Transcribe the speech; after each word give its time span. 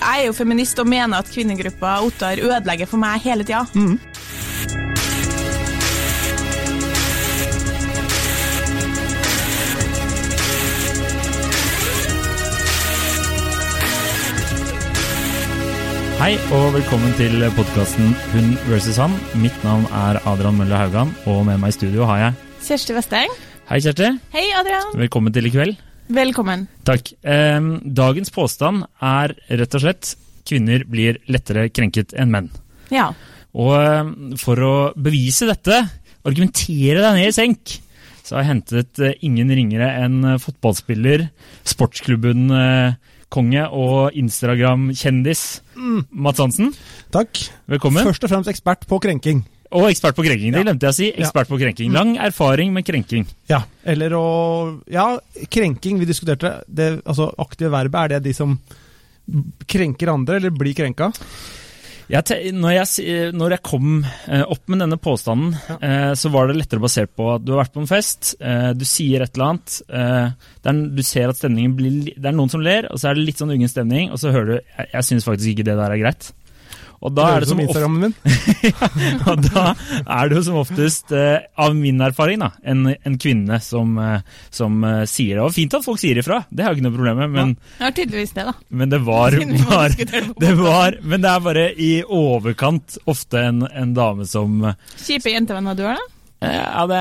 jeg 0.00 0.22
er 0.22 0.26
jo 0.28 0.36
feminist 0.36 0.78
og 0.82 0.88
mener 0.88 1.18
at 1.20 1.30
kvinnegruppa 1.32 1.98
Ottar 2.06 2.40
ødelegger 2.42 2.88
for 2.90 3.00
meg 3.00 3.22
hele 3.24 3.46
tida. 3.46 3.64
Hei 16.16 16.32
og 16.56 16.70
velkommen 16.72 17.12
til 17.18 17.44
podkasten 17.54 18.14
Hun 18.32 18.54
versus 18.70 18.96
han. 18.96 19.12
Mitt 19.36 19.56
navn 19.66 19.84
er 19.92 20.16
Adrian 20.24 20.56
Mølle 20.56 20.78
Haugan, 20.80 21.12
og 21.28 21.44
med 21.46 21.60
meg 21.60 21.74
i 21.74 21.76
studio 21.76 22.08
har 22.08 22.22
jeg 22.22 22.46
Kjersti 22.66 22.96
Vesteng. 22.96 23.36
Hei, 23.68 23.78
Kjersti. 23.84 24.08
Hei, 24.32 24.46
Adrian. 24.58 24.96
Velkommen 24.96 25.34
til 25.34 25.46
i 25.46 25.52
kveld. 25.54 25.76
Velkommen. 26.06 26.68
Takk. 26.86 27.10
Ehm, 27.26 27.80
dagens 27.82 28.30
påstand 28.30 28.84
er 29.02 29.34
rett 29.48 29.74
og 29.74 29.82
slett 29.82 30.12
kvinner 30.46 30.84
blir 30.86 31.18
lettere 31.32 31.66
krenket 31.74 32.14
enn 32.14 32.30
menn. 32.30 32.52
Ja. 32.94 33.08
Og 33.56 34.36
for 34.38 34.62
å 34.62 34.74
bevise 34.94 35.48
dette, 35.48 35.80
argumentere 36.26 37.02
deg 37.02 37.18
ned 37.18 37.30
i 37.30 37.34
senk, 37.34 37.76
så 38.26 38.36
har 38.36 38.42
jeg 38.42 38.50
hentet 38.50 39.02
eh, 39.02 39.18
ingen 39.26 39.50
ringere 39.54 39.88
enn 40.02 40.18
eh, 40.26 40.40
fotballspiller, 40.42 41.28
sportsklubben-konge 41.66 43.66
og 43.70 44.16
Instagram-kjendis 44.18 45.44
Mats 46.10 46.42
Hansen. 46.42 46.72
Takk. 47.14 47.38
Velkommen. 47.70 48.06
Først 48.06 48.26
og 48.26 48.34
fremst 48.34 48.50
ekspert 48.50 48.86
på 48.90 48.98
krenking. 49.02 49.44
Og 49.74 49.88
ekspert 49.90 50.16
på 50.16 50.24
krenking. 50.26 50.54
Det 50.54 50.62
glemte 50.62 50.86
jeg 50.88 50.94
å 50.94 50.96
si. 50.96 51.10
Ekspert 51.16 51.50
på 51.50 51.58
krenking. 51.60 51.92
Lang 51.94 52.14
erfaring 52.22 52.72
med 52.74 52.86
krenking. 52.86 53.26
Ja. 53.50 53.64
Eller 53.84 54.14
å 54.18 54.26
Ja, 54.90 55.16
krenking, 55.50 55.98
vi 55.98 56.08
diskuterte 56.08 56.60
det. 56.66 57.00
Altså, 57.04 57.30
aktive 57.38 57.72
verbet, 57.74 58.00
er 58.02 58.16
det 58.16 58.28
de 58.28 58.34
som 58.36 58.58
krenker 59.66 60.12
andre, 60.12 60.38
eller 60.38 60.54
blir 60.54 60.76
krenka? 60.76 61.10
Jeg 62.06 62.52
når, 62.54 62.70
jeg, 62.76 63.32
når 63.34 63.56
jeg 63.56 63.64
kom 63.66 63.96
eh, 64.04 64.44
opp 64.46 64.70
med 64.70 64.78
denne 64.78 64.98
påstanden, 65.02 65.56
ja. 65.58 66.12
så 66.14 66.30
var 66.30 66.46
det 66.46 66.60
lettere 66.60 66.82
basert 66.84 67.10
på 67.18 67.32
at 67.32 67.42
du 67.42 67.50
har 67.50 67.64
vært 67.64 67.74
på 67.74 67.82
en 67.82 67.90
fest, 67.90 68.36
eh, 68.38 68.70
du 68.78 68.84
sier 68.86 69.24
et 69.24 69.34
eller 69.34 69.48
annet, 69.48 69.78
eh, 69.90 70.28
er, 70.70 70.82
du 70.94 71.02
ser 71.02 71.32
at 71.32 71.40
stemningen 71.40 71.74
blir 71.74 72.12
Det 72.14 72.30
er 72.30 72.36
noen 72.36 72.52
som 72.52 72.62
ler, 72.62 72.86
og 72.92 73.02
så 73.02 73.10
er 73.10 73.18
det 73.18 73.26
litt 73.26 73.42
sånn 73.42 73.50
ungen 73.56 73.72
stemning, 73.72 74.12
og 74.14 74.22
så 74.22 74.30
hører 74.30 74.52
du 74.52 74.54
Jeg, 74.60 74.86
jeg 74.92 75.08
syns 75.08 75.26
faktisk 75.26 75.50
ikke 75.50 75.66
det 75.66 75.78
der 75.80 75.96
er 75.96 76.02
greit. 76.04 76.30
Og 77.04 77.12
da 77.16 77.26
er 77.34 77.44
det 77.44 77.50
som, 77.50 77.60
Instagrammen 77.60 78.06
min. 78.06 78.14
og 79.30 79.42
da 79.48 79.66
er 79.74 80.30
det 80.30 80.38
jo 80.38 80.44
som 80.48 80.58
oftest, 80.62 81.12
eh, 81.16 81.44
av 81.60 81.76
min 81.76 82.00
erfaring, 82.04 82.40
da, 82.42 82.50
en, 82.64 82.86
en 82.96 83.18
kvinne 83.20 83.60
som, 83.64 83.94
eh, 84.00 84.24
som 84.54 84.80
eh, 84.86 85.02
sier 85.10 85.38
det. 85.40 85.44
Og 85.44 85.54
fint 85.56 85.76
at 85.76 85.86
folk 85.86 86.00
sier 86.02 86.20
ifra, 86.22 86.42
det 86.50 86.64
har 86.64 86.72
jeg 86.72 86.80
ikke 86.80 86.88
noe 86.88 86.96
problem 86.96 87.22
med, 87.22 87.34
men, 87.36 87.54
ja, 87.82 87.92
tydeligvis 87.92 88.34
det, 88.36 88.48
da. 88.48 88.56
men 88.68 88.92
det 88.92 89.02
var, 89.06 89.36
var 89.70 89.96
det 89.96 90.52
var, 90.58 91.00
men 91.02 91.24
det 91.24 91.32
er 91.32 91.46
bare 91.46 91.68
i 91.76 91.92
overkant 92.02 92.98
ofte 93.06 93.44
en, 93.50 93.64
en 93.68 93.96
dame 93.96 94.26
som 94.28 94.62
Kjipe 94.96 95.32
jentevenner 95.32 95.76
du 95.76 95.84
har, 95.86 96.00
da? 96.00 96.15
Eh, 96.44 96.56
ja, 96.56 96.84
det, 96.90 97.00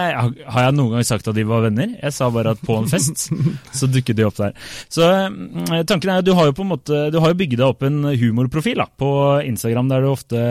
Har 0.52 0.68
jeg 0.68 0.76
noen 0.78 0.96
gang 0.96 1.08
sagt 1.08 1.28
at 1.32 1.38
de 1.38 1.46
var 1.48 1.66
venner? 1.66 1.96
Jeg 2.00 2.16
sa 2.16 2.30
bare 2.34 2.56
at 2.56 2.64
på 2.66 2.78
en 2.80 2.90
fest 2.92 3.28
så 3.80 3.90
dukket 3.92 4.20
de 4.20 4.28
opp 4.28 4.38
der. 4.40 4.56
Så 4.92 5.06
eh, 5.08 5.84
tanken 5.88 6.14
er, 6.14 6.26
Du 6.26 6.34
har 6.38 6.50
jo 6.50 6.58
på 6.58 6.66
en 6.66 6.74
måte, 6.74 7.06
du 7.14 7.20
har 7.22 7.34
jo 7.34 7.40
bygget 7.40 7.62
deg 7.62 7.68
opp 7.68 7.86
en 7.88 8.04
humorprofil 8.16 8.84
da, 8.84 8.90
på 8.90 9.10
Instagram, 9.46 9.92
der 9.92 10.06
du 10.06 10.12
ofte 10.12 10.46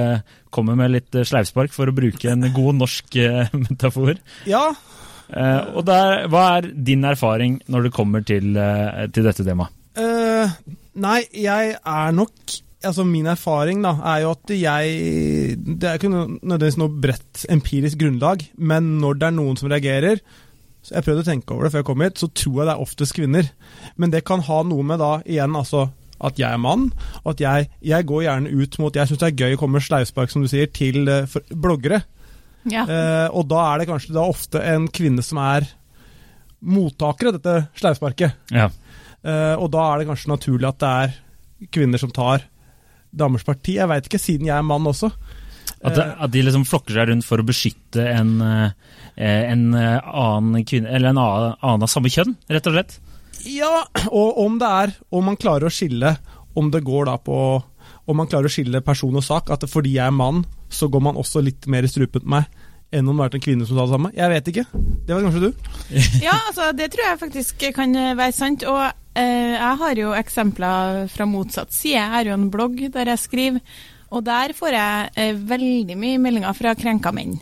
kommer 0.54 0.78
med 0.78 0.94
litt 0.94 1.14
eh, 1.16 1.26
sleivspark, 1.26 1.74
for 1.74 1.90
å 1.90 1.96
bruke 1.96 2.30
en 2.30 2.46
god 2.54 2.80
norsk 2.82 3.18
eh, 3.22 3.54
metafor. 3.66 4.18
Ja. 4.50 4.66
Eh, 5.28 5.62
og 5.74 5.84
der, 5.88 6.26
Hva 6.32 6.44
er 6.58 6.70
din 6.74 7.06
erfaring 7.08 7.58
når 7.72 7.88
det 7.88 7.96
kommer 7.96 8.24
til, 8.26 8.54
til 9.14 9.26
dette 9.26 9.46
temaet? 9.46 9.80
Uh, 9.94 10.50
nei, 10.98 11.20
jeg 11.38 11.76
er 11.78 12.14
nok 12.16 12.56
Altså, 12.84 13.04
min 13.08 13.26
erfaring 13.30 13.82
da, 13.84 13.94
er 14.14 14.22
jo 14.24 14.32
at 14.34 14.54
jeg 14.54 15.58
Det 15.64 15.88
er 15.88 15.98
ikke 15.98 16.12
nødvendigvis 16.12 16.78
noe 16.80 17.00
bredt 17.04 17.44
empirisk 17.52 18.00
grunnlag, 18.02 18.44
men 18.56 18.96
når 19.02 19.20
det 19.20 19.28
er 19.28 19.36
noen 19.38 19.60
som 19.60 19.70
reagerer 19.72 20.22
så 20.84 20.98
Jeg 20.98 21.06
prøvde 21.06 21.22
å 21.24 21.26
tenke 21.30 21.54
over 21.54 21.64
det 21.64 21.72
før 21.72 21.80
jeg 21.80 21.88
kom 21.88 22.02
hit, 22.04 22.20
så 22.20 22.28
tror 22.28 22.58
jeg 22.58 22.66
det 22.68 22.72
er 22.74 22.82
oftest 22.84 23.14
kvinner. 23.16 23.46
Men 23.96 24.10
det 24.12 24.20
kan 24.28 24.42
ha 24.44 24.58
noe 24.68 24.84
med 24.84 25.00
da, 25.00 25.14
igjen, 25.24 25.54
altså 25.56 25.86
at 26.24 26.38
jeg 26.38 26.46
er 26.46 26.60
mann, 26.60 26.90
og 27.22 27.30
at 27.32 27.40
jeg, 27.42 27.70
jeg 27.84 28.06
går 28.08 28.26
gjerne 28.26 28.52
ut 28.52 28.76
mot 28.80 28.96
Jeg 28.96 29.10
syns 29.10 29.20
det 29.22 29.30
er 29.30 29.40
gøy 29.46 29.56
å 29.56 29.60
komme 29.60 29.80
med 29.80 29.86
sleivspark, 29.86 30.32
som 30.32 30.44
du 30.44 30.50
sier, 30.50 30.68
til 30.72 31.08
eh, 31.10 31.26
for, 31.30 31.44
bloggere. 31.50 32.02
Ja. 32.70 32.84
Eh, 32.84 33.26
og 33.34 33.48
da 33.50 33.64
er 33.70 33.80
det 33.80 33.88
kanskje 33.90 34.14
da 34.16 34.24
ofte 34.28 34.62
en 34.64 34.86
kvinne 34.92 35.24
som 35.24 35.40
er 35.42 35.66
mottaker 36.64 37.28
av 37.30 37.38
dette 37.38 37.56
sleivsparket. 37.80 38.38
Ja. 38.54 38.70
Eh, 39.24 39.54
og 39.56 39.70
da 39.74 39.88
er 39.90 40.00
det 40.00 40.08
kanskje 40.08 40.32
naturlig 40.32 40.68
at 40.70 40.80
det 40.80 40.92
er 41.02 41.68
kvinner 41.74 42.00
som 42.00 42.12
tar 42.14 42.44
damers 43.16 43.46
parti. 43.46 43.78
Jeg 43.78 43.90
veit 43.90 44.06
ikke, 44.08 44.20
siden 44.22 44.50
jeg 44.50 44.56
er 44.56 44.66
mann 44.66 44.86
også. 44.90 45.10
At, 45.84 45.98
at 46.00 46.30
de 46.32 46.42
liksom 46.44 46.64
flokker 46.64 46.96
seg 46.96 47.10
rundt 47.10 47.26
for 47.26 47.40
å 47.40 47.46
beskytte 47.46 48.04
en, 48.08 48.38
eh, 48.40 49.42
en 49.50 49.66
eh, 49.76 49.98
annen 50.00 50.64
kvinne, 50.64 50.88
eller 50.88 51.12
en 51.12 51.20
annen 51.20 51.84
av 51.84 51.92
samme 51.92 52.12
kjønn, 52.12 52.36
rett 52.48 52.70
og 52.70 52.76
slett. 52.76 52.96
Ja, 53.44 53.84
og 54.08 54.38
om 54.40 54.56
det 54.60 54.68
er 54.70 54.92
Om 55.12 55.26
man 55.28 55.36
klarer 55.36 55.68
å 55.68 55.72
skille 55.74 56.14
Om 56.56 56.70
det 56.72 56.80
går 56.86 57.10
da 57.10 57.18
på 57.20 57.34
Om 58.08 58.16
man 58.16 58.30
klarer 58.30 58.48
å 58.48 58.52
skille 58.54 58.80
person 58.80 59.18
og 59.18 59.24
sak, 59.26 59.50
at 59.52 59.66
fordi 59.68 59.98
jeg 59.98 60.06
er 60.06 60.14
mann, 60.16 60.46
så 60.72 60.88
går 60.88 61.02
man 61.04 61.18
også 61.20 61.42
litt 61.44 61.68
mer 61.68 61.84
i 61.84 61.90
strupen 61.90 62.24
på 62.24 62.32
meg 62.38 62.48
enn 62.92 63.08
om 63.08 63.16
det 63.16 63.24
vært 63.24 63.38
en 63.38 63.44
kvinne 63.46 63.66
som 63.68 63.78
sa 63.78 63.86
det 63.86 63.94
samme. 63.94 64.10
Jeg 64.16 64.32
vet 64.34 64.50
ikke. 64.52 64.66
Det 65.06 65.14
var 65.14 65.24
kanskje 65.26 65.46
du? 65.46 65.64
Ja, 66.22 66.36
altså, 66.48 66.68
det 66.76 66.90
tror 66.92 67.06
jeg 67.08 67.22
faktisk 67.24 67.64
kan 67.76 67.96
være 68.18 68.34
sant. 68.36 68.66
Og 68.70 68.82
eh, 69.18 69.54
jeg 69.56 69.80
har 69.82 70.00
jo 70.02 70.12
eksempler 70.18 71.02
fra 71.14 71.26
motsatt 71.28 71.74
side. 71.74 71.96
Jeg 71.98 72.12
har 72.14 72.30
jo 72.30 72.36
en 72.36 72.46
blogg 72.52 72.78
der 72.94 73.10
jeg 73.14 73.22
skriver, 73.24 73.74
og 74.14 74.22
der 74.28 74.54
får 74.54 74.76
jeg 74.76 75.10
eh, 75.16 75.42
veldig 75.54 75.98
mye 75.98 76.22
meldinger 76.22 76.54
fra 76.56 76.76
krenka 76.78 77.12
menn. 77.14 77.34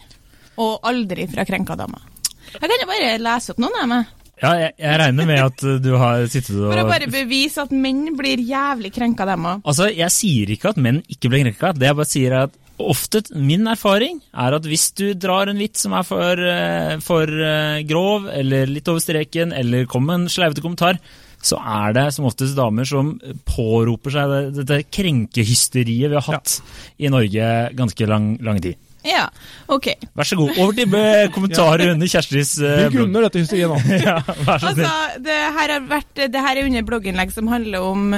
Og 0.62 0.81
aldri 0.88 1.28
fra 1.32 1.44
krenka 1.48 1.76
damer. 1.81 2.08
Jeg 2.52 2.60
kan 2.60 2.81
jo 2.82 2.91
bare 2.91 3.14
lese 3.22 3.54
opp 3.54 3.62
noen 3.62 3.81
av 3.82 3.88
meg. 3.92 4.10
Ja, 4.42 4.50
jeg, 4.58 4.72
jeg 4.81 4.98
regner 4.98 5.28
med 5.28 5.38
at 5.38 5.62
eh, 5.69 5.76
du 5.84 5.92
har 6.00 6.25
sittet 6.32 6.56
og 6.56 6.72
For 6.72 6.82
å 6.82 6.88
bare 6.88 7.06
bevise 7.12 7.62
at 7.62 7.70
menn 7.76 8.08
blir 8.19 8.41
jævlig 8.42 8.91
krenka, 8.97 9.26
dem 9.28 9.47
òg. 9.47 9.62
Altså, 9.69 9.86
Jeg 9.92 10.10
sier 10.14 10.50
ikke 10.56 10.72
at 10.72 10.81
menn 10.82 10.98
ikke 11.12 11.31
blir 11.31 11.44
krenka. 11.47 11.70
Det 11.76 11.86
jeg 11.91 11.98
bare 12.00 12.10
sier 12.10 12.34
er 12.34 12.48
at 12.48 12.58
ofte, 12.80 13.22
min 13.36 13.66
erfaring 13.70 14.20
er 14.32 14.56
at 14.56 14.68
hvis 14.68 14.90
du 14.98 15.12
drar 15.18 15.50
en 15.50 15.60
vits 15.60 15.84
som 15.84 15.94
er 15.96 16.06
for, 16.06 16.38
eh, 16.38 16.94
for 17.04 17.28
eh, 17.28 17.82
grov, 17.88 18.28
eller 18.32 18.70
litt 18.70 18.88
over 18.88 19.02
streken, 19.02 19.52
eller 19.56 19.88
kommer 19.90 20.16
med 20.16 20.24
en 20.24 20.32
sleivete 20.32 20.64
kommentar, 20.64 21.00
så 21.42 21.58
er 21.58 21.96
det 21.96 22.06
som 22.14 22.28
oftest 22.28 22.54
damer 22.54 22.86
som 22.86 23.16
påroper 23.48 24.14
seg 24.14 24.54
dette 24.54 24.84
krenkehysteriet 24.94 26.12
vi 26.12 26.18
har 26.18 26.28
hatt 26.28 26.60
i 27.02 27.10
Norge 27.10 27.48
ganske 27.74 28.06
lang, 28.06 28.36
lang 28.46 28.62
tid. 28.62 28.78
Ja, 29.02 29.24
OK. 29.66 29.88
Vær 30.14 30.28
så 30.28 30.38
god. 30.38 30.54
Over 30.62 30.76
til 30.78 30.94
eh, 30.94 31.26
kommentarer 31.34 31.90
under 31.96 32.06
Kjerstis 32.06 32.54
blogg. 32.60 32.84
Vi 32.92 32.98
grunner 33.00 33.26
dette 33.26 33.42
hysteriet 33.42 33.72
nå. 33.72 33.80
Ja, 34.06 34.20
vær 34.46 34.62
så 34.62 34.70
snill. 34.70 34.86
Altså, 34.86 35.22
det 35.26 35.38
her, 35.58 35.74
vært, 35.90 36.12
det 36.22 36.44
her 36.46 36.60
er 36.60 36.70
under 36.70 36.86
blogginnlegg 36.86 37.34
som 37.34 37.50
handler 37.50 37.88
om 37.90 38.12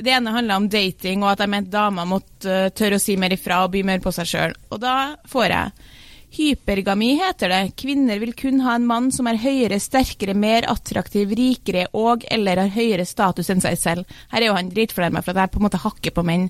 Det 0.00 0.12
ene 0.16 0.34
handler 0.34 0.60
om 0.60 0.68
dating, 0.72 1.24
og 1.24 1.34
at 1.34 1.44
jeg 1.44 1.52
mente 1.52 1.72
damer 1.74 2.08
måtte 2.08 2.50
uh, 2.66 2.74
tørre 2.74 2.98
å 2.98 3.02
si 3.02 3.16
mer 3.20 3.34
ifra 3.36 3.62
og 3.64 3.74
by 3.74 3.84
mer 3.86 4.02
på 4.04 4.12
seg 4.14 4.28
sjøl. 4.28 4.54
Og 4.72 4.82
da 4.82 4.96
får 5.30 5.48
jeg 5.50 5.96
Hypergami 6.30 7.16
heter 7.18 7.50
det. 7.50 7.72
Kvinner 7.80 8.20
vil 8.22 8.36
kun 8.38 8.60
ha 8.62 8.76
en 8.78 8.86
mann 8.86 9.08
som 9.10 9.26
er 9.26 9.40
høyere, 9.42 9.80
sterkere, 9.82 10.36
mer 10.38 10.68
attraktiv, 10.70 11.32
rikere 11.34 11.88
og 11.98 12.22
eller 12.30 12.60
har 12.62 12.70
høyere 12.70 13.06
status 13.08 13.50
enn 13.50 13.62
seg 13.64 13.78
selv. 13.80 14.20
Her 14.30 14.44
er 14.44 14.52
jo 14.52 14.54
han 14.54 14.70
dritfornærma 14.70 15.24
for 15.26 15.34
at 15.34 15.42
jeg 15.42 15.54
på 15.56 15.58
en 15.58 15.66
måte 15.66 15.82
hakker 15.82 16.14
på 16.14 16.24
menn. 16.28 16.46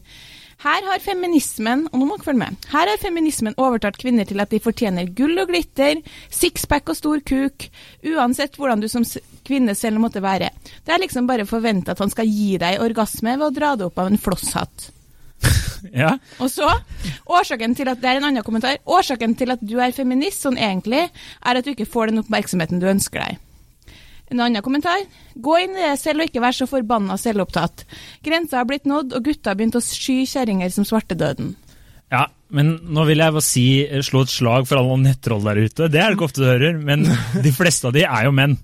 Her 0.60 0.84
har 0.84 1.00
feminismen 1.00 1.86
og 1.88 1.96
nå 1.96 2.04
må 2.04 2.18
dere 2.18 2.26
følge 2.26 2.42
med, 2.42 2.68
her 2.68 2.90
har 2.90 3.00
feminismen 3.00 3.56
overtalt 3.56 3.96
kvinner 4.00 4.28
til 4.28 4.42
at 4.42 4.52
de 4.52 4.60
fortjener 4.60 5.08
gull 5.16 5.40
og 5.40 5.48
glitter, 5.48 6.02
sixpack 6.28 6.92
og 6.92 6.98
stor 6.98 7.22
kuk, 7.24 7.64
uansett 8.04 8.58
hvordan 8.60 8.82
du 8.82 8.88
som 8.92 9.06
kvinne 9.46 9.72
selv 9.78 10.02
måtte 10.02 10.20
være. 10.20 10.50
Det 10.84 10.92
er 10.92 11.00
liksom 11.00 11.28
bare 11.30 11.48
forventa 11.48 11.94
at 11.94 12.04
han 12.04 12.12
skal 12.12 12.28
gi 12.28 12.58
deg 12.60 12.82
orgasme 12.84 13.38
ved 13.38 13.46
å 13.48 13.54
dra 13.56 13.74
det 13.80 13.88
opp 13.88 14.00
av 14.02 14.12
en 14.12 14.20
flosshatt. 14.20 14.90
Ja. 15.96 16.10
Og 16.44 16.50
så, 16.52 16.66
årsaken 17.24 17.72
til 17.72 17.88
at, 17.88 18.02
det 18.02 18.10
er 18.10 18.18
en 18.18 18.26
annen 18.28 18.44
kommentar, 18.44 18.76
årsaken 18.84 19.32
til 19.40 19.54
at 19.54 19.62
du 19.64 19.78
er 19.80 19.94
feminist 19.96 20.44
sånn 20.44 20.58
egentlig, 20.60 21.06
er 21.08 21.56
at 21.56 21.64
du 21.64 21.72
ikke 21.72 21.88
får 21.88 22.10
den 22.10 22.20
oppmerksomheten 22.20 22.82
du 22.82 22.84
ønsker 22.90 23.24
deg. 23.24 23.38
En 24.30 24.40
annen 24.40 24.62
kommentar. 24.62 25.02
Gå 25.34 25.56
inn 25.64 25.74
i 25.74 25.82
det 25.88 25.96
selv 25.98 26.22
og 26.22 26.30
ikke 26.30 26.42
vær 26.44 26.54
så 26.54 26.68
forbanna 26.70 27.16
selvopptatt. 27.18 27.84
Grensa 28.26 28.60
har 28.60 28.68
blitt 28.70 28.86
nådd, 28.86 29.16
og 29.16 29.26
gutta 29.26 29.50
har 29.50 29.58
begynt 29.58 29.78
å 29.78 29.82
sky 29.84 30.22
kjerringer 30.30 30.70
som 30.74 30.86
svartedøden. 30.86 31.56
Ja, 32.10 32.24
men 32.54 32.76
nå 32.90 33.04
vil 33.06 33.22
jeg 33.22 33.34
bare 33.34 33.46
si, 33.46 33.66
eh, 33.86 34.02
slå 34.02 34.24
et 34.26 34.34
slag 34.34 34.66
for 34.66 34.80
alle 34.80 34.98
nettroll 35.02 35.42
der 35.46 35.62
ute. 35.62 35.88
Det 35.90 36.00
er 36.00 36.10
det 36.10 36.18
ikke 36.18 36.28
ofte 36.30 36.42
du 36.42 36.48
hører, 36.50 36.78
men 36.78 37.06
de 37.46 37.52
fleste 37.54 37.90
av 37.90 37.94
de 37.94 38.06
er 38.06 38.26
jo 38.26 38.34
menn. 38.34 38.56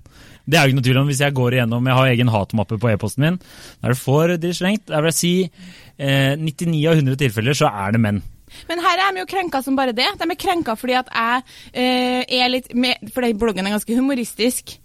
Det 0.47 0.55
er 0.55 0.63
jo 0.63 0.71
ikke 0.71 0.79
noe 0.79 0.87
tvil 0.87 1.01
om 1.01 1.11
hvis 1.11 1.21
jeg 1.25 1.35
går 1.35 1.57
igjennom, 1.57 1.87
jeg 1.87 1.99
har 1.99 2.09
egen 2.13 2.31
hatmappe 2.31 2.79
på 2.79 2.91
e-posten 2.93 3.25
min, 3.25 3.37
Da 3.81 3.89
er 3.89 3.95
det 3.95 3.99
for 3.99 4.31
de 4.39 4.53
slengt. 4.55 4.87
Jeg 4.87 5.03
vil 5.03 5.15
si 5.15 5.33
eh, 5.43 6.35
99 6.39 6.87
av 6.87 6.99
100 7.01 7.19
tilfeller 7.19 7.57
så 7.59 7.67
er 7.67 7.95
det 7.95 8.03
menn. 8.03 8.21
Men 8.69 8.79
her 8.79 9.03
er 9.03 9.11
de 9.11 9.19
jo 9.19 9.27
krenka 9.27 9.59
som 9.63 9.75
bare 9.75 9.95
det. 9.95 10.07
De 10.15 10.23
er 10.23 10.39
krenka 10.39 10.77
fordi 10.79 10.95
at 10.95 11.11
jeg 11.11 11.43
eh, 11.73 12.39
er 12.39 12.51
litt 12.51 12.71
med, 12.73 13.11
Fordi 13.11 13.33
bloggen 13.35 13.67
er 13.67 13.75
ganske 13.75 13.97
humoristisk. 13.99 14.77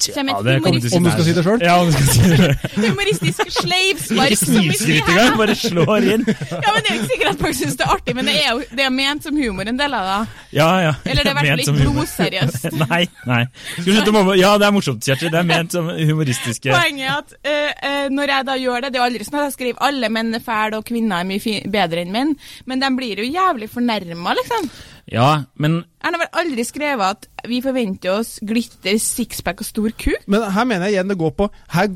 Som 0.00 0.28
Ja, 0.30 0.38
et 0.40 0.64
til 0.64 0.70
å 0.70 0.96
Om 0.96 1.04
du 1.04 1.10
skal 1.12 1.26
si 1.26 1.34
det 1.36 1.44
sjøl? 1.44 1.62
Ja, 1.64 1.74
om 1.80 1.90
du 1.90 1.92
skal 1.92 2.06
si 2.08 2.36
det. 2.40 2.50
humoristisk 2.86 3.52
sleivspark. 3.58 4.32
Ikke 4.32 4.38
som 4.40 4.54
vi 4.54 4.62
sier 4.62 4.78
snikskryt 4.80 5.10
her. 5.10 5.18
engang, 5.18 5.38
bare 5.40 5.56
slår 5.58 6.06
inn. 6.14 6.24
Ja, 6.30 6.72
men 6.72 6.80
Det 6.80 6.90
er 6.90 6.94
jo 6.94 7.00
ikke 7.00 7.10
sikkert 7.12 7.32
at 7.32 7.44
folk 7.44 7.58
syns 7.58 7.76
det 7.76 7.86
er 7.86 7.94
artig, 7.96 8.14
men 8.16 8.30
det 8.30 8.36
er 8.40 8.48
jo 8.48 8.62
det 8.80 8.86
er 8.86 8.94
ment 8.94 9.26
som 9.26 9.36
humor 9.36 9.70
en 9.70 9.80
del 9.80 9.96
av 9.98 10.08
det. 10.10 10.18
Ja, 10.56 10.68
ja. 10.86 10.94
Eller 11.04 11.26
det 11.26 11.32
er 11.32 11.36
i 11.36 11.50
hvert 11.50 11.64
fall 11.66 11.80
humor. 11.80 12.00
blodseriøst. 12.00 12.68
Nei, 12.84 13.02
nei. 13.28 13.42
Skal 13.72 13.88
vi 13.90 13.96
slutte 13.98 14.14
å? 14.16 14.36
Ja, 14.38 14.54
det 14.60 14.68
er 14.68 14.74
morsomt, 14.74 15.04
Kjersti. 15.04 15.30
Det 15.32 15.40
er 15.40 15.48
ment 15.48 15.76
som 15.76 15.90
humoristiske 15.90 16.72
Poenget 16.72 17.06
er 17.06 17.18
at 17.18 17.34
uh, 17.36 17.70
uh, 17.84 18.06
når 18.14 18.34
jeg 18.34 18.46
da 18.48 18.56
gjør 18.60 18.84
det 18.84 18.90
Det 18.92 18.98
er 18.98 19.02
jo 19.02 19.08
aldri 19.08 19.26
sånn 19.26 19.40
at 19.40 19.48
jeg 19.48 19.56
skriver 19.56 19.84
alle 19.90 20.10
menn 20.12 20.34
er 20.36 20.44
fæle 20.44 20.80
og 20.80 20.86
kvinner 20.88 21.20
er 21.20 21.28
mye 21.28 21.42
fi 21.42 21.58
bedre 21.70 22.04
enn 22.04 22.14
menn, 22.14 22.32
men 22.70 22.82
de 22.82 22.90
blir 22.96 23.20
jo 23.22 23.28
jævlig 23.28 23.68
fornærma, 23.72 24.34
liksom. 24.40 24.70
Ja, 25.08 25.44
men 25.56 25.84
Jeg 26.02 26.12
har 26.12 26.18
vel 26.20 26.28
aldri 26.44 26.64
skrevet 26.64 27.00
at 27.16 27.26
vi 27.48 27.60
forventer 27.64 28.12
oss 28.18 28.38
glitter, 28.46 28.98
sixpack 29.00 29.60
og 29.60 29.66
stor 29.66 29.90
kuk. 29.96 30.26
Men 30.26 30.44
her 30.52 30.64
mener 30.68 30.86
jeg 30.86 30.98
igjen 30.98 31.08
det 31.08 31.18
går 31.18 31.30
på 31.38 31.48
Her 31.72 31.88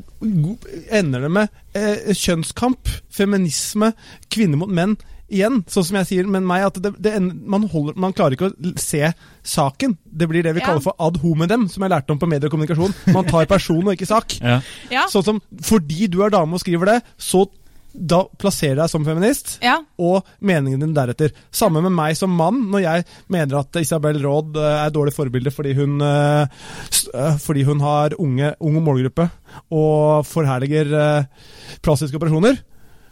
ender 0.91 1.21
det 1.25 1.31
med 1.31 1.49
eh, 1.75 2.13
kjønnskamp, 2.13 2.87
feminisme, 3.13 3.93
kvinner 4.31 4.57
mot 4.61 4.69
menn. 4.71 4.97
Igjen, 5.25 5.63
sånn 5.65 5.83
som 5.87 5.95
jeg 5.97 6.05
sier, 6.11 6.27
men 6.29 6.45
meg 6.45 6.67
at 6.67 6.75
det, 6.85 6.91
det, 7.01 7.15
en- 7.17 7.31
man, 7.49 7.63
holder, 7.71 7.95
man 7.97 8.13
klarer 8.13 8.35
ikke 8.37 8.51
å 8.53 8.73
se 8.77 9.07
saken. 9.45 9.95
Det 10.05 10.27
blir 10.29 10.43
det 10.45 10.53
vi 10.53 10.61
Ja. 10.61 10.67
kaller 10.67 10.83
for 10.85 10.93
ad 11.01 11.17
hominem, 11.23 11.67
som 11.67 11.81
jeg 11.81 11.89
lærte 11.95 12.11
om 12.13 12.19
på 12.21 12.29
medier 12.29 12.45
og 12.45 12.53
kommunikasjon. 12.53 12.93
Man 13.13 13.25
tar 13.25 13.45
person 13.49 13.81
og 13.87 13.93
ikke 13.97 14.05
sak. 14.05 14.35
ja. 14.41 14.59
Ja. 14.91 15.07
Sånn 15.09 15.23
som 15.25 15.41
fordi 15.65 16.07
du 16.13 16.21
er 16.21 16.29
dame 16.29 16.53
og 16.53 16.61
skriver 16.61 16.85
det, 16.85 16.99
så 17.17 17.47
da 17.95 18.21
plasserer 18.39 18.81
deg 18.81 18.91
som 18.91 19.05
feminist. 19.07 19.55
Ja. 19.63 19.77
Og 20.01 20.25
meningen 20.43 20.83
din 20.83 20.93
deretter. 20.95 21.33
Samme 21.53 21.83
med 21.85 21.95
meg 21.95 22.17
som 22.19 22.33
mann, 22.35 22.65
når 22.71 22.83
jeg 22.83 23.05
mener 23.31 23.61
at 23.61 23.81
Isabel 23.81 24.19
Råd 24.23 24.59
eh, 24.59 24.69
er 24.83 24.89
et 24.89 24.95
dårlig 24.95 25.15
forbilde 25.15 25.53
fordi 25.55 25.75
hun, 25.77 25.97
eh, 26.03 26.45
eh, 27.13 27.41
fordi 27.41 27.65
hun 27.67 27.83
har 27.83 28.17
unge, 28.21 28.53
unge 28.59 28.83
målgruppe 28.83 29.29
og 29.73 30.25
forherliger 30.27 30.91
plastiske 31.85 32.19
operasjoner. 32.19 32.59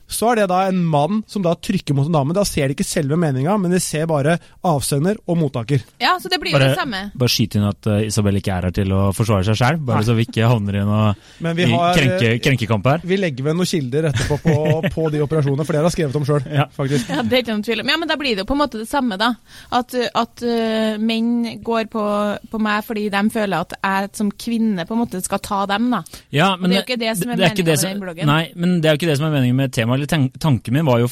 Så 0.08 0.32
er 0.32 0.42
det 0.42 0.48
da 0.52 0.60
en 0.68 0.84
mann 0.86 1.22
som 1.28 1.42
da 1.46 1.54
trykker 1.56 1.96
mot 1.98 2.06
en 2.10 2.14
dame. 2.14 2.34
Da 2.36 2.44
ser 2.46 2.68
de 2.70 2.76
ikke 2.76 2.86
selve 2.86 3.18
meninga, 3.18 3.56
men 3.58 3.72
de 3.74 3.80
ser 3.82 4.06
bare 4.10 4.36
avsender 4.68 5.18
og 5.28 5.38
mottaker. 5.40 5.82
ja, 6.00 6.18
så 6.22 6.30
det 6.30 6.40
blir 6.42 6.54
jo 6.54 6.60
det 6.62 6.76
samme. 6.78 7.00
bare 7.16 7.32
skyt 7.32 7.56
inn 7.58 7.66
at 7.68 7.88
uh, 7.90 8.02
Isabel 8.06 8.38
ikke 8.40 8.52
er 8.54 8.68
her 8.68 8.76
til 8.76 8.92
å 8.94 9.02
forsvare 9.16 9.48
seg 9.48 9.58
sjøl, 9.60 9.80
bare 9.88 10.04
så 10.06 10.16
vi 10.18 10.26
ikke 10.28 10.48
havner 10.50 10.78
i 10.82 10.84
noe 10.88 11.14
vi 11.56 11.68
har 11.72 11.98
krenke, 11.98 12.28
eh, 12.34 12.40
krenkekamp 12.44 12.86
her. 12.92 13.02
Vi 13.04 13.18
legger 13.18 13.48
ved 13.48 13.58
noen 13.58 13.70
kilder 13.70 14.10
etterpå 14.12 14.38
på, 14.44 14.56
på 14.94 15.08
de 15.14 15.24
operasjonene, 15.24 15.66
for 15.66 15.74
det 15.74 15.82
har 15.82 15.90
jeg 15.90 15.96
skrevet 15.98 16.20
om 16.20 16.28
sjøl, 16.28 16.46
Ja. 16.54 16.68
faktisk. 16.76 17.10
Ja, 17.10 17.24
det 17.24 17.38
er 17.40 17.44
ikke 17.46 17.54
noen 17.56 17.66
tvil 17.66 17.84
om. 17.84 17.92
Ja, 17.94 17.98
men 17.98 18.12
da 18.12 18.18
blir 18.20 18.36
det 18.36 18.44
jo 18.44 18.50
på 18.50 18.58
en 18.58 18.62
måte 18.64 18.82
det 18.84 18.90
samme, 18.92 19.18
da. 19.22 19.32
At, 19.74 19.96
at 19.96 20.44
uh, 20.46 21.00
menn 21.02 21.62
går 21.64 21.90
på, 21.94 22.04
på 22.52 22.62
meg 22.62 22.84
fordi 22.88 23.08
de 23.14 23.24
føler 23.34 23.66
at 23.66 23.76
jeg 23.80 24.12
som 24.20 24.32
kvinne 24.32 24.86
på 24.88 24.96
en 24.98 25.04
måte 25.06 25.22
skal 25.24 25.42
ta 25.44 25.64
dem, 25.70 25.90
da. 25.94 26.04
Ja, 26.34 26.54
men 26.60 26.70
det 26.72 26.78
er 26.78 26.84
jo 26.84 26.88
ikke 26.88 27.02
det 27.02 27.16
som 27.18 27.30
er 27.34 27.40
det 27.40 27.50
meningen 27.54 27.68
med 27.74 27.86
den 27.88 28.04
bloggen. 28.04 28.30
Nei, 28.30 28.44
men 28.56 28.78
det 28.82 28.90
er 28.90 28.96
jo 28.98 29.02
ikke 29.02 29.12
det 29.12 29.18
som 29.20 29.28
er 29.30 29.36
meningen 29.38 29.60
med 29.60 29.74
temaet. 29.74 29.93
Eller 29.94 30.10
tan- 30.10 30.30
Tanken 30.40 30.74
min 30.74 30.86
var 30.86 31.00
jo 31.00 31.08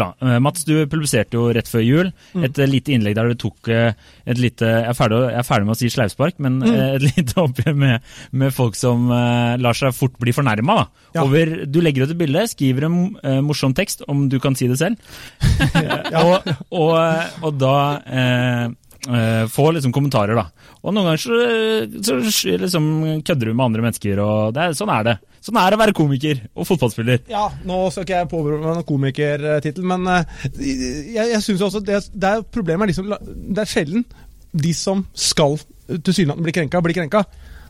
da. 0.00 0.14
eh, 0.22 0.38
Mats, 0.38 0.64
du 0.64 0.86
publiserte 0.86 1.34
jo 1.36 1.48
rett 1.52 1.68
før 1.68 1.84
jul 1.84 2.12
Mm. 2.34 2.44
et 2.44 2.56
mm. 2.56 2.70
lite 2.70 2.92
innlegg 2.94 3.14
der 3.14 3.28
du 3.28 3.34
tok 3.34 3.68
eh, 3.68 3.92
et 4.26 4.38
lite 4.38 4.64
Jeg 4.64 4.88
er 4.90 4.94
ferdig, 4.94 5.18
jeg 5.30 5.38
er 5.38 5.46
ferdig 5.46 5.66
med 5.66 5.74
å 5.74 5.78
si 5.78 5.88
sleivspark, 5.90 6.38
men 6.38 6.58
Mm. 6.60 6.74
et 6.96 7.02
lite 7.16 7.34
oppgjør 7.42 7.76
med, 7.76 8.00
med 8.32 8.52
folk 8.54 8.74
som 8.78 9.08
uh, 9.10 9.56
lar 9.60 9.74
seg 9.74 9.92
fort 9.94 10.16
bli 10.18 10.32
fornærma. 10.32 10.88
Ja. 11.14 11.24
Du 11.66 11.80
legger 11.80 12.04
ut 12.04 12.10
et 12.14 12.18
bilde, 12.18 12.46
skriver 12.48 12.86
en 12.88 13.16
uh, 13.24 13.40
morsom 13.42 13.74
tekst, 13.74 14.02
om 14.08 14.28
du 14.28 14.38
kan 14.40 14.54
si 14.56 14.66
det 14.70 14.78
selv, 14.78 14.96
og, 16.24 16.48
og, 16.70 16.94
og 17.42 17.58
da 17.60 17.76
eh, 18.06 18.68
eh, 19.08 19.44
få 19.52 19.68
liksom 19.76 19.92
kommentarer, 19.94 20.38
da. 20.38 20.46
Og 20.82 20.94
noen 20.94 21.10
ganger 21.10 21.22
så, 21.22 22.18
så 22.32 22.56
liksom 22.60 22.88
kødder 23.24 23.50
du 23.50 23.54
med 23.54 23.64
andre 23.66 23.84
mennesker, 23.86 24.20
og 24.24 24.54
det 24.56 24.66
er, 24.66 24.76
sånn 24.78 24.92
er 24.94 25.08
det. 25.08 25.16
Sånn 25.44 25.58
er 25.60 25.70
det 25.70 25.76
å 25.76 25.82
være 25.82 25.96
komiker 25.96 26.42
og 26.54 26.68
fotballspiller. 26.68 27.24
Ja, 27.28 27.46
nå 27.68 27.82
skal 27.92 28.06
ikke 28.06 28.20
jeg 28.22 28.30
påberope 28.32 28.64
meg 28.64 28.78
noen 28.78 28.88
komikertittel, 28.88 29.84
men 29.84 30.06
uh, 30.08 30.44
jeg, 30.56 31.26
jeg 31.34 31.42
syns 31.44 31.64
også 31.66 31.82
det, 31.84 32.00
det 32.14 32.30
er 32.30 32.46
problemet 32.48 32.86
er 32.86 32.94
liksom 32.94 33.12
Det 33.12 33.60
er 33.60 33.68
sjelden 33.68 34.06
de 34.54 34.72
som 34.76 35.02
skal 35.12 35.58
tilsynelatende 35.88 36.46
bli 36.46 36.54
krenka, 36.54 36.80
blir 36.80 36.96
krenka. 36.96 37.24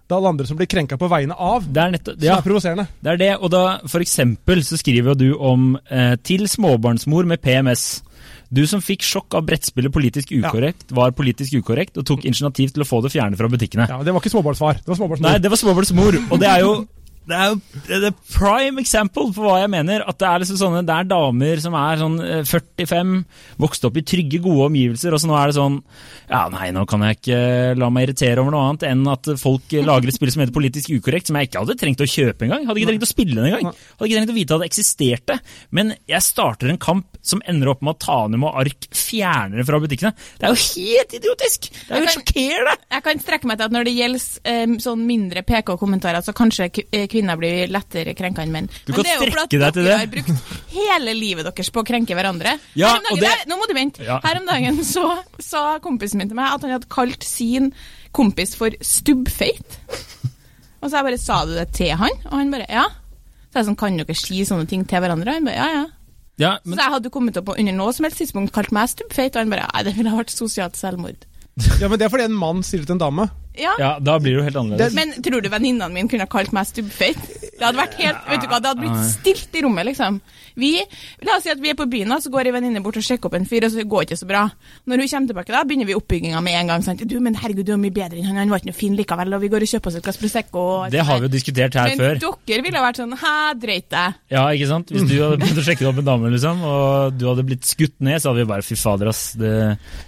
Det 0.05 0.13
er 0.13 0.19
alle 0.19 0.33
andre 0.35 0.47
som 0.47 0.59
blir 0.59 0.69
krenka 0.69 0.99
på 1.01 1.09
vegne 1.09 1.35
av, 1.41 1.65
Det 1.65 1.81
er 1.81 1.95
nettopp, 1.95 2.19
Det 2.21 2.29
ja, 2.29 2.37
er 2.37 2.45
provoserende. 2.45 2.87
det 3.01 3.13
er 3.15 3.21
det. 3.23 3.31
Og 3.41 3.51
da, 3.51 3.63
for 3.89 4.05
eksempel, 4.05 4.61
så 4.63 4.77
skriver 4.77 5.15
jo 5.15 5.15
du 5.15 5.39
om 5.41 5.79
eh, 5.89 6.17
'til 6.17 6.45
småbarnsmor 6.49 7.25
med 7.25 7.41
PMS'. 7.41 8.03
Du 8.55 8.63
som 8.71 8.83
fikk 8.85 9.03
sjokk 9.03 9.35
av 9.39 9.47
brettspillet 9.49 9.93
Politisk 9.95 10.31
ukorrekt, 10.35 10.87
var 10.95 11.15
politisk 11.17 11.57
ukorrekt 11.59 11.99
og 11.99 12.07
tok 12.07 12.27
initiativ 12.29 12.75
til 12.75 12.85
å 12.85 12.89
få 12.89 13.01
det 13.05 13.11
fjernet 13.15 13.41
fra 13.41 13.51
butikkene. 13.51 13.89
Ja, 13.91 13.99
men 13.99 14.07
Det 14.07 14.15
var 14.15 14.23
ikke 14.23 14.35
småbarnsfar. 14.35 14.83
Det 14.83 14.93
var 14.93 15.01
småbarnsmor. 15.01 15.27
Nei, 15.27 15.41
det 15.43 15.51
var 15.51 15.61
småbarnsmor, 15.61 16.21
og 16.31 16.43
det 16.43 16.51
er 16.51 16.63
jo 16.63 16.75
det 17.25 17.37
er 17.37 17.53
jo 17.53 18.09
er 18.11 18.17
prime 18.35 18.83
example 18.83 19.31
på 19.33 19.45
hva 19.45 19.57
jeg 19.63 19.71
mener. 19.73 20.05
At 20.05 20.19
det 20.21 20.29
er 20.29 20.43
liksom 20.43 20.59
sånne, 20.61 20.83
det 20.87 20.97
er 20.97 21.09
damer 21.09 21.63
som 21.63 21.77
er 21.79 22.01
sånn 22.01 22.19
eh, 22.21 22.43
45, 22.45 23.15
vokst 23.65 23.87
opp 23.89 23.97
i 24.01 24.05
trygge, 24.05 24.43
gode 24.45 24.69
omgivelser, 24.69 25.15
og 25.15 25.23
så 25.23 25.31
nå 25.31 25.39
er 25.39 25.51
det 25.51 25.57
sånn 25.57 25.79
Ja, 26.29 26.45
nei, 26.53 26.69
nå 26.75 26.85
kan 26.91 27.05
jeg 27.07 27.19
ikke 27.21 27.41
la 27.81 27.91
meg 27.93 28.09
irritere 28.09 28.43
over 28.43 28.55
noe 28.55 28.67
annet 28.69 28.87
enn 28.91 29.05
at 29.13 29.31
folk 29.41 29.73
lager 29.87 30.11
et 30.11 30.19
spill 30.19 30.33
som 30.35 30.45
heter 30.45 30.55
Politisk 30.55 30.93
ukorrekt, 30.95 31.31
som 31.31 31.39
jeg 31.41 31.49
ikke 31.49 31.65
hadde 31.65 31.79
trengt 31.81 32.05
å 32.05 32.09
kjøpe 32.09 32.47
engang. 32.47 32.69
Hadde 32.69 32.83
ikke 32.83 32.93
trengt 32.93 33.07
å 33.07 33.11
spille 33.11 33.41
det 33.41 33.51
engang. 33.51 33.73
Hadde 33.73 34.11
ikke 34.11 34.21
trengt 34.21 34.35
å 34.35 34.39
vite 34.39 34.57
at 34.57 34.65
det 34.65 34.71
eksisterte. 34.71 35.39
Men 35.75 35.95
jeg 36.11 36.25
starter 36.25 36.71
en 36.71 36.81
kamp 36.81 37.19
som 37.25 37.43
ender 37.49 37.73
opp 37.73 37.83
med 37.85 37.97
at 37.97 38.05
Tanum 38.05 38.47
og 38.49 38.61
Ark 38.61 38.89
fjerner 38.95 39.61
det 39.61 39.67
fra 39.69 39.81
butikkene. 39.83 40.13
Det 40.39 40.49
er 40.49 40.53
jo 40.53 40.61
helt 40.61 41.17
idiotisk! 41.19 41.71
Det 41.73 41.89
er 41.89 42.03
jo 42.03 42.05
helt 42.05 42.17
sjokkerende! 42.19 42.77
Jeg 42.95 43.07
kan 43.09 43.23
strekke 43.25 43.49
meg 43.49 43.59
til 43.59 43.69
at 43.69 43.75
når 43.75 43.89
det 43.89 43.95
gjelder 43.97 44.53
eh, 44.53 44.77
sånn 44.85 45.05
mindre 45.09 45.45
PK-kommentarer, 45.47 46.25
så 46.25 46.37
kanskje 46.37 46.69
eh, 46.85 47.07
kvinner 47.15 47.39
blir 47.41 47.71
lettere 47.73 48.13
krenka 48.19 48.43
enn 48.45 48.53
menn. 48.55 48.67
Du 48.85 48.93
Men 48.93 48.97
kan 48.99 49.07
det 49.07 49.13
er 49.15 49.17
jo 49.17 49.23
strekke 49.23 49.45
fordi 49.45 49.61
deg 49.63 49.69
at 49.71 49.79
til 49.79 49.87
dere 49.89 49.99
har 50.03 50.13
brukt 50.13 50.75
hele 50.75 51.15
livet 51.17 51.47
deres 51.49 51.71
på 51.71 51.81
å 51.85 51.87
krenke 51.89 52.19
hverandre. 52.19 52.57
Ja, 52.75 52.91
dagen, 52.99 53.07
og 53.15 53.21
det- 53.23 53.31
der, 53.31 53.47
Nå 53.53 53.59
må 53.63 53.69
du 53.71 53.75
vente. 53.79 54.03
Ja. 54.05 54.19
Her 54.25 54.41
om 54.43 54.47
dagen 54.51 54.83
så 54.85 55.07
sa 55.39 55.65
kompisen 55.85 56.19
min 56.19 56.29
til 56.29 56.37
meg 56.37 56.51
at 56.53 56.67
han 56.67 56.75
hadde 56.75 56.91
kalt 56.93 57.23
sin 57.25 57.71
kompis 58.15 58.55
for 58.59 58.71
stubbfeit. 58.85 59.79
Og 60.83 60.91
så 60.91 60.99
jeg 60.99 61.05
bare 61.07 61.19
sa 61.19 61.45
du 61.49 61.55
det 61.57 61.71
til 61.73 61.95
han, 61.97 62.11
og 62.29 62.33
han 62.37 62.51
bare 62.53 62.67
ja. 62.69 62.85
Så 63.55 63.61
jeg 63.63 63.69
sånn, 63.71 63.77
kan 63.79 63.97
dere 63.97 64.15
si 64.19 64.43
sånne 64.45 64.67
ting 64.69 64.83
til 64.85 65.01
hverandre? 65.01 65.37
Han 65.39 65.47
bare 65.47 65.57
ja, 65.57 65.69
ja. 65.79 65.85
Ja, 66.37 66.49
men 66.65 66.75
Så 66.77 66.83
jeg 66.83 66.93
hadde 66.97 67.11
kommet 67.15 67.37
opp 67.39 67.53
og 67.53 67.59
under 67.63 67.73
noe 67.77 67.93
som 67.95 68.05
helst 68.09 68.19
tidspunkt 68.19 68.51
kalt 68.53 68.73
meg 68.75 68.89
stubbfeit, 68.91 69.37
og 69.37 69.45
han 69.45 69.51
bare 69.55 69.69
nei, 69.71 69.83
det 69.87 69.95
ville 69.95 70.11
ha 70.11 70.19
vært 70.19 70.35
sosialt 70.35 70.75
selvmord. 70.75 71.23
Ja, 71.79 71.87
men 71.89 71.99
Det 72.01 72.09
er 72.09 72.11
fordi 72.11 72.25
en 72.27 72.35
mann 72.35 72.63
sier 72.67 72.83
det 72.83 72.89
til 72.91 72.97
en 72.97 73.05
dame. 73.05 73.29
Ja. 73.55 73.75
ja, 73.79 73.91
da 74.03 74.17
blir 74.19 74.35
det 74.35 74.39
jo 74.41 74.45
helt 74.49 74.57
annerledes. 74.59 74.95
Men 74.99 75.13
tror 75.23 75.43
du 75.45 75.49
venninnene 75.53 75.87
mine 75.95 76.09
kunne 76.11 76.27
ha 76.27 76.31
kalt 76.31 76.51
meg 76.57 76.67
stubbfeit? 76.67 77.21
Det 77.55 77.63
hadde 77.63 77.79
vært 77.79 77.95
helt, 78.01 78.25
vet 78.27 78.43
du 78.43 78.49
hva, 78.51 78.59
det 78.59 78.71
hadde 78.73 78.83
blitt 78.83 79.05
stilt 79.13 79.55
i 79.55 79.61
rommet, 79.63 79.87
liksom. 79.87 80.17
Vi, 80.59 80.73
La 81.27 81.37
oss 81.39 81.45
si 81.47 81.51
at 81.53 81.61
vi 81.63 81.71
er 81.71 81.77
på 81.79 81.87
byen, 81.91 82.11
og 82.15 82.23
så 82.23 82.31
går 82.35 82.49
ei 82.51 82.55
venninne 82.55 82.83
bort 82.83 82.99
og 82.99 83.05
sjekker 83.07 83.27
opp 83.31 83.37
en 83.39 83.47
fyr, 83.47 83.65
og 83.67 83.71
så 83.75 83.85
går 83.87 84.03
det 84.03 84.09
ikke 84.11 84.19
så 84.21 84.27
bra. 84.27 84.43
Når 84.91 85.03
hun 85.05 85.09
kommer 85.13 85.31
tilbake, 85.31 85.55
da 85.55 85.63
begynner 85.67 85.87
vi 85.89 85.95
oppbygginga 85.99 86.41
med 86.43 86.57
en 86.61 86.73
gang. 86.73 86.83
Sant? 86.87 87.05
Du, 87.11 87.15
men 87.23 87.39
herregud, 87.39 87.67
du 87.67 87.73
er 87.77 87.81
mye 87.83 87.95
bedre 87.95 88.19
enn 88.19 88.27
han, 88.27 88.41
han 88.43 88.51
var 88.51 88.59
ikke 88.63 88.71
noe 88.73 88.79
fin 88.79 88.99
likevel, 88.99 89.35
og 89.39 89.43
vi 89.47 89.51
går 89.55 89.67
og 89.67 89.71
kjøper 89.71 89.91
oss 89.93 89.99
et 90.01 90.07
glass 90.09 90.19
Prosecco. 90.25 90.65
og 90.83 90.91
Det 90.95 91.05
har 91.07 91.23
vi 91.23 91.29
jo 91.29 91.33
diskutert 91.37 91.79
her 91.79 91.95
Men 91.95 92.03
før. 92.03 92.21
dere 92.51 92.67
ville 92.67 92.79
ha 92.83 92.85
vært 92.89 93.01
sånn 93.03 93.15
hæ, 93.23 93.35
dreit 93.63 93.89
deg. 93.95 94.19
Ja, 94.35 94.45
ikke 94.51 94.69
sant? 94.71 94.91
Hvis 94.95 95.07
du 95.11 95.15
hadde 95.23 95.39
begynt 95.45 95.63
å 95.63 95.67
sjekke 95.71 95.89
opp 95.91 96.03
en 96.03 96.09
dame, 96.11 96.31
liksom, 96.35 96.63
og 96.75 97.19
du 97.19 97.27
hadde 97.31 97.47
blitt 97.47 97.71
skutt 97.71 97.95
ned, 98.03 98.19
så 98.23 98.33
hadde 98.33 98.43
vi 98.43 98.51
bare 98.51 98.67
fy 98.67 98.79
fader, 98.83 99.11
ass. 99.15 99.23
Det, 99.39 99.55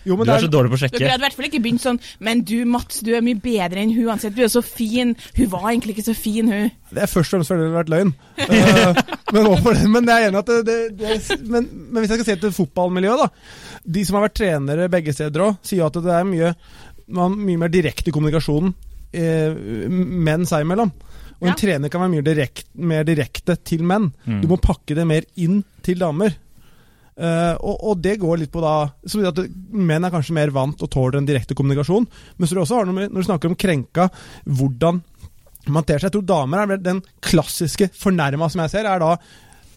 Jo, 0.06 0.18
du 0.18 0.26
er, 0.26 0.34
er 0.34 0.46
så 0.46 0.50
dårlig 0.50 0.74
på 0.74 0.78
å 0.78 0.82
Dere 0.82 0.90
sjekke. 0.90 1.10
hadde 1.14 1.22
i 1.22 1.26
hvert 1.28 1.38
fall 1.38 1.48
ikke 1.50 1.62
begynt 1.62 1.82
sånn 1.86 1.98
Men 2.26 2.42
du, 2.46 2.56
Mats, 2.66 3.00
du 3.06 3.12
er 3.14 3.22
mye 3.26 3.35
bedre 3.42 3.82
enn 3.82 3.92
hun 3.96 4.08
uansett. 4.10 4.34
Du 4.36 4.42
er 4.44 4.50
så 4.52 4.62
fin. 4.64 5.14
Hun 5.36 5.50
var 5.52 5.68
egentlig 5.70 5.96
ikke 5.96 6.06
så 6.08 6.14
fin, 6.16 6.48
hun. 6.52 6.70
Det 6.90 7.02
er 7.04 7.10
først 7.10 7.32
og 7.34 7.38
fremst 7.38 7.52
fordi 7.52 7.62
det 7.64 7.70
har 7.70 7.78
vært 7.80 7.92
løgn. 7.94 8.12
Eh, 8.46 9.00
men, 9.34 9.48
det, 9.50 9.74
men 9.90 10.10
jeg 10.10 10.22
er 10.24 10.28
enig 10.30 10.40
at 10.42 10.50
det, 10.52 10.58
det, 10.66 10.78
det 11.00 11.38
men, 11.50 11.68
men 11.90 12.00
hvis 12.02 12.12
jeg 12.14 12.20
skal 12.22 12.28
se 12.32 12.38
til 12.44 12.54
fotballmiljøet, 12.56 13.24
da. 13.26 13.80
De 13.96 14.04
som 14.06 14.18
har 14.18 14.26
vært 14.28 14.38
trenere 14.40 14.88
begge 14.92 15.14
steder 15.16 15.46
òg, 15.48 15.58
sier 15.66 15.86
at 15.88 15.98
det 16.02 16.14
er 16.14 16.26
mye, 16.28 16.52
man, 17.16 17.36
mye 17.38 17.60
mer 17.64 17.72
direkte 17.74 18.14
kommunikasjon 18.14 18.72
eh, 19.14 19.52
menn 19.90 20.46
seg 20.48 20.66
imellom. 20.66 20.90
Og 21.36 21.44
en 21.50 21.52
Ja. 21.52 21.58
trener 21.60 21.90
kan 21.92 22.00
være 22.00 22.14
mye 22.14 22.24
direkt, 22.24 22.64
mer 22.80 23.04
direkte 23.04 23.58
til 23.60 23.82
menn. 23.84 24.08
Mm. 24.24 24.40
Du 24.40 24.48
må 24.48 24.56
pakke 24.62 24.94
det 24.96 25.04
mer 25.06 25.26
inn 25.36 25.58
til 25.84 25.98
damer. 26.00 26.32
Eh, 27.16 27.54
og, 27.64 27.76
og 27.80 28.00
det 28.04 28.18
går 28.20 28.42
litt 28.42 28.52
på 28.52 28.60
da 28.60 28.90
så 29.08 29.22
at 29.24 29.38
Menn 29.72 30.04
er 30.04 30.12
kanskje 30.12 30.36
mer 30.36 30.52
vant 30.52 30.82
og 30.84 30.90
tåler 30.92 31.20
en 31.20 31.28
direkte 31.28 31.56
kommunikasjon. 31.56 32.08
Men 32.36 32.48
så 32.48 32.56
du 32.56 32.62
også 32.62 32.80
har 32.80 32.88
noe 32.88 32.98
med, 32.98 33.12
når 33.12 33.24
du 33.24 33.28
snakker 33.30 33.52
om 33.52 33.58
krenka, 33.58 34.10
hvordan 34.44 35.02
man 35.72 35.86
ter 35.86 35.98
seg. 35.98 36.10
Jeg 36.10 36.18
tror 36.18 36.28
damer 36.28 36.62
er 36.76 36.82
den 36.82 37.02
klassiske 37.24 37.90
fornærma 37.96 38.50
som 38.52 38.62
jeg 38.64 38.74
ser, 38.76 38.88
er 38.88 39.02
da 39.02 39.16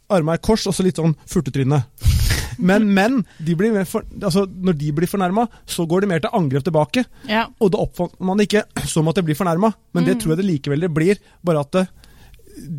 arma 0.10 0.36
i 0.36 0.41
kors 0.41 0.65
og 0.69 0.75
så 0.75 0.86
litt 0.86 1.00
sånn 1.00 1.15
furtetryne. 1.29 1.84
Men 2.60 2.89
menn, 2.91 3.22
de 3.39 3.55
blir 3.55 3.72
mer 3.72 3.86
for, 3.88 4.03
altså 4.19 4.43
når 4.50 4.75
de 4.81 4.89
blir 4.96 5.10
fornærma, 5.10 5.46
så 5.69 5.86
går 5.88 6.03
de 6.03 6.10
mer 6.12 6.24
til 6.24 6.34
angrep 6.36 6.65
tilbake. 6.65 7.05
Ja. 7.29 7.46
Og 7.62 7.72
da 7.72 7.79
oppfatter 7.86 8.25
man 8.27 8.39
det 8.41 8.50
ikke 8.50 8.65
som 8.89 9.08
at 9.08 9.19
de 9.19 9.24
blir 9.29 9.38
fornærma, 9.39 9.72
men 9.96 10.08
det 10.08 10.17
tror 10.19 10.34
jeg 10.34 10.41
det 10.41 10.50
likevel 10.50 10.84
det 10.84 10.91
blir. 10.91 11.22
Bare 11.46 11.63
at 11.63 11.77
det, 11.77 11.86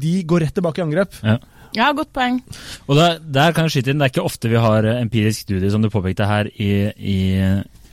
de 0.04 0.18
går 0.28 0.44
rett 0.44 0.58
tilbake 0.58 0.82
i 0.82 0.84
angrep. 0.84 1.16
Ja. 1.24 1.38
Ja, 1.76 1.90
godt 1.96 2.12
poeng. 2.16 2.40
Og 2.88 2.96
der, 2.98 3.18
der 3.22 3.52
kan 3.56 3.66
jeg 3.68 3.76
skyte 3.78 3.92
inn, 3.94 4.00
det 4.02 4.08
er 4.08 4.14
ikke 4.14 4.24
ofte 4.26 4.50
vi 4.52 4.58
har 4.60 4.84
eh, 4.88 5.02
empirisk 5.04 5.44
studie, 5.46 5.70
som 5.70 5.82
du 5.84 5.90
påpekte 5.92 6.26
her, 6.26 6.48
i, 6.60 6.70
i, 6.96 7.18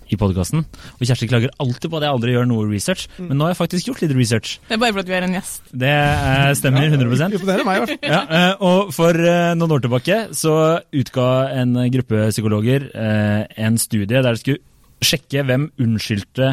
i 0.08 0.16
podkasten. 0.20 0.62
Og 0.98 1.02
Kjersti 1.04 1.28
klager 1.30 1.52
alltid 1.60 1.92
på 1.92 1.98
at 2.00 2.06
jeg 2.08 2.14
aldri 2.16 2.36
gjør 2.38 2.48
noe 2.50 2.68
research, 2.72 3.08
Mm. 3.18 3.28
men 3.30 3.38
nå 3.42 3.48
har 3.48 3.52
jeg 3.56 3.60
faktisk 3.60 3.88
gjort 3.90 4.02
litt 4.06 4.14
research. 4.18 4.54
Det 4.70 4.78
er 4.78 4.82
bare 4.82 4.94
fordi 4.96 5.12
vi 5.12 5.18
er 5.18 5.26
en 5.28 5.36
gjest. 5.38 5.62
Det 5.74 5.92
eh, 5.92 6.54
stemmer 6.60 6.88
100 6.88 7.34
Imponerer 7.38 7.66
meg, 7.68 7.78
i 7.78 7.84
hvert 7.84 7.94
fall. 7.98 8.14
ja, 8.14 8.22
eh, 8.40 8.54
og 8.70 8.94
For 8.96 9.20
eh, 9.20 9.54
noen 9.60 9.76
år 9.78 9.84
tilbake 9.86 10.20
så 10.38 10.56
utga 10.96 11.28
en 11.60 11.76
gruppe 11.94 12.28
psykologer 12.32 12.88
eh, 12.96 13.44
en 13.68 13.78
studie 13.82 14.08
der 14.22 14.32
de 14.32 14.42
skulle 14.42 14.64
sjekke 15.04 15.44
hvem 15.46 15.68
unnskyldte 15.84 16.48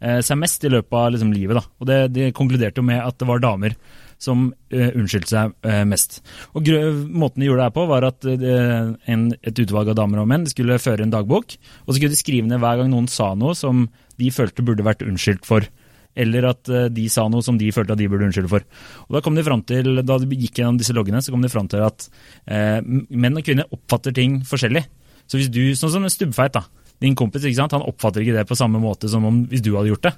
eh, 0.00 0.18
seg 0.26 0.36
mest 0.42 0.64
i 0.66 0.72
løpet 0.74 0.92
av 0.98 1.12
liksom, 1.14 1.30
livet. 1.32 1.56
Da. 1.60 1.64
Og 1.80 1.88
det, 1.88 2.00
De 2.16 2.26
konkluderte 2.36 2.82
jo 2.82 2.88
med 2.90 3.00
at 3.00 3.16
det 3.22 3.28
var 3.30 3.40
damer 3.40 3.76
som 4.22 4.48
uh, 4.50 4.90
unnskyldte 4.96 5.30
seg 5.30 5.54
uh, 5.66 5.82
mest. 5.88 6.20
Og 6.56 6.68
Måten 7.06 7.42
de 7.42 7.48
gjorde 7.48 7.62
det 7.62 7.68
her 7.68 7.76
på, 7.76 7.86
var 7.90 8.06
at 8.08 8.26
eh, 8.28 8.92
en, 9.12 9.24
et 9.36 9.60
utvalg 9.62 9.90
av 9.92 9.96
damer 9.98 10.22
og 10.22 10.28
menn 10.30 10.46
skulle 10.48 10.78
føre 10.82 11.04
en 11.04 11.12
dagbok, 11.12 11.56
og 11.84 11.90
så 11.90 11.96
skulle 11.98 12.14
de 12.14 12.20
skrive 12.20 12.48
ned 12.48 12.60
hver 12.62 12.80
gang 12.80 12.90
noen 12.92 13.08
sa 13.10 13.32
noe 13.38 13.54
som 13.58 13.86
de 14.20 14.30
følte 14.32 14.64
burde 14.66 14.86
vært 14.86 15.04
unnskyldt 15.06 15.46
for. 15.48 15.66
Eller 16.16 16.46
at 16.48 16.68
de 16.96 17.02
sa 17.12 17.26
noe 17.28 17.44
som 17.44 17.58
de 17.60 17.68
følte 17.76 17.92
at 17.92 18.00
de 18.00 18.08
burde 18.08 18.24
unnskylde 18.24 18.48
for. 18.48 18.64
Og 19.04 19.18
Da 19.18 19.20
kom 19.24 19.36
de 19.36 19.44
frem 19.44 19.60
til, 19.68 20.00
da 20.00 20.16
de 20.22 20.38
gikk 20.40 20.62
gjennom 20.62 20.78
disse 20.80 20.96
loggene, 20.96 21.20
så 21.20 21.34
kom 21.34 21.44
de 21.44 21.52
fram 21.52 21.68
til 21.68 21.84
at 21.84 22.08
menn 22.48 23.36
og 23.36 23.44
kvinner 23.44 23.68
oppfatter 23.68 24.16
ting 24.16 24.38
forskjellig. 24.48 24.86
Så 25.28 25.40
hvis 25.40 25.52
du, 25.52 25.60
Sånn 25.76 25.92
som 25.92 26.06
en 26.06 26.12
stubbfeit, 26.12 26.56
da. 26.56 26.64
Din 27.02 27.16
kompis 27.18 27.44
ikke 27.44 27.58
sant? 27.58 27.76
han 27.76 27.84
oppfatter 27.84 28.24
ikke 28.24 28.38
det 28.38 28.46
på 28.48 28.56
samme 28.56 28.80
måte 28.80 29.10
som 29.12 29.26
om 29.28 29.42
hvis 29.50 29.64
du 29.64 29.74
hadde 29.76 29.92
gjort 29.92 30.08
det. 30.08 30.14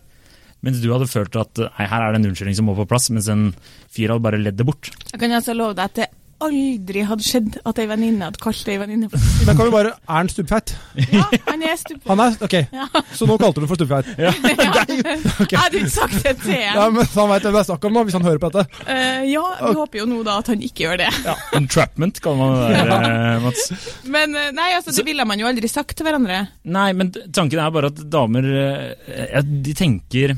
Mens 0.67 0.81
du 0.83 0.89
hadde 0.93 1.07
følt 1.11 1.37
at 1.39 1.61
nei, 1.63 1.87
her 1.87 2.03
er 2.09 2.15
det 2.17 2.23
en 2.23 2.31
unnskyldning 2.33 2.57
som 2.59 2.67
må 2.71 2.75
på 2.79 2.89
plass, 2.91 3.11
mens 3.15 3.29
en 3.31 3.51
fyr 3.95 4.11
hadde 4.15 4.25
bare 4.25 4.41
ledd 4.43 4.59
det 4.59 4.67
bort. 4.67 4.91
Jeg 5.13 5.21
kan 5.23 5.37
altså 5.39 5.55
love 5.55 5.77
deg 5.79 5.85
at 5.93 6.01
det 6.03 6.09
aldri 6.39 7.03
hadde 7.03 7.25
skjedd 7.27 7.57
at 7.67 7.79
ei 7.83 7.87
venninne 7.91 8.23
hadde 8.29 8.39
kalt 8.39 8.69
ei 8.71 8.77
venninne 8.79 9.09
for 9.11 9.19
Men 9.49 9.57
kan 9.59 9.67
vi 9.67 9.73
bare 9.75 9.91
Er 9.97 10.19
han 10.21 10.29
stubbfeit? 10.31 10.71
Ja, 11.11 11.25
han 11.49 11.65
er 11.67 11.75
stupfeit. 11.81 12.07
Han 12.13 12.23
er 12.23 12.37
Ok, 12.47 12.55
Ja. 12.71 12.87
så 13.19 13.27
nå 13.27 13.35
kalte 13.43 13.59
du 13.59 13.65
det 13.67 13.71
for 13.73 13.81
stubbfeit? 13.81 14.13
Ja. 14.23 14.31
Jeg 15.51 15.59
hadde 15.59 15.81
ikke 15.81 15.91
sagt 15.97 16.15
det 16.23 16.37
til 16.45 16.55
Ja, 16.63 16.85
men 16.95 17.11
Han 17.17 17.33
veit 17.33 17.43
hvem 17.49 17.57
det 17.59 17.63
er 17.65 17.69
snakk 17.73 17.89
om 17.91 17.99
nå, 17.99 18.05
hvis 18.07 18.15
han 18.21 18.27
hører 18.29 18.39
på 18.45 18.53
dette. 18.55 18.83
Uh, 18.87 19.27
ja, 19.27 19.43
vi 19.65 19.75
håper 19.81 19.99
jo 20.03 20.07
nå 20.13 20.21
da 20.31 20.37
at 20.45 20.51
han 20.53 20.63
ikke 20.63 20.85
gjør 20.87 21.01
det. 21.03 21.11
Ja. 21.27 21.35
Entrapment 21.59 22.23
kaller 22.23 22.39
man 22.39 22.55
det 22.71 22.87
der, 22.87 23.09
ja. 23.11 23.39
Mats. 23.43 23.67
Men 24.07 24.39
eh, 24.39 24.51
nei, 24.55 24.69
altså, 24.79 24.95
det 24.95 25.07
ville 25.11 25.27
man 25.27 25.43
jo 25.43 25.49
aldri 25.51 25.71
sagt 25.71 25.97
til 25.99 26.07
hverandre. 26.07 26.45
Nei, 26.71 26.89
men 26.99 27.11
tanken 27.35 27.59
er 27.67 27.75
bare 27.75 27.91
at 27.91 27.99
damer 28.15 28.47
eh, 28.63 29.43
De 29.43 29.75
tenker 29.79 30.37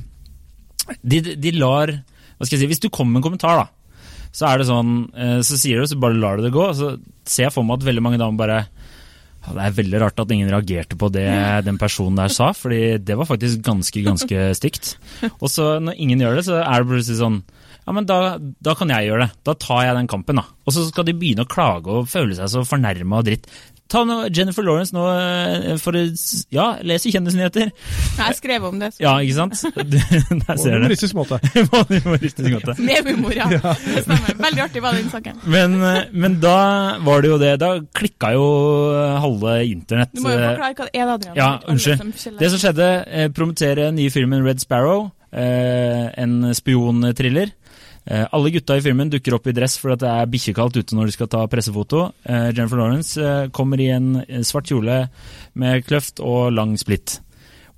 de, 1.03 1.21
de 1.37 1.53
lar 1.57 1.93
Hva 1.93 2.47
skal 2.47 2.57
jeg 2.57 2.65
si 2.65 2.71
Hvis 2.73 2.83
du 2.83 2.91
kommer 2.93 3.17
med 3.17 3.23
en 3.23 3.29
kommentar, 3.31 3.63
da, 3.63 4.01
så 4.35 4.49
er 4.51 4.61
det 4.61 4.69
sånn 4.71 4.93
eh, 5.15 5.39
Så 5.47 5.59
sier 5.61 5.81
du, 5.81 5.89
så 5.91 5.99
bare 6.01 6.19
lar 6.19 6.39
du 6.39 6.47
det 6.47 6.55
gå. 6.55 6.67
Så 6.77 6.95
ser 7.27 7.49
jeg 7.49 7.55
for 7.55 7.67
meg 7.67 7.81
at 7.81 7.89
veldig 7.89 8.05
mange 8.05 8.21
damer 8.21 8.41
bare 8.41 8.59
ja, 8.61 9.55
Det 9.55 9.65
er 9.65 9.79
veldig 9.79 10.03
rart 10.03 10.23
at 10.23 10.35
ingen 10.35 10.51
reagerte 10.53 10.99
på 11.01 11.09
det 11.15 11.29
den 11.67 11.79
personen 11.81 12.19
der 12.21 12.33
sa, 12.33 12.51
fordi 12.57 12.99
det 13.01 13.17
var 13.17 13.29
faktisk 13.29 13.63
ganske, 13.65 14.03
ganske 14.05 14.51
stygt. 14.59 14.95
Og 15.39 15.49
så 15.49 15.73
når 15.81 15.97
ingen 15.97 16.21
gjør 16.21 16.39
det, 16.41 16.47
så 16.51 16.61
er 16.61 16.83
det 16.83 16.91
plutselig 16.93 17.23
sånn 17.23 17.41
ja, 17.91 17.95
men 17.97 18.07
da, 18.07 18.37
da 18.39 18.75
kan 18.79 18.91
jeg 18.93 19.09
gjøre 19.09 19.25
det. 19.25 19.37
Da 19.49 19.55
tar 19.59 19.81
jeg 19.87 19.97
den 19.97 20.09
kampen, 20.11 20.39
da. 20.39 20.45
Og 20.69 20.75
så 20.77 20.85
skal 20.87 21.07
de 21.09 21.15
begynne 21.17 21.47
å 21.47 21.51
klage 21.51 21.91
og 21.91 22.11
føle 22.13 22.37
seg 22.39 22.51
så 22.53 22.61
fornærma 22.69 23.19
og 23.19 23.27
dritt. 23.27 23.49
Ta 23.91 24.05
nå 24.07 24.17
Jennifer 24.31 24.63
Lawrence 24.63 24.95
nå 24.95 25.03
eh, 25.11 25.73
for 25.83 25.97
å 25.99 26.03
Ja, 26.55 26.67
leser 26.87 27.11
kjendisnyheter. 27.15 27.73
Jeg 28.21 28.37
skrev 28.39 28.65
om 28.69 28.79
det. 28.79 28.93
så- 28.95 29.03
Ja, 29.03 29.17
ikke 29.19 29.35
sant? 29.35 29.57
Du, 29.91 29.97
der 29.99 30.45
På 30.47 30.57
ser 30.63 30.79
du. 30.79 31.17
måte. 31.19 31.41
På 31.73 31.81
en 31.83 32.01
humoristisk 32.05 32.51
måte. 32.55 32.77
Med 32.87 33.05
humor, 33.11 33.35
ja. 33.35 33.49
Det 33.51 34.05
stemmer. 34.07 34.37
Veldig 34.47 34.63
artig 34.69 34.83
var 34.85 34.95
den 34.95 35.11
saken. 35.11 35.41
Men, 35.51 35.75
eh, 35.83 36.05
men 36.13 36.39
da 36.41 36.99
var 37.03 37.23
det 37.25 37.33
jo 37.33 37.39
det. 37.43 37.53
Da 37.63 37.73
klikka 37.99 38.33
jo 38.37 38.47
halve 39.27 39.57
internett. 39.67 40.15
Du 40.15 40.23
må 40.23 40.33
jo 40.35 40.39
eh, 40.39 40.49
forklare 40.53 40.75
hva 40.79 40.87
det 40.91 41.01
er, 41.03 41.15
Adrian. 41.17 41.37
Ja, 41.37 41.51
unnskyld. 41.67 42.39
Det 42.39 42.51
som 42.55 42.63
skjedde, 42.63 42.91
eh, 43.11 43.29
promotere 43.35 43.91
nye 43.97 44.11
filmen 44.15 44.45
Red 44.47 44.63
Sparrow, 44.63 45.11
eh, 45.33 46.07
en 46.21 46.55
spionthriller. 46.55 47.51
Eh, 48.11 48.27
alle 48.35 48.51
gutta 48.51 48.75
i 48.75 48.83
filmen 48.83 49.11
dukker 49.13 49.37
opp 49.37 49.47
i 49.47 49.55
dress 49.55 49.77
fordi 49.79 50.01
det 50.03 50.11
er 50.11 50.31
bikkjekaldt 50.33 50.81
ute 50.81 50.97
når 50.99 51.11
de 51.11 51.15
skal 51.15 51.31
ta 51.31 51.45
pressefoto. 51.51 52.09
Eh, 52.27 52.49
Jennifer 52.51 52.81
Lawrence 52.81 53.23
eh, 53.23 53.47
kommer 53.55 53.79
i 53.79 53.87
en 53.95 54.25
svart 54.47 54.67
kjole 54.71 55.05
med 55.61 55.87
kløft 55.87 56.23
og 56.25 56.51
lang 56.57 56.75
splitt. 56.81 57.21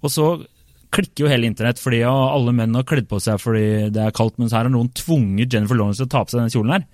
Og 0.01 0.12
så 0.12 0.31
klikker 0.93 1.25
jo 1.25 1.31
hele 1.31 1.49
internett, 1.49 1.81
fordi 1.81 2.03
ja, 2.03 2.12
alle 2.12 2.53
menn 2.57 2.75
har 2.77 2.85
kledd 2.89 3.07
på 3.09 3.21
seg 3.23 3.39
fordi 3.41 3.93
det 3.93 4.03
er 4.07 4.17
kaldt, 4.17 4.39
mens 4.41 4.53
her 4.57 4.67
har 4.67 4.73
noen 4.73 4.91
tvunget 4.97 5.53
Jennifer 5.53 5.79
Lawrence 5.79 6.01
til 6.03 6.09
å 6.09 6.12
ta 6.17 6.25
på 6.25 6.35
seg 6.35 6.43
den 6.43 6.53
kjolen 6.53 6.75
her. 6.77 6.89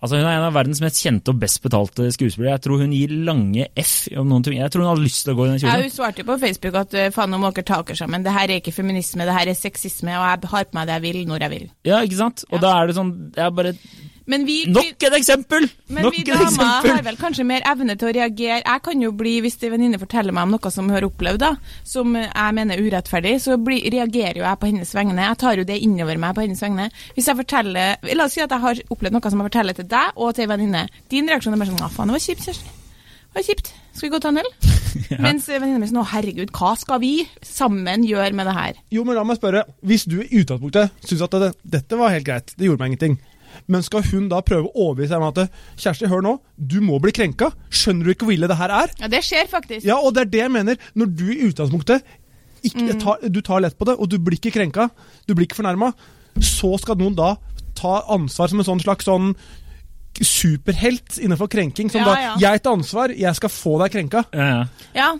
Altså 0.00 0.16
Hun 0.16 0.24
er 0.24 0.38
en 0.38 0.46
av 0.46 0.54
verdens 0.56 0.80
mest 0.80 0.96
kjente 1.04 1.28
og 1.28 1.40
best 1.42 1.60
betalte 1.60 2.06
skuespillere. 2.14 2.54
Jeg 2.56 2.62
tror 2.64 2.80
hun 2.80 2.92
gir 2.96 3.10
lange 3.28 3.66
F 3.76 4.06
om 4.16 4.30
noen 4.30 4.46
ting. 4.46 4.56
Jeg 4.56 4.72
tror 4.72 4.86
hun 4.86 4.90
hadde 4.94 5.04
lyst 5.04 5.26
til 5.26 5.34
å 5.34 5.36
gå 5.36 5.44
i 5.44 5.50
den 5.50 5.58
Ja, 5.60 5.74
hun 5.76 5.92
svarte 5.92 6.22
jo 6.24 6.28
på 6.30 6.38
Facebook 6.40 6.78
at 6.80 6.94
eh, 6.96 7.10
faen, 7.12 7.36
må 7.36 7.50
dere 7.52 7.66
ta 7.68 7.82
dere 7.84 7.98
sammen. 8.00 8.24
Det 8.24 8.32
her 8.32 8.48
er 8.48 8.62
ikke 8.62 8.72
feminisme, 8.72 9.26
det 9.28 9.36
her 9.36 9.50
er 9.52 9.58
sexisme, 9.58 10.14
og 10.16 10.24
jeg 10.24 10.52
har 10.54 10.70
på 10.70 10.78
meg 10.78 10.88
det 10.88 10.96
jeg 10.96 11.04
vil, 11.04 11.20
når 11.28 11.44
jeg 11.44 11.52
vil. 11.56 11.66
Ja, 11.90 12.00
ikke 12.00 12.16
sant? 12.22 12.46
Og 12.48 12.56
Ja. 12.56 12.62
da 12.64 12.72
er 12.80 12.86
det 12.88 12.96
sånn 12.96 13.12
Jeg 13.36 13.54
bare 13.60 13.74
Men 14.30 14.44
vi, 14.46 14.60
Nok 14.70 15.02
et 15.08 15.14
eksempel! 15.16 15.66
men 15.90 16.04
Nok 16.06 16.14
vi 16.14 16.22
damer 16.28 16.86
har 16.86 17.02
vel 17.02 17.18
kanskje 17.18 17.46
mer 17.48 17.64
evne 17.66 17.96
til 17.98 18.10
å 18.10 18.12
reagere. 18.14 18.60
Jeg 18.62 18.82
kan 18.86 19.02
jo 19.02 19.10
bli, 19.16 19.32
hvis 19.42 19.58
en 19.66 19.72
venninne 19.74 19.98
forteller 19.98 20.34
meg 20.36 20.46
om 20.46 20.54
noe 20.54 20.70
som 20.70 20.86
hun 20.86 20.94
har 20.94 21.06
opplevd, 21.08 21.42
da, 21.42 21.52
som 21.88 22.14
jeg 22.14 22.56
mener 22.56 22.78
er 22.78 22.86
urettferdig, 22.86 23.34
så 23.42 23.58
bli, 23.58 23.80
reagerer 23.90 24.38
jo 24.38 24.46
jeg 24.46 24.60
på 24.62 24.70
hennes 24.70 24.94
vegne. 24.94 25.18
Jeg 25.24 25.40
tar 25.42 25.58
jo 25.58 25.66
det 25.66 25.80
innover 25.82 26.20
meg 26.22 26.36
på 26.36 26.44
hennes 26.44 26.62
vegne. 26.62 26.86
Hvis 27.16 27.30
jeg 27.30 27.40
forteller 27.42 27.98
La 28.14 28.26
oss 28.26 28.36
si 28.36 28.42
at 28.42 28.52
jeg 28.52 28.62
har 28.62 28.82
opplevd 28.92 29.16
noe 29.16 29.32
som 29.32 29.40
jeg 29.40 29.50
forteller 29.50 29.76
til 29.78 29.88
deg 29.90 30.20
og 30.20 30.34
til 30.36 30.46
en 30.46 30.52
venninne. 30.52 30.84
Din 31.10 31.30
reaksjon 31.30 31.56
er 31.56 31.62
bare 31.62 31.72
sånn 31.72 31.86
Å, 31.86 31.90
faen, 31.94 32.10
det 32.10 32.18
var 32.18 32.24
kjipt, 32.28 32.46
Kjersti. 32.46 32.76
Det 33.30 33.38
var 33.38 33.46
kjipt. 33.46 33.72
Skal 33.94 34.06
vi 34.06 34.12
gå 34.12 34.18
og 34.18 34.24
ta 34.24 34.30
en 34.30 34.40
øl? 34.42 34.48
Mens 35.26 35.48
venninna 35.50 35.82
mi 35.82 35.90
sånn 35.90 36.02
Å, 36.02 36.06
herregud, 36.12 36.54
hva 36.54 36.72
skal 36.78 37.02
vi 37.02 37.12
sammen 37.46 38.06
gjøre 38.06 38.34
med 38.38 38.46
det 38.50 38.54
her? 38.56 38.80
Jo, 38.94 39.04
men 39.06 39.18
la 39.18 39.26
meg 39.26 39.38
spørre. 39.38 39.64
Hvis 39.86 40.06
du 40.10 40.20
i 40.22 40.42
utgangspunktet 40.42 40.94
syns 41.06 41.26
at 41.26 41.36
det, 41.42 41.52
dette 41.78 41.98
var 41.98 42.14
helt 42.14 42.26
greit, 42.26 42.54
det 42.58 42.70
gjorde 42.70 42.82
meg 42.82 42.94
ingenting, 42.94 43.18
men 43.66 43.82
skal 43.82 44.04
hun 44.10 44.28
da 44.30 44.40
prøve 44.46 44.68
å 44.70 44.86
overbevise 44.88 45.16
henne 45.16 45.28
om 45.28 45.34
at 45.34 45.50
Kjersti, 45.80 46.08
hør 46.10 46.24
nå, 46.24 46.36
du 46.56 46.80
må 46.84 47.00
bli 47.02 47.12
krenka. 47.12 47.50
Skjønner 47.70 48.04
du 48.08 48.14
ikke 48.14 48.28
hvor 48.28 48.36
ille 48.36 48.48
det 48.50 48.58
her 48.60 48.72
er? 48.82 48.94
Ja, 49.00 49.10
det 49.12 49.22
skjer 49.26 49.50
faktisk. 49.50 49.84
Ja, 49.86 49.98
og 50.00 50.14
det 50.16 50.26
er 50.26 50.32
det 50.32 50.42
jeg 50.44 50.54
mener. 50.56 50.80
Når 50.94 51.12
du 51.18 51.26
i 51.32 51.46
utgangspunktet 51.50 52.04
ikke 52.66 52.98
tar, 53.00 53.22
du 53.28 53.40
tar 53.44 53.62
lett 53.64 53.78
på 53.78 53.88
det, 53.88 53.96
og 53.96 54.10
du 54.12 54.18
blir 54.20 54.36
ikke 54.36 54.52
krenka, 54.52 54.90
du 55.26 55.34
blir 55.34 55.48
ikke 55.48 55.60
fornærma, 55.62 55.92
så 56.40 56.74
skal 56.80 56.98
noen 57.00 57.16
da 57.16 57.34
ta 57.78 58.02
ansvar 58.12 58.50
som 58.52 58.60
en 58.60 58.68
sånn 58.68 58.82
slags 58.84 59.08
sånn 59.08 59.32
superhelt 60.20 61.18
innenfor 61.22 61.48
krenking. 61.48 61.90
Som 61.90 62.02
Ja, 62.02 62.06
da 62.06 62.20
ja. 62.20 62.34
'Jeg 62.38 62.62
tar 62.62 62.72
ansvar, 62.76 63.08
jeg 63.16 63.36
skal 63.36 63.48
få 63.48 63.78
deg 63.80 63.92
krenka'. 63.92 64.24
Ja, 64.34 64.46
ja. 64.48 64.64
Ja, 64.94 65.18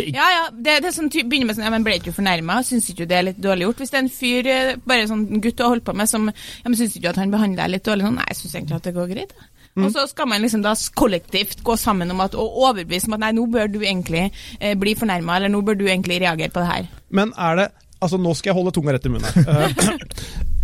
Ja, 0.00 0.26
ja. 0.32 0.44
Det, 0.52 0.78
det 0.80 0.88
er 0.88 0.94
sånn, 0.96 1.10
begynner 1.12 1.50
med 1.50 1.58
sånn, 1.58 1.66
ja, 1.66 1.72
men 1.74 1.84
ble 1.86 1.98
ikke 1.98 2.12
du 2.12 2.16
fornærma? 2.16 2.60
Syns 2.66 2.88
ikke 2.92 3.06
det 3.10 3.18
er 3.18 3.26
litt 3.28 3.40
dårlig 3.42 3.68
gjort? 3.68 3.82
Hvis 3.82 3.92
det 3.92 3.98
er 3.98 4.04
en 4.06 4.12
fyr, 4.12 4.50
eh, 4.52 4.74
bare 4.88 5.08
sånn 5.10 5.26
gutt 5.36 5.58
du 5.58 5.64
har 5.64 5.74
holdt 5.74 5.86
på 5.88 5.96
med, 5.98 6.10
som 6.10 6.30
ja, 6.30 6.68
men 6.68 6.78
syns 6.78 6.96
ikke 6.96 7.12
at 7.12 7.20
han 7.20 7.34
behandler 7.34 7.64
deg 7.64 7.74
litt 7.76 7.88
dårlig? 7.88 8.06
Sånn, 8.08 8.20
nei, 8.20 8.28
jeg 8.30 8.40
syns 8.40 8.56
egentlig 8.56 8.78
at 8.78 8.88
det 8.88 8.94
går 8.96 9.10
greit. 9.12 9.34
Da. 9.36 9.48
Mm. 9.72 9.86
Og 9.86 9.94
så 9.94 10.04
skal 10.10 10.28
man 10.28 10.42
liksom 10.44 10.64
da 10.64 10.74
kollektivt 11.00 11.62
gå 11.64 11.76
sammen 11.80 12.12
om 12.12 12.20
at, 12.24 12.36
og 12.36 12.58
overbevise 12.66 13.08
om 13.08 13.16
at 13.16 13.22
nei, 13.24 13.32
nå 13.36 13.46
bør 13.52 13.70
du 13.72 13.80
egentlig 13.80 14.26
eh, 14.58 14.74
bli 14.78 14.96
fornærma, 14.98 15.38
eller 15.38 15.52
nå 15.52 15.62
bør 15.64 15.78
du 15.80 15.86
egentlig 15.86 16.20
reagere 16.24 16.52
på 16.52 16.64
det 16.64 16.72
her. 16.72 16.90
Men 17.12 17.36
er 17.36 17.60
det 17.60 17.70
Altså, 18.02 18.18
nå 18.18 18.32
skal 18.34 18.50
jeg 18.50 18.56
holde 18.56 18.72
tunga 18.74 18.96
rett 18.96 19.04
i 19.06 19.12
munnen 19.12 19.28
her. 19.30 19.76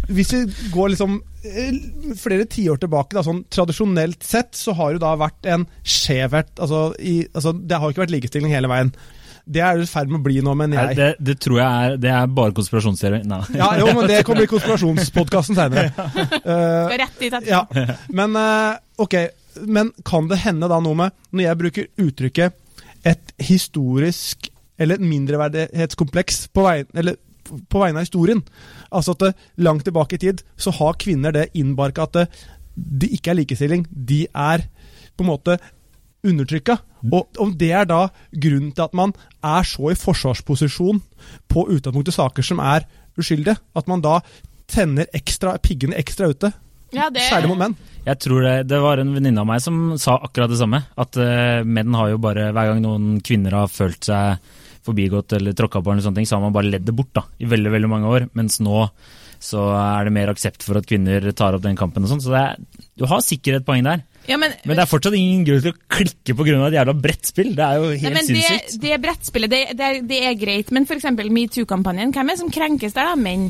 Eh, 0.09 0.15
Hvis 0.17 0.33
vi 0.33 0.71
går 0.73 0.89
liksom 0.95 1.19
eh, 1.45 1.77
flere 2.17 2.47
tiår 2.49 2.81
tilbake, 2.81 3.13
da, 3.15 3.23
sånn 3.23 3.43
tradisjonelt 3.53 4.25
sett, 4.25 4.57
så 4.57 4.73
har 4.75 4.97
det 4.97 5.03
da 5.05 5.13
vært 5.21 5.47
en 5.53 5.67
skjevhet 5.85 6.51
altså, 6.65 6.81
i, 6.97 7.21
altså, 7.35 7.53
Det 7.53 7.79
har 7.79 7.93
ikke 7.93 8.03
vært 8.07 8.15
likestilling 8.15 8.55
hele 8.57 8.71
veien. 8.73 8.91
Det 9.49 9.63
er 9.65 9.79
du 9.79 9.85
i 9.87 9.89
ferd 9.89 10.11
med 10.13 10.21
å 10.21 10.25
bli 10.27 10.43
nå, 10.45 10.53
mener 10.59 10.77
Nei, 10.77 10.85
jeg. 10.91 10.99
det, 10.99 11.27
det 11.31 11.37
tror 11.41 11.61
jeg 11.61 11.89
er 11.89 11.97
Det 12.03 12.11
er 12.13 12.31
bare 12.37 12.55
konspirasjonsteori. 12.57 13.23
Nei. 13.29 13.41
Ja, 13.57 13.71
jo, 13.81 13.89
men 13.97 14.11
det 14.11 14.21
kommer 14.29 14.45
i 14.45 14.51
konspirasjonspodkasten 14.55 15.57
senere. 15.59 15.89
Skal 15.95 16.97
rett 17.01 17.23
dit 17.23 17.49
ja. 17.49 17.63
Men 18.13 18.37
uh, 18.37 18.77
ok, 19.01 19.17
men 19.65 19.93
kan 20.07 20.29
det 20.31 20.43
hende 20.45 20.69
da 20.71 20.79
noe 20.85 20.95
med 20.99 21.17
Når 21.33 21.45
jeg 21.47 21.61
bruker 21.63 21.89
uttrykket 22.05 22.65
et 23.09 23.33
historisk 23.41 24.51
eller 24.79 24.99
et 24.99 25.07
mindreverdighetskompleks 25.11 26.49
på 26.55 26.65
vegne, 26.67 26.91
eller 26.99 27.17
på 27.71 27.81
vegne 27.81 28.01
av 28.01 28.07
historien 28.07 28.43
Altså 28.95 29.15
at 29.15 29.25
det, 29.25 29.33
langt 29.65 29.87
tilbake 29.87 30.19
i 30.19 30.23
tid 30.23 30.43
så 30.61 30.75
har 30.79 30.99
kvinner 31.01 31.35
det 31.35 31.49
innbarka 31.59 32.07
at 32.07 32.19
det, 32.19 32.27
de 32.79 33.09
ikke 33.17 33.33
er 33.33 33.41
likestilling. 33.41 33.87
De 33.91 34.23
er 34.31 34.63
på 35.19 35.25
en 35.25 35.31
måte 35.33 35.57
undertrykka. 36.27 36.79
Og 37.13 37.41
om 37.43 37.53
det 37.59 37.71
er 37.79 37.89
da 37.89 38.07
grunnen 38.33 38.73
til 38.75 38.87
at 38.87 38.97
man 38.97 39.15
er 39.45 39.67
så 39.69 39.93
i 39.93 39.99
forsvarsposisjon 39.99 41.03
på 41.51 41.67
utgangspunktet 41.69 42.17
saker 42.17 42.47
som 42.47 42.63
er 42.63 42.89
uskyldige, 43.19 43.59
at 43.75 43.91
man 43.91 44.03
da 44.05 44.19
tenner 44.69 45.09
ekstra, 45.17 45.57
piggene 45.63 45.97
ekstra 45.99 46.31
ute, 46.33 46.53
Ja, 46.89 47.11
det, 47.13 47.21
særlig 47.29 47.51
mot 47.51 47.61
menn. 47.61 47.75
Jeg 48.07 48.17
tror 48.25 48.45
det, 48.47 48.55
det 48.71 48.79
var 48.81 49.01
en 49.01 49.11
venninne 49.13 49.43
av 49.43 49.49
meg 49.51 49.61
som 49.61 49.99
sa 50.01 50.15
akkurat 50.25 50.49
det 50.49 50.61
samme. 50.61 50.81
At 50.97 51.19
uh, 51.21 51.61
menn 51.69 51.97
har 51.99 52.15
jo 52.15 52.21
bare 52.23 52.49
Hver 52.57 52.71
gang 52.71 52.81
noen 52.81 53.19
kvinner 53.25 53.59
har 53.59 53.69
følt 53.69 54.09
seg 54.09 54.41
forbigått 54.89 55.35
eller 55.37 55.53
tråkka 55.53 55.83
på, 55.85 55.93
eller 55.93 56.05
sånne 56.05 56.23
ting, 56.23 56.29
så 56.31 56.39
har 56.39 56.47
man 56.47 56.55
bare 56.55 56.71
ledd 56.71 56.87
det 56.89 56.95
bort 56.97 57.11
da, 57.13 57.27
i 57.37 57.49
veldig 57.51 57.75
veldig 57.75 57.91
mange 57.93 58.09
år. 58.09 58.29
Mens 58.39 58.57
nå 58.65 58.87
så 59.43 59.63
er 59.79 60.09
det 60.09 60.15
mer 60.15 60.33
aksept 60.33 60.65
for 60.67 60.81
at 60.81 60.87
kvinner 60.89 61.25
tar 61.37 61.57
opp 61.57 61.65
den 61.65 61.79
kampen 61.79 62.05
og 62.07 62.11
sånn. 62.11 62.23
Så 62.25 62.35
er, 62.39 62.57
du 62.99 63.07
har 63.11 63.23
sikkert 63.25 63.61
et 63.61 63.67
poeng 63.69 63.85
der. 63.87 64.03
Ja, 64.29 64.37
men, 64.37 64.53
Men 64.67 64.77
det 64.77 64.83
er 64.85 64.91
fortsatt 64.91 65.15
ingen 65.17 65.45
grunn 65.47 65.63
til 65.65 65.73
å 65.73 65.79
klikke 65.89 66.35
pga. 66.37 66.57
et 66.67 66.77
jævla 66.77 66.95
brettspill. 67.01 67.55
Det 67.57 67.65
er 67.65 67.79
jo 67.81 67.93
helt 67.95 68.19
Nei, 68.19 68.25
sinnssykt. 68.27 68.75
det, 68.75 68.91
det 68.91 68.99
brettspillet, 69.07 69.55
det, 69.55 69.63
det, 69.79 69.93
det 70.11 70.19
er 70.29 70.35
greit, 70.37 70.73
men 70.75 70.85
f.eks. 70.85 71.07
metoo-kampanjen, 71.17 72.13
hvem 72.13 72.29
er 72.29 72.37
det 72.37 72.43
som 72.43 72.53
krenkes 72.53 72.97
der, 72.99 73.09
da? 73.09 73.17
Menn. 73.17 73.49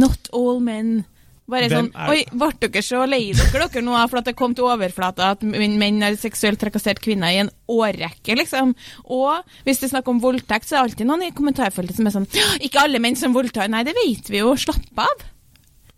Not 0.00 0.30
all 0.32 0.62
men. 0.64 1.02
Bare 1.46 1.66
Hvem 1.68 1.90
sånn 1.90 1.90
er- 1.92 2.08
Oi, 2.14 2.24
ble 2.32 2.48
dere 2.70 2.82
så 2.82 3.02
lei 3.06 3.32
dere 3.36 3.66
dere 3.68 3.82
nå 3.84 3.98
for 4.08 4.16
at 4.22 4.24
det 4.30 4.36
kom 4.38 4.54
til 4.56 4.64
overflata 4.64 5.32
at 5.34 5.42
menn 5.44 6.00
har 6.00 6.16
seksuelt 6.16 6.58
trakassert 6.58 7.02
kvinner 7.04 7.28
i 7.34 7.42
en 7.42 7.50
årrekke, 7.68 8.32
liksom? 8.38 8.72
Og 9.12 9.42
hvis 9.66 9.78
det 9.82 9.90
er 9.90 9.98
snakk 9.98 10.08
om 10.08 10.20
voldtekt, 10.24 10.64
så 10.64 10.78
er 10.78 10.80
det 10.80 10.94
alltid 10.94 11.06
noen 11.10 11.26
i 11.28 11.30
kommentarfeltet 11.36 11.96
som 11.96 12.06
er 12.08 12.16
sånn 12.16 12.26
Ikke 12.64 12.80
alle 12.80 12.98
menn 12.98 13.14
som 13.16 13.34
voldtar. 13.36 13.68
Nei, 13.68 13.82
det 13.84 13.92
vet 13.94 14.30
vi 14.32 14.38
jo. 14.40 14.54
Slapp 14.56 14.80
av. 15.04 15.30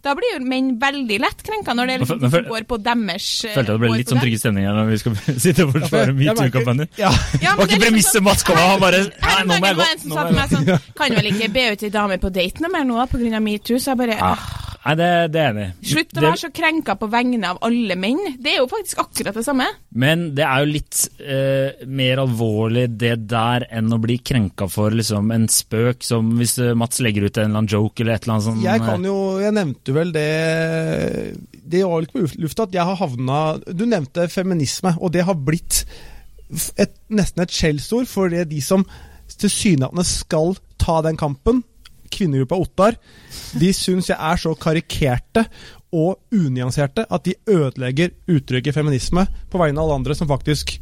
Da 0.07 0.13
blir 0.15 0.37
jo 0.37 0.43
menn 0.47 0.79
veldig 0.79 1.17
lett 1.19 1.41
krenka 1.43 1.73
når 1.75 1.87
det 1.91 1.95
liksom 2.03 2.21
men 2.21 2.45
går 2.47 2.67
på 2.71 2.77
deres 2.79 3.45
eh, 3.45 3.55
Følte 3.57 3.73
jeg 3.73 3.81
det 3.81 3.81
ble 3.83 3.97
litt 3.99 4.09
sånn 4.13 4.21
trygge 4.23 4.39
stemninger 4.39 4.77
når 4.77 4.91
vi 4.93 4.99
skal 5.03 5.17
sitte 5.47 5.65
og 5.67 5.73
forsvare 5.75 6.13
metoo-kampanjen. 6.15 6.91
Ja. 7.03 7.11
Det 7.33 7.43
Ja, 7.43 7.55
var 7.59 7.67
ikke 7.67 7.81
premisset 7.87 8.23
Mats 8.23 8.43
kom 8.47 8.55
av, 8.59 8.69
han 8.77 8.81
bare 8.83 9.01
Nei, 9.07 9.41
nå 9.47 9.57
må 9.59 9.67
jeg 9.67 9.75
gå. 9.75 9.81
var 9.83 9.91
en 9.95 9.99
som 10.05 10.11
Nå 10.11 10.15
sa 10.15 10.23
må 10.31 10.39
jeg 10.39 10.51
gå. 10.51 10.61
sånn 10.77 10.95
Kan 11.01 11.17
vel 11.19 11.31
ikke 11.33 11.49
be 11.55 11.65
ut 11.73 11.83
ei 11.83 11.91
dame 11.91 12.19
på 12.23 12.31
date 12.35 12.63
noe 12.63 12.71
mer 12.71 12.85
nå 12.87 13.03
pga. 13.11 13.41
metoo? 13.43 13.79
Så 13.83 13.95
jeg 13.95 13.99
bare 14.05 14.19
Ah, 14.23 14.47
Nei, 14.87 14.93
det, 15.01 15.07
det 15.35 15.41
er 15.43 15.49
enig. 15.51 15.65
Slutt 15.91 16.13
å 16.13 16.21
Det- 16.21 16.23
være 16.29 16.39
så 16.45 16.51
krenka 16.55 16.95
på 17.01 17.09
vegne 17.11 17.49
av 17.51 17.59
alle 17.67 17.97
menn. 17.99 18.21
Det 18.39 18.53
er 18.53 18.61
jo 18.61 18.69
faktisk 18.71 19.01
akkurat 19.03 19.35
det 19.35 19.43
samme. 19.43 19.67
Men 19.99 20.23
det 20.37 20.45
er 20.47 20.63
jo 20.63 20.69
litt 20.71 21.01
eh, 21.19 21.87
mer 21.91 22.23
alvorlig 22.23 22.85
det 23.01 23.17
der 23.27 23.67
enn 23.75 23.91
å 23.91 23.99
bli 23.99 24.19
krenka 24.23 24.69
for 24.71 24.95
liksom, 24.95 25.33
en 25.35 25.49
spøk, 25.51 26.07
som 26.07 26.31
hvis 26.39 26.55
eh, 26.63 26.71
Mats 26.79 27.03
legger 27.03 27.27
ut 27.27 27.37
en 27.43 27.49
eller 27.49 27.65
annen 27.65 27.73
joke 27.73 28.05
eller 28.05 28.15
et 28.15 28.23
eller 28.29 28.37
annet 28.37 28.47
sånt. 28.47 28.63
Jeg 28.63 28.85
kan 28.87 29.09
jo, 29.11 29.17
jeg 29.43 29.57
nevnte 29.59 29.97
vel 29.97 30.13
det 30.15 30.29
Det 31.67 31.83
var 31.83 32.07
ikke 32.07 32.23
på 32.23 32.41
lufta 32.45 32.69
at 32.69 32.77
jeg 32.77 32.87
har 32.87 32.99
havna 33.01 33.41
Du 33.75 33.83
nevnte 33.91 34.29
feminisme, 34.31 34.95
og 35.03 35.11
det 35.17 35.25
har 35.27 35.35
blitt 35.35 35.83
et, 36.79 36.93
nesten 37.11 37.43
et 37.43 37.51
skjellsord 37.51 38.07
for 38.07 38.31
det 38.31 38.45
de 38.53 38.61
som 38.63 38.85
tilsynelatende 39.27 40.05
skal 40.07 40.55
ta 40.79 41.01
den 41.03 41.17
kampen, 41.19 41.65
kvinnegruppa 42.13 42.59
Ottar, 42.61 42.99
de 43.59 43.73
syns 43.77 44.11
jeg 44.11 44.19
er 44.19 44.41
så 44.41 44.55
karikerte 44.59 45.47
og 45.97 46.19
unyanserte 46.35 47.07
at 47.09 47.27
de 47.27 47.37
ødelegger 47.49 48.15
uttrykket 48.29 48.75
feminisme 48.75 49.27
på 49.51 49.61
vegne 49.61 49.81
av 49.81 49.87
alle 49.87 50.01
andre 50.01 50.17
som 50.19 50.29
faktisk 50.29 50.75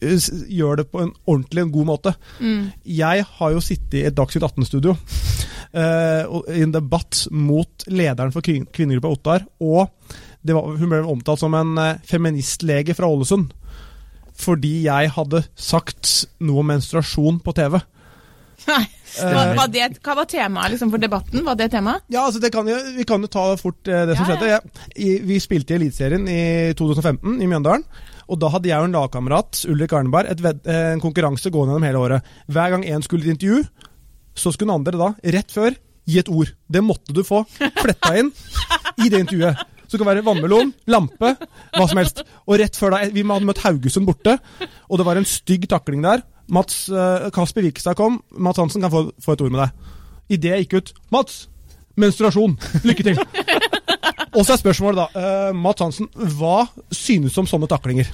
eh, 0.00 0.30
gjør 0.48 0.80
det 0.80 0.88
på 0.90 1.04
en 1.04 1.12
ordentlig 1.26 1.66
en 1.66 1.74
god 1.74 1.90
måte. 1.92 2.14
Jeg 2.84 3.26
har 3.36 3.54
jo 3.54 3.62
sittet 3.64 4.00
i 4.00 4.06
et 4.08 4.16
Dagsnytt 4.16 4.46
18-studio 4.48 4.96
uh, 4.96 6.40
i 6.50 6.64
en 6.64 6.74
debatt 6.74 7.26
mot 7.30 7.86
lederen 7.86 8.32
for 8.34 8.44
kvin- 8.46 8.66
kvinnegruppa 8.72 9.12
Ottar, 9.14 9.46
og 9.60 9.88
det 10.42 10.56
var, 10.56 10.72
hun 10.80 10.88
ble 10.88 11.02
omtalt 11.04 11.42
som 11.42 11.54
en 11.54 11.76
eh, 11.78 11.98
feministlege 12.08 12.94
fra 12.96 13.08
Ålesund. 13.12 13.50
Fordi 14.40 14.86
jeg 14.86 15.10
hadde 15.12 15.42
sagt 15.52 16.24
noe 16.40 16.62
om 16.62 16.70
menstruasjon 16.72 17.42
på 17.44 17.52
TV. 17.58 17.76
Nei. 18.70 18.84
Eh. 19.18 19.54
var 19.58 19.70
det, 19.72 19.88
hva 20.04 20.14
var 20.20 20.28
temaet 20.30 20.74
liksom, 20.74 20.92
for 20.92 21.02
debatten? 21.02 21.42
Var 21.46 21.58
det 21.58 21.70
temaet? 21.72 22.04
Ja, 22.12 22.26
altså 22.28 22.42
det 22.42 22.52
kan 22.54 22.68
jo, 22.70 22.76
Vi 22.96 23.06
kan 23.08 23.24
jo 23.24 23.30
ta 23.32 23.48
fort 23.60 23.90
eh, 23.90 24.06
det 24.06 24.16
som 24.18 24.28
Ja, 24.28 24.36
skjedde. 24.36 24.52
Jeg, 24.52 24.86
i, 24.96 25.10
vi 25.26 25.40
spilte 25.42 25.74
i 25.74 25.80
Eliteserien 25.80 26.28
i 26.30 26.40
2015 26.78 27.40
i 27.42 27.50
Mjøndalen. 27.50 27.84
Og 28.30 28.38
da 28.38 28.50
hadde 28.52 28.70
jeg 28.70 28.78
og 28.78 28.86
en 28.86 28.94
lagkamerat, 28.94 29.64
Ulrik 29.72 29.92
Arneberg, 29.98 30.30
ved, 30.38 30.62
eh, 30.70 30.92
en 30.94 31.02
konkurranse 31.02 31.50
gående 31.50 31.74
gjennom 31.74 31.88
hele 31.88 32.02
året. 32.04 32.34
Hver 32.46 32.76
gang 32.76 32.86
én 32.86 33.02
skulle 33.02 33.26
i 33.26 33.34
intervju, 33.34 33.64
så 34.38 34.52
skulle 34.54 34.70
den 34.70 34.78
andre 34.78 35.00
da, 35.00 35.08
rett 35.34 35.50
før, 35.50 35.74
gi 36.06 36.20
et 36.22 36.30
ord. 36.30 36.52
Det 36.70 36.82
måtte 36.84 37.14
du 37.14 37.24
få 37.26 37.42
fletta 37.82 38.14
inn 38.18 38.30
i 39.02 39.10
det 39.10 39.24
intervjuet. 39.26 39.66
Så 39.90 39.96
det 39.98 40.04
kan 40.04 40.12
være 40.12 40.22
vannmelon, 40.22 40.70
lampe, 40.86 41.32
hva 41.74 41.86
som 41.90 41.98
helst. 41.98 42.22
Og 42.46 42.60
rett 42.62 42.76
før 42.78 42.94
da, 42.94 43.00
Vi 43.10 43.24
hadde 43.26 43.48
møtt 43.48 43.62
Haugesund 43.64 44.06
borte, 44.06 44.36
og 44.86 45.00
det 45.00 45.06
var 45.08 45.18
en 45.18 45.26
stygg 45.26 45.66
takling 45.70 46.04
der. 46.06 46.22
Mats 46.50 46.88
eh, 46.88 47.28
Kasper 47.34 47.64
Wikstad 47.66 47.98
kom. 47.98 48.20
Mats 48.30 48.60
Hansen 48.60 48.82
kan 48.82 48.92
få, 48.92 49.06
få 49.22 49.36
et 49.36 49.44
ord 49.44 49.54
med 49.54 49.62
deg. 49.64 49.92
Idet 50.36 50.54
jeg 50.54 50.66
gikk 50.66 50.78
ut 50.80 50.92
Mats! 51.14 51.44
Menstruasjon! 52.00 52.56
Lykke 52.86 53.06
til! 53.10 53.20
Og 54.36 54.44
så 54.46 54.54
er 54.54 54.60
spørsmålet 54.60 55.00
da 55.00 55.06
Uh, 55.50 55.56
Mats 55.56 55.82
Hansen, 55.82 56.06
hva 56.38 56.68
synes 56.94 57.34
du 57.34 57.40
om 57.42 57.48
sånne 57.50 57.68
taklinger? 57.70 58.08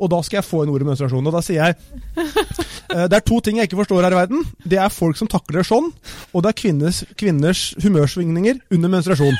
Og 0.00 0.08
da 0.12 0.20
skal 0.24 0.38
jeg 0.38 0.46
få 0.46 0.62
inn 0.64 0.70
ordet 0.72 0.86
menstruasjon. 0.88 1.26
Og 1.26 1.34
da 1.34 1.42
sier 1.44 1.60
jeg 1.60 1.74
uh, 2.16 3.06
Det 3.10 3.18
er 3.18 3.24
to 3.26 3.40
ting 3.44 3.58
jeg 3.58 3.68
ikke 3.68 3.80
forstår 3.82 4.06
her 4.06 4.14
i 4.14 4.20
verden. 4.22 4.44
Det 4.64 4.78
er 4.80 4.94
folk 4.94 5.18
som 5.18 5.28
takler 5.30 5.66
sånn, 5.66 5.90
og 6.32 6.44
det 6.44 6.52
er 6.52 6.60
kvinners, 6.62 7.02
kvinners 7.20 7.64
humørsvingninger 7.82 8.62
under 8.78 8.94
menstruasjon. 8.94 9.36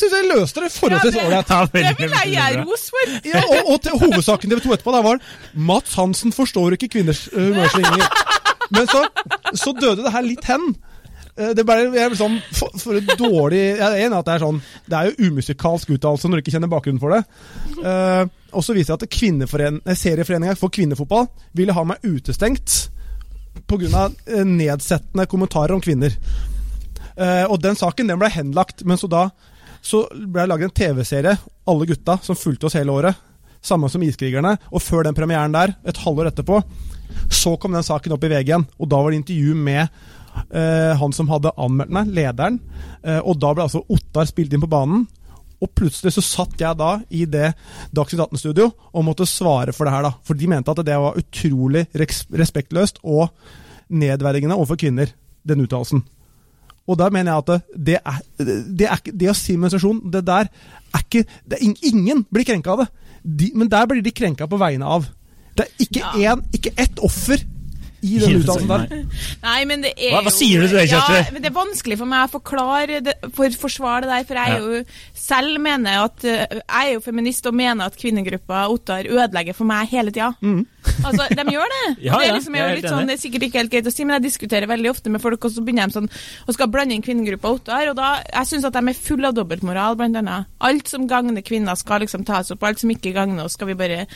Jeg 0.00 0.08
syns 0.08 0.16
jeg 0.16 0.28
løste 0.32 0.62
det 0.64 0.70
forholdsvis 0.72 1.16
ålreit. 1.20 1.50
Ja, 1.52 1.64
Det 1.68 1.96
vil 1.98 2.14
jeg 2.16 2.54
gi 2.56 2.60
ros 2.64 2.84
for. 2.92 3.16
Ja, 3.28 3.42
og, 3.44 3.72
og 3.74 3.80
til 3.84 3.98
hovedsaken 4.00 4.50
TV 4.54 4.62
2 4.64 4.72
etterpå 4.76 4.94
der 4.96 5.04
var 5.04 5.18
Mats 5.54 5.94
Hansen 5.98 6.32
forstår 6.32 6.76
ikke 6.78 6.88
kvinners 6.96 7.26
humørsvingninger. 7.34 8.06
Men 8.70 8.86
så, 8.88 9.02
så 9.58 9.74
døde 9.76 10.04
det 10.06 10.12
her 10.14 10.24
litt 10.24 10.46
hen. 10.48 10.70
Eh, 11.36 11.52
Det 11.58 11.66
ble 11.66 11.76
jeg 11.98 12.16
sånn 12.18 12.38
for, 12.54 12.72
for 12.80 12.98
et 12.98 13.12
dårlig 13.18 13.60
Jeg 13.60 13.82
er 13.86 14.04
enig 14.06 14.18
at 14.18 14.26
det 14.28 14.34
er 14.36 14.42
sånn 14.44 14.60
Det 14.90 14.96
er 14.98 15.08
jo 15.10 15.28
umusikalsk 15.30 15.92
uttalelse 15.94 16.30
når 16.30 16.40
du 16.40 16.42
ikke 16.44 16.54
kjenner 16.56 16.70
bakgrunnen 16.72 17.02
for 17.02 17.14
det. 17.14 17.20
Uh, 17.80 18.24
og 18.56 18.64
så 18.66 18.74
viser 18.76 18.96
det 18.96 19.06
at 19.10 19.14
kvinneforen- 19.14 19.82
eh, 19.84 19.98
Serieforeninga 19.98 20.56
for 20.58 20.72
kvinnefotball 20.74 21.28
ville 21.58 21.74
ha 21.76 21.84
meg 21.86 22.02
utestengt 22.06 22.88
pga. 23.70 24.08
nedsettende 24.46 25.26
kommentarer 25.30 25.74
om 25.76 25.82
kvinner. 25.82 26.14
Uh, 27.18 27.44
og 27.50 27.60
den 27.62 27.76
saken 27.78 28.08
den 28.10 28.18
ble 28.18 28.30
henlagt, 28.32 28.82
men 28.86 28.98
så 28.98 29.10
da 29.10 29.28
så 29.82 30.04
ble 30.12 30.44
det 30.44 30.50
laget 30.50 30.68
en 30.68 30.76
TV-serie, 30.76 31.36
alle 31.70 31.88
gutta, 31.88 32.18
som 32.22 32.38
fulgte 32.38 32.68
oss 32.68 32.76
hele 32.78 32.92
året. 32.92 33.26
Samme 33.64 33.90
som 33.92 34.02
Iskrigerne. 34.04 34.56
Og 34.72 34.82
før 34.82 35.04
den 35.06 35.16
premieren 35.16 35.54
der, 35.54 35.74
et 35.84 36.00
halvår 36.04 36.30
etterpå, 36.30 36.60
så 37.32 37.56
kom 37.60 37.76
den 37.76 37.86
saken 37.86 38.14
opp 38.16 38.24
i 38.24 38.32
VG 38.32 38.50
igjen. 38.50 38.66
Og 38.80 38.90
da 38.90 39.00
var 39.00 39.12
det 39.12 39.20
intervju 39.20 39.54
med 39.56 39.82
eh, 39.84 40.92
han 41.00 41.14
som 41.16 41.30
hadde 41.32 41.52
anmeldt 41.60 41.94
meg, 41.96 42.12
lederen. 42.16 42.60
Eh, 43.04 43.20
og 43.20 43.40
da 43.40 43.54
ble 43.54 43.66
altså 43.66 43.84
Ottar 43.92 44.28
spilt 44.30 44.54
inn 44.56 44.64
på 44.64 44.70
banen. 44.70 45.06
Og 45.60 45.72
plutselig 45.76 46.14
så 46.16 46.24
satt 46.24 46.60
jeg 46.60 46.78
da 46.80 46.94
i 47.12 47.26
det 47.28 47.50
Dagsnytt 47.92 48.22
18-studio 48.24 48.70
og 48.96 49.04
måtte 49.04 49.28
svare 49.28 49.74
for 49.76 49.84
det 49.86 49.92
her, 49.92 50.06
da. 50.08 50.14
For 50.24 50.38
de 50.38 50.48
mente 50.48 50.72
at 50.72 50.80
det 50.86 50.96
var 51.02 51.18
utrolig 51.20 51.84
respektløst 51.92 53.02
og 53.04 53.28
nedverdigende 53.90 54.56
overfor 54.56 54.80
kvinner, 54.80 55.12
den 55.44 55.66
uttalelsen. 55.66 56.00
Og 56.90 56.98
da 56.98 57.06
mener 57.14 57.32
jeg 57.36 57.44
at 57.44 57.76
det 57.86 57.98
er, 58.00 58.18
det 58.66 58.88
er 58.90 59.02
Det 59.12 59.30
å 59.30 59.36
si 59.38 59.54
menstruasjon, 59.60 60.02
det 60.10 60.24
der 60.26 60.50
er 60.50 61.04
ikke 61.04 61.22
det 61.46 61.60
er, 61.60 61.76
Ingen 61.92 62.24
blir 62.32 62.48
krenka 62.48 62.74
av 62.74 62.82
det. 62.84 62.88
De, 63.22 63.50
men 63.54 63.70
der 63.70 63.86
blir 63.86 64.02
de 64.02 64.12
krenka 64.16 64.48
på 64.50 64.58
vegne 64.58 64.88
av. 64.88 65.06
Det 65.54 65.66
er 65.66 65.84
ikke 65.86 66.00
Ja. 66.00 66.34
én, 66.34 66.42
ikke 66.56 66.72
ett 66.76 66.98
offer 67.04 67.42
i 68.02 68.16
den 68.22 68.38
utdannelsen 68.40 68.70
der. 68.70 69.04
nei. 69.46 69.58
Men 69.70 69.84
det 69.84 69.92
er 69.96 70.14
Hva- 70.16 70.22
hva 70.26 70.32
sier 70.34 70.62
du 70.64 70.68
til 70.70 70.78
det, 70.80 70.86
Kjersti? 70.90 71.18
Ja, 71.20 71.34
men 71.34 71.44
det 71.44 71.50
er 71.50 71.56
vanskelig 71.58 71.98
for 72.00 72.10
meg 72.10 72.26
å 72.26 72.32
forklare 72.38 73.00
det, 73.04 73.14
for 73.36 73.56
forsvare 73.60 74.06
det 74.06 74.12
der, 74.14 74.26
for 74.30 74.40
jeg 74.40 74.56
er 74.56 74.64
jo 74.64 74.82
selv 75.20 75.60
mener 75.60 76.04
at 76.06 76.24
eh, 76.24 76.44
Jeg 76.60 76.88
er 76.88 76.92
jo 76.94 77.02
feminist 77.04 77.46
og 77.50 77.54
mener 77.60 77.90
at 77.90 77.98
kvinnegruppa 78.00 78.66
Ottar 78.72 79.08
ødelegger 79.10 79.56
for 79.56 79.68
meg 79.68 79.88
hele 79.92 80.12
tida. 80.14 80.32
Altså, 81.04 81.26
de 81.28 81.42
gjør 81.52 81.68
det. 81.68 81.80
Ja, 82.06 82.16
det, 82.16 82.28
er 82.28 82.34
liksom, 82.38 82.54
jeg 82.56 82.64
er 82.64 82.78
litt 82.78 82.86
sånn, 82.88 83.08
det 83.08 83.14
er 83.14 83.20
sikkert 83.20 83.44
ikke 83.46 83.58
helt 83.60 83.72
greit 83.72 83.88
å 83.88 83.92
si, 83.92 84.04
men 84.08 84.16
jeg 84.16 84.24
diskuterer 84.30 84.68
veldig 84.68 84.88
ofte 84.90 85.12
med 85.12 85.20
folk, 85.20 85.44
og 85.44 85.52
så 85.52 85.60
begynner 85.64 85.90
de 85.90 85.96
sånn 85.98 86.08
og 86.48 86.56
skal 86.56 86.70
blande 86.72 86.96
inn 86.96 87.04
kvinnegruppa 87.04 87.52
Ottar. 87.52 87.90
Og 87.92 87.98
da, 87.98 88.08
jeg 88.24 88.48
syns 88.48 88.64
at 88.68 88.76
de 88.76 88.82
er 88.92 88.96
fulle 88.96 89.28
av 89.28 89.36
dobbeltmoral, 89.36 89.98
blant 90.00 90.16
annet. 90.20 90.48
Alt 90.64 90.88
som 90.92 91.04
gagner 91.10 91.44
kvinner, 91.44 91.76
skal 91.80 92.00
liksom 92.04 92.24
tas 92.28 92.52
opp, 92.52 92.62
og 92.64 92.70
alt 92.72 92.80
som 92.82 92.92
ikke 92.96 93.12
gagner 93.16 93.44
oss, 93.44 93.58
skal 93.58 93.68
vi 93.72 93.76
bare 93.80 94.06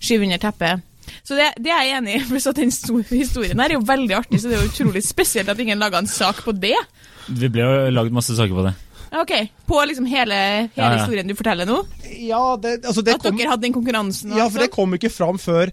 skyve 0.00 0.24
under 0.28 0.40
teppet. 0.42 0.84
Så 1.24 1.36
det, 1.38 1.50
det 1.62 1.72
er 1.72 1.84
jeg 1.88 1.98
enig 1.98 2.16
i. 2.18 2.22
for 2.28 2.42
så 2.42 2.52
Den 2.56 2.72
historien 3.10 3.60
her 3.60 3.74
er 3.74 3.78
jo 3.78 3.84
veldig 3.86 4.16
artig, 4.18 4.40
så 4.42 4.50
det 4.50 4.58
er 4.58 4.64
jo 4.64 4.72
utrolig 4.72 5.04
spesielt 5.06 5.48
at 5.52 5.60
ingen 5.60 5.80
laga 5.80 6.00
en 6.02 6.10
sak 6.10 6.42
på 6.46 6.54
det. 6.56 6.76
Vi 7.28 7.48
ble 7.48 7.64
jo 7.64 7.94
lagd 7.94 8.12
masse 8.14 8.36
saker 8.36 8.54
på 8.56 8.66
det. 8.68 8.74
Ok, 9.14 9.32
På 9.68 9.78
liksom 9.86 10.06
hele, 10.10 10.34
hele 10.34 10.70
Ja, 10.74 10.88
ja. 10.90 10.98
historien 10.98 11.28
du 11.30 11.36
forteller 11.38 11.68
nå? 11.68 11.84
Ja, 12.18 12.56
det, 12.60 12.80
altså 12.82 13.02
det 13.06 13.14
At 13.14 13.22
kom, 13.22 13.36
dere 13.38 13.52
hadde 13.52 13.62
den 13.62 13.74
konkurransen? 13.76 14.32
og 14.32 14.40
ja, 14.40 14.48
for 14.50 14.64
det 14.64 14.70
kom 14.74 14.96
ikke 14.98 15.10
fram 15.12 15.38
før 15.38 15.70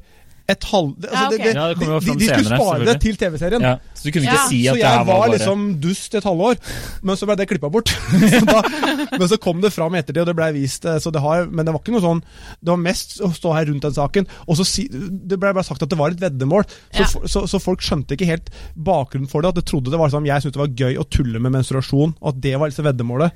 et 0.52 0.68
halv... 0.70 0.92
Altså 1.00 1.16
Ja, 1.16 1.26
okay. 1.26 1.38
det, 1.38 1.46
det, 1.48 1.56
Ja, 1.56 1.68
det 1.72 1.78
kommer 1.80 1.96
jo 1.96 2.00
de, 2.00 2.06
fram 2.06 2.20
de 2.20 2.28
skulle 2.28 2.46
senere, 2.46 2.60
spare 2.62 2.86
det 2.92 2.96
til 3.02 3.18
TV-serien. 3.18 3.66
Så 4.02 4.08
du 4.08 4.12
kunne 4.16 4.26
ikke 4.26 4.34
Ja. 4.34 4.48
si 4.50 4.60
at 4.68 4.76
så 4.76 4.80
jeg 4.82 4.98
var 4.98 5.06
var 5.06 5.20
bare 5.28 5.34
liksom 5.38 5.80
dust 5.80 6.16
et 6.18 6.24
halvår, 6.26 6.58
men 7.06 7.16
så 7.20 7.28
ble 7.30 7.36
det 7.38 7.48
klippa 7.52 7.70
bort. 7.72 7.86
så 8.34 8.46
da, 8.50 8.62
men 9.14 9.28
så 9.30 9.38
kom 9.40 9.62
det 9.62 9.70
fram 9.76 9.94
i 9.94 10.00
ettertid, 10.02 10.24
og 10.24 10.32
det 10.32 10.36
ble 10.40 10.48
vist. 10.58 10.86
eh, 10.90 10.98
Så 10.98 11.12
det 11.14 11.22
har, 11.22 11.46
men 11.46 11.66
det 11.66 11.74
var 11.76 11.82
ikke 11.84 11.94
noe 11.94 12.02
sånn 12.02 12.22
Det 12.62 12.72
var 12.74 12.78
mest 12.82 13.20
å 13.22 13.30
stå 13.32 13.54
her 13.54 13.66
rundt 13.70 13.86
den 13.86 13.94
saken. 13.94 14.28
Og 14.48 14.58
så 14.58 14.66
si, 14.66 14.88
Det 14.90 15.38
ble 15.40 15.54
bare 15.54 15.64
sagt 15.64 15.84
at 15.86 15.90
det 15.90 15.98
var 16.00 16.10
et 16.16 16.20
veddemål, 16.20 16.66
så, 16.66 17.00
Ja. 17.00 17.06
for- 17.06 17.28
så, 17.28 17.44
så 17.48 17.62
folk 17.62 17.80
skjønte 17.86 18.18
ikke 18.18 18.26
helt 18.26 18.50
bakgrunnen 18.76 19.30
for 19.30 19.42
det. 19.42 19.50
At 19.54 19.56
de 19.62 19.62
trodde 19.62 19.92
det 19.94 20.00
var 20.02 20.10
sånn 20.10 20.26
Jeg 20.26 20.42
syntes 20.42 20.58
det 20.58 20.64
var 20.66 20.74
gøy 20.82 20.98
å 20.98 21.06
tulle 21.10 21.40
med 21.40 21.52
menstruasjon, 21.54 22.16
og 22.22 22.28
at 22.34 22.42
det 22.42 22.58
var 22.58 22.70
liksom 22.70 22.86
veddemålet. 22.90 23.32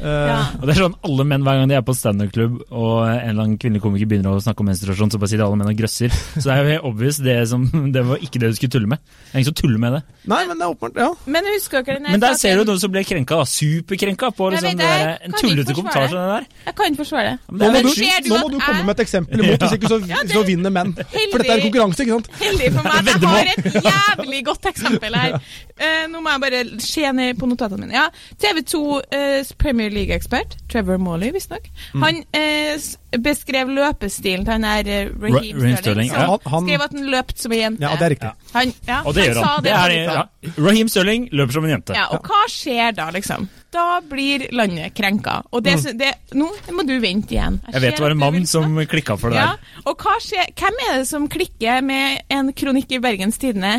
Eh, 0.00 0.26
Ja. 0.28 0.40
Og 0.60 0.66
det 0.66 0.76
er 0.76 0.80
sånn 0.88 0.94
alle 1.04 1.24
menn 1.24 1.42
Hver 1.44 1.58
gang 1.60 1.68
de 1.68 1.74
er 1.74 1.82
på 1.82 1.94
standup-klubb 1.96 2.60
og 2.70 3.08
en 3.08 3.28
eller 3.28 3.42
annen 3.44 3.58
kvinnelig 3.58 3.82
komiker 3.82 4.06
begynner 4.08 4.32
å 4.36 4.40
snakke 4.42 4.60
om 4.60 4.66
menstruasjon, 4.70 5.10
så 5.12 5.18
bare 5.20 5.28
sier 5.28 5.38
de 5.42 5.44
alle 5.44 5.56
menn 5.58 5.68
og 5.68 5.76
grøsser. 5.76 6.08
Så 6.38 6.44
det 6.48 6.52
er 6.54 6.62
jo 6.64 6.70
helt 6.72 6.84
obvious 6.88 7.18
det 7.18 7.36
som 7.48 7.66
Det 7.92 8.04
var 8.04 8.16
ikke 8.18 8.38
det 8.40 8.50
du 8.52 8.54
skulle 8.58 8.70
tulle 8.70 8.88
med. 8.88 8.98
Det 8.98 9.34
er 9.34 9.38
ingen 9.40 9.50
som 9.50 9.54
tuller 9.58 9.78
med 9.78 9.92
det. 9.97 9.97
Nei, 10.28 10.42
men 10.48 10.58
det 10.58 10.66
er 10.66 10.72
åpenbart, 10.74 10.98
ja. 11.00 11.08
Men 11.32 11.46
husker 11.54 11.84
dere 11.86 12.02
den 12.02 12.12
Men 12.12 12.20
der 12.20 12.34
ser 12.36 12.58
du 12.58 12.68
noen 12.68 12.80
som 12.82 12.92
ble 12.92 13.02
krenka, 13.06 13.38
da. 13.40 13.46
Superkrenka 13.48 14.28
på 14.36 14.50
liksom, 14.52 14.66
vet 14.68 14.80
det 14.82 14.88
det, 14.88 15.14
en 15.28 15.36
tullete 15.38 15.76
kommentar 15.76 16.08
som 16.10 16.18
den 16.18 16.32
der. 16.34 16.48
Jeg 16.66 16.76
kan 16.78 16.90
ikke 16.90 17.00
forsvare 17.02 17.30
det. 17.30 17.38
Men 17.48 17.58
Nå 17.58 17.70
må, 17.70 17.78
du, 17.78 17.88
vel 17.88 17.96
ser 17.96 18.24
du 18.24 18.28
nå 18.28 18.40
må 18.42 18.50
du 18.52 18.58
komme 18.60 18.82
med 18.82 18.92
et 18.94 19.02
eksempel 19.06 19.44
imot, 19.44 19.64
hvis 19.64 19.76
ikke 19.78 19.92
så, 19.92 20.00
så 20.34 20.44
vinner 20.48 20.74
menn. 20.74 20.92
For 20.98 21.40
dette 21.40 21.56
er 21.56 21.64
konkurranse, 21.64 22.04
ikke 22.04 22.18
sant? 22.18 22.30
Heldig 22.42 22.70
for 22.76 22.90
meg 22.90 23.10
at 23.14 23.24
jeg 23.24 23.32
har 23.32 23.52
et 23.54 23.88
jævlig 23.88 24.42
godt 24.50 24.70
eksempel 24.72 25.18
her. 25.22 25.38
Eh, 25.78 26.04
nå 26.12 26.22
må 26.24 26.34
jeg 26.34 26.44
bare 26.44 26.62
se 26.84 27.12
ned 27.22 27.40
på 27.40 27.48
notatene 27.48 27.86
mine. 27.86 27.96
Ja, 27.96 28.08
TV2 28.42 28.82
eh, 29.14 29.52
Premier 29.58 29.94
League-ekspert, 29.94 30.58
Trevor 30.68 31.00
Morley 31.02 31.32
visstnok, 31.34 31.70
han 32.02 32.20
eh, 32.36 32.76
beskrev 33.24 33.70
løpestilen 33.72 34.44
til 34.44 34.52
han 34.52 34.64
der 34.66 34.88
eh, 34.92 35.06
Ra- 35.08 35.30
Raheem 35.32 35.60
Raheem 35.62 35.76
Sterling. 35.80 36.10
Sterling, 36.10 36.10
ja. 36.12 36.38
Skrev 36.44 36.82
at 36.84 36.92
han 36.98 37.06
løpte 37.14 37.40
som 37.44 37.52
ei 37.56 37.60
jente. 37.62 37.80
Ja, 37.86 37.92
det 37.96 38.04
er 38.08 38.12
riktig. 38.14 38.32
Han, 38.52 38.72
ja, 38.88 38.98
Og 39.08 39.14
det 39.16 39.22
han 39.24 39.30
gjør 39.32 39.44
han. 39.46 39.62
det, 39.62 39.70
Det 39.70 39.76
er, 39.78 39.94
liksom. 39.94 40.18
ja. 40.18 40.52
Raheem 40.66 40.88
Stirling 40.92 41.28
løper 41.32 41.52
som 41.56 41.64
en 41.64 41.70
jente. 41.72 41.96
Ja, 41.96 42.04
og 42.12 42.28
hva 42.28 42.42
skjer 42.52 42.92
da, 42.98 43.06
liksom? 43.16 43.48
Da 43.72 43.86
blir 44.00 44.46
landet 44.56 44.94
krenka. 44.96 45.38
Og 45.52 45.64
det, 45.64 45.74
det, 46.00 46.12
nå 46.36 46.48
må 46.72 46.84
du 46.88 46.94
vente 47.00 47.34
igjen. 47.36 47.58
Jeg 47.72 47.82
vet 47.84 47.96
det 47.98 48.04
var 48.04 48.14
en 48.16 48.20
mann 48.22 48.46
som 48.48 48.76
klikka 48.88 49.16
for 49.20 49.32
det 49.32 49.40
Ja, 49.40 49.50
der. 49.56 49.82
og 49.88 50.04
hva 50.04 50.14
skjer, 50.24 50.52
hvem 50.56 50.78
er 50.88 50.94
det 51.02 51.08
som 51.10 51.26
klikker 51.28 51.82
med 51.84 52.22
en 52.32 52.52
kronikk 52.56 52.92
i 52.96 53.00
Bergens 53.04 53.36
Tidende 53.40 53.78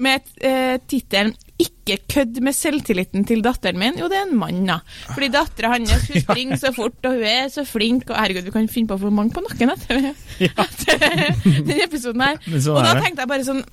med 0.00 0.24
uh, 0.44 0.76
tittelen 0.88 1.34
'Ikke 1.86 2.02
kødd 2.10 2.40
med 2.42 2.52
selvtilliten 2.52 3.24
til 3.26 3.42
datteren 3.44 3.78
min'? 3.78 3.98
Jo, 4.00 4.08
det 4.10 4.18
er 4.18 4.26
en 4.26 4.38
mann, 4.38 4.66
da. 4.66 4.80
Fordi 5.12 5.28
dattera 5.30 5.72
hans 5.76 5.92
hun 5.92 6.20
springer 6.26 6.58
så 6.58 6.72
fort, 6.74 6.98
og 7.04 7.14
hun 7.14 7.22
er 7.22 7.48
så 7.48 7.64
flink, 7.64 8.10
og 8.10 8.18
herregud, 8.18 8.42
vi 8.48 8.50
kan 8.50 8.68
finne 8.68 8.90
på 8.90 8.98
for 8.98 9.14
mange 9.14 9.30
på 9.30 9.44
nakken 9.46 9.70
etter, 9.70 10.12
etter 10.50 11.34
den 11.70 11.82
episoden 11.84 12.20
her. 12.26 12.40
Sånn 12.58 12.74
og 12.74 12.82
da 12.82 12.96
tenkte 12.98 13.22
jeg 13.22 13.34
bare 13.34 13.46
sånn 13.46 13.64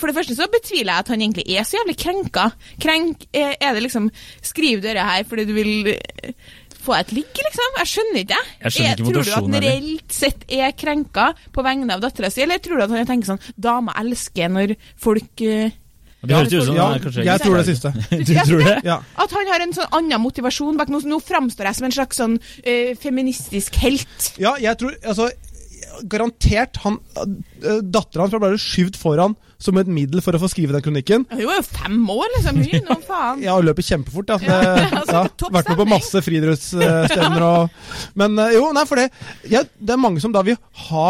for 0.00 0.08
det 0.08 0.14
første 0.16 0.32
så 0.32 0.46
betviler 0.48 0.88
jeg 0.88 1.04
at 1.04 1.10
han 1.12 1.20
egentlig 1.20 1.44
er 1.52 1.66
så 1.68 1.76
jævlig 1.76 1.98
krenka. 2.00 2.46
Krenk, 2.80 3.26
er 3.36 3.74
det 3.76 3.82
liksom 3.84 4.08
Skriv 4.40 4.80
dette 4.80 5.04
her 5.04 5.26
fordi 5.28 5.44
du 5.44 5.52
vil 5.52 5.90
eh, 5.92 6.32
få 6.78 6.94
et 6.96 7.12
ligg, 7.12 7.28
liksom? 7.36 7.76
Jeg 7.82 7.90
skjønner 7.92 8.22
ikke, 8.22 8.38
jeg. 8.62 8.72
Skjønner 8.72 8.94
ikke 8.94 9.10
tror 9.10 9.26
du 9.26 9.32
at 9.32 9.36
han 9.36 9.66
reelt 9.66 10.16
sett 10.16 10.46
er 10.48 10.72
krenka 10.78 11.26
på 11.52 11.64
vegne 11.66 11.98
av 11.98 12.04
dattera 12.04 12.30
si, 12.32 12.44
eller 12.46 12.62
tror 12.64 12.80
du 12.80 12.86
at 12.86 12.96
han 12.96 13.10
tenker 13.10 13.34
sånn 13.34 13.44
Damer 13.68 13.98
elsker 14.00 14.54
når 14.54 14.74
folk 15.02 15.44
eh, 15.44 15.76
Det 16.18 16.34
høres 16.34 16.52
ut 16.52 16.66
som 16.66 16.74
ja, 16.74 16.86
kanskje 16.98 17.24
jeg 17.28 17.42
tror 17.44 17.56
det 17.60 17.66
siste. 17.68 17.92
Du 18.28 18.32
tror 18.34 18.62
det? 18.66 18.78
Ja. 18.86 18.96
At 19.22 19.34
han 19.36 19.50
har 19.52 19.62
en 19.62 19.74
sånn 19.76 19.92
annen 20.00 20.22
motivasjon 20.24 20.78
bak 20.80 20.90
noe. 20.90 21.04
Nå 21.06 21.20
framstår 21.22 21.70
jeg 21.70 21.78
som 21.78 21.86
en 21.86 21.94
slags 21.94 22.18
sånn 22.18 22.38
uh, 22.40 22.94
feministisk 22.98 23.78
helt. 23.84 24.32
Ja, 24.40 24.56
jeg 24.58 24.80
tror 24.80 24.96
altså 25.04 25.30
Garantert 26.10 26.78
han 26.84 26.98
uh, 27.18 27.78
Dattera 27.82 28.26
hans 28.26 28.34
ble 28.34 28.58
skyvd 28.60 28.98
foran 28.98 29.38
som 29.58 29.78
et 29.80 29.88
middel 29.90 30.22
for 30.22 30.36
å 30.36 30.40
få 30.42 30.50
skrive 30.50 30.74
den 30.74 30.82
kronikken. 30.84 31.24
Hun 31.32 31.40
er 31.42 31.56
jo 31.58 31.64
fem 31.66 31.96
år, 32.14 32.26
liksom. 32.36 32.60
Hun, 32.62 32.84
nå 32.86 32.98
faen. 33.06 33.40
Ja, 33.46 33.56
og 33.58 33.66
løper 33.66 33.86
kjempefort. 33.86 34.30
Ja. 34.30 34.38
Ja, 34.42 34.58
Det, 34.78 34.84
altså, 35.00 35.16
ja, 35.16 35.22
topp 35.40 35.56
vært 35.56 35.72
med 35.72 35.80
på 35.80 35.88
masse 35.90 36.22
friidrettsstevner 36.22 37.46
og 37.46 38.18
Men 38.18 38.38
eh, 38.42 38.54
jo, 38.54 38.68
nei, 38.74 38.84
for 38.88 39.00
det 39.00 39.08
ja, 39.50 39.64
Det 39.66 39.94
er 39.94 40.00
mange 40.00 40.22
som 40.22 40.34
da 40.34 40.44
vil 40.46 40.58
ha 40.88 41.08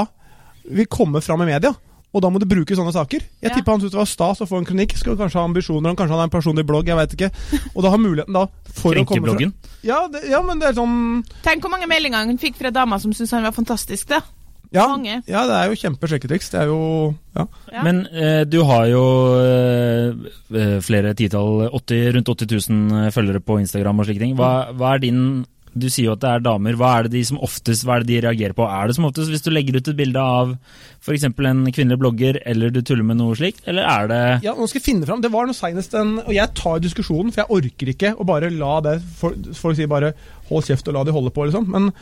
Vil 0.68 0.88
komme 0.90 1.20
fram 1.24 1.44
i 1.44 1.50
media. 1.50 1.74
Og 2.14 2.22
da 2.24 2.30
må 2.32 2.40
du 2.40 2.46
bruke 2.48 2.72
sånne 2.76 2.92
saker. 2.94 3.20
Jeg 3.42 3.50
Ja. 3.50 3.54
tipper 3.54 3.72
han 3.72 3.80
syntes 3.82 3.92
det 3.92 4.00
var 4.00 4.06
stas 4.08 4.40
å 4.40 4.48
få 4.48 4.58
en 4.58 4.64
kronikk. 4.64 4.96
Skal 4.96 5.16
kanskje 5.16 5.38
ha 5.40 5.44
ambisjoner 5.44 5.90
om 5.90 5.96
kanskje 5.96 6.14
han 6.16 6.22
har 6.22 6.30
en 6.30 6.30
personlig 6.32 6.64
blogg, 6.66 6.86
jeg 6.88 6.96
veit 6.96 7.12
ikke. 7.12 7.30
Og 7.76 7.82
da 7.84 7.90
har 7.90 7.98
muligheten 7.98 8.32
da 8.32 8.46
for 8.72 8.94
å 8.94 9.04
komme 9.04 9.26
fra 9.26 9.36
Krenkebloggen. 9.36 9.52
ja, 9.84 10.08
det, 10.08 10.24
ja, 10.30 10.40
men 10.42 10.58
det 10.58 10.68
er 10.70 10.72
sånn 10.80 11.22
Tenk 11.44 11.60
hvor 11.62 11.70
mange 11.70 11.86
meldinger 11.86 12.24
han 12.24 12.38
fikk 12.38 12.56
fra 12.56 12.70
damer 12.70 12.98
som 12.98 13.12
syntes 13.12 13.30
han 13.36 13.42
var 13.44 13.52
fantastisk, 13.52 14.08
da. 14.08 14.22
Ja, 14.70 14.84
ja 15.26 15.46
det 15.48 15.54
er 15.56 15.68
jo 15.70 15.76
kjempesjekketriks. 15.80 16.50
Det 16.50 16.60
er 16.60 16.66
jo 16.66 17.14
Ja. 17.36 17.46
Ja. 17.72 17.82
Men 17.82 18.06
eh, 18.12 18.44
du 18.44 18.62
har 18.64 18.86
jo 18.86 19.04
eh, 19.40 20.12
eh, 20.54 20.80
flere 20.84 21.14
titall, 21.14 21.68
80, 21.72 22.12
rundt 22.16 22.28
80 22.28 22.68
000 22.68 23.10
følgere 23.14 23.40
på 23.40 23.60
Instagram 23.60 24.00
og 24.00 24.06
slike 24.08 24.18
ting. 24.20 24.34
Hva, 24.36 24.72
hva 24.76 24.94
er 24.94 24.98
din 25.04 25.46
Du 25.74 25.88
sier 25.90 26.08
jo 26.08 26.14
at 26.16 26.22
det 26.22 26.30
er 26.30 26.44
damer. 26.44 26.76
Hva 26.78 26.92
er 26.98 27.08
det 27.08 27.14
de 27.16 27.22
som 27.28 27.40
oftest 27.44 27.86
hva 27.86 27.98
er 27.98 28.06
det 28.06 28.10
de 28.12 28.20
reagerer 28.26 28.56
på? 28.56 28.66
Er 28.66 28.88
det 28.88 28.96
som 28.98 29.08
oftest 29.08 29.32
hvis 29.32 29.44
du 29.44 29.50
legger 29.52 29.78
ut 29.78 29.90
et 29.90 29.98
bilde 29.98 30.22
av 30.22 30.54
f.eks. 31.02 31.28
en 31.28 31.62
kvinnelig 31.74 32.00
blogger, 32.00 32.40
eller 32.48 32.72
du 32.74 32.80
tuller 32.82 33.06
med 33.06 33.20
noe 33.20 33.36
slikt, 33.38 33.62
eller 33.70 33.86
er 33.88 34.10
det 34.10 34.22
Ja, 34.46 34.54
nå 34.56 34.68
skal 34.68 34.80
jeg 34.80 34.88
finne 34.88 35.08
fram. 35.08 35.22
Det 35.24 35.32
var 35.34 35.48
noe 35.48 35.56
senest 35.56 35.94
en 35.98 36.18
Og 36.24 36.32
jeg 36.34 36.54
tar 36.58 36.82
diskusjonen, 36.84 37.32
for 37.34 37.44
jeg 37.44 37.58
orker 37.58 37.92
ikke 37.94 38.14
å 38.16 38.26
bare 38.28 38.52
la 38.54 38.74
det 38.84 38.98
folk 39.18 39.76
sier 39.76 39.90
bare 39.90 40.14
'hold 40.48 40.64
kjeft 40.64 40.88
og 40.88 40.94
la 40.94 41.04
de 41.04 41.12
holde 41.12 41.30
på', 41.30 41.44
liksom. 41.48 41.68
Men 41.68 41.92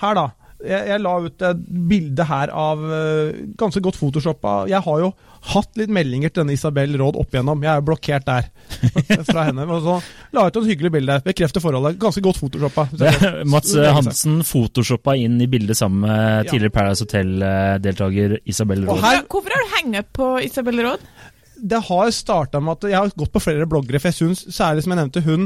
her, 0.00 0.14
da. 0.14 0.30
Jeg, 0.66 0.88
jeg 0.90 1.00
la 1.00 1.12
ut 1.24 1.42
et 1.48 1.60
bilde 1.88 2.24
her 2.28 2.50
av 2.52 2.82
eh, 2.92 3.38
ganske 3.58 3.80
godt 3.80 3.96
photoshoppa 3.96 4.66
Jeg 4.68 4.82
har 4.84 4.98
jo 5.00 5.08
hatt 5.54 5.78
litt 5.80 5.88
meldinger 5.88 6.28
til 6.28 6.42
denne 6.42 6.52
Isabel 6.52 6.92
Råd 7.00 7.16
opp 7.16 7.32
igjennom. 7.32 7.62
Jeg 7.64 7.70
er 7.72 7.78
jo 7.80 7.86
blokkert 7.88 8.26
der 8.28 8.50
fra 9.30 9.46
henne. 9.48 9.64
Men 9.64 9.80
så 9.86 9.94
la 10.36 10.44
ut 10.50 10.58
et 10.60 10.68
hyggelig 10.68 10.90
bilde. 10.98 11.16
Bekrefter 11.24 11.64
forholdet. 11.64 11.96
Ganske 12.02 12.20
godt 12.26 12.42
photoshoppa. 12.42 12.84
Mats 13.54 13.72
Hansen 13.80 14.42
photoshoppa 14.44 15.14
inn 15.16 15.40
i 15.40 15.48
bildet 15.48 15.80
sammen 15.80 16.04
med 16.04 16.50
tidligere 16.52 16.74
Paradise 16.76 17.06
Hotel-deltaker 17.08 18.36
Isabel 18.44 18.84
Råd. 18.84 19.00
her- 19.06 19.24
Hvorfor 19.32 19.56
har 19.56 19.64
du 19.64 19.74
hengt 19.78 20.12
på 20.16 20.32
Isabel 20.44 20.84
Råd? 20.84 21.08
det 21.60 21.76
har 21.90 22.08
starta 22.16 22.56
med 22.64 22.72
at 22.78 22.84
jeg 22.88 22.96
har 22.96 23.10
gått 23.20 23.32
på 23.34 23.40
flere 23.44 23.66
bloggere, 23.68 23.98
for 24.00 24.08
jeg 24.08 24.16
syns, 24.16 24.46
særlig 24.56 24.80
som 24.84 24.94
jeg 24.94 25.00
nevnte, 25.02 25.20
hun 25.26 25.42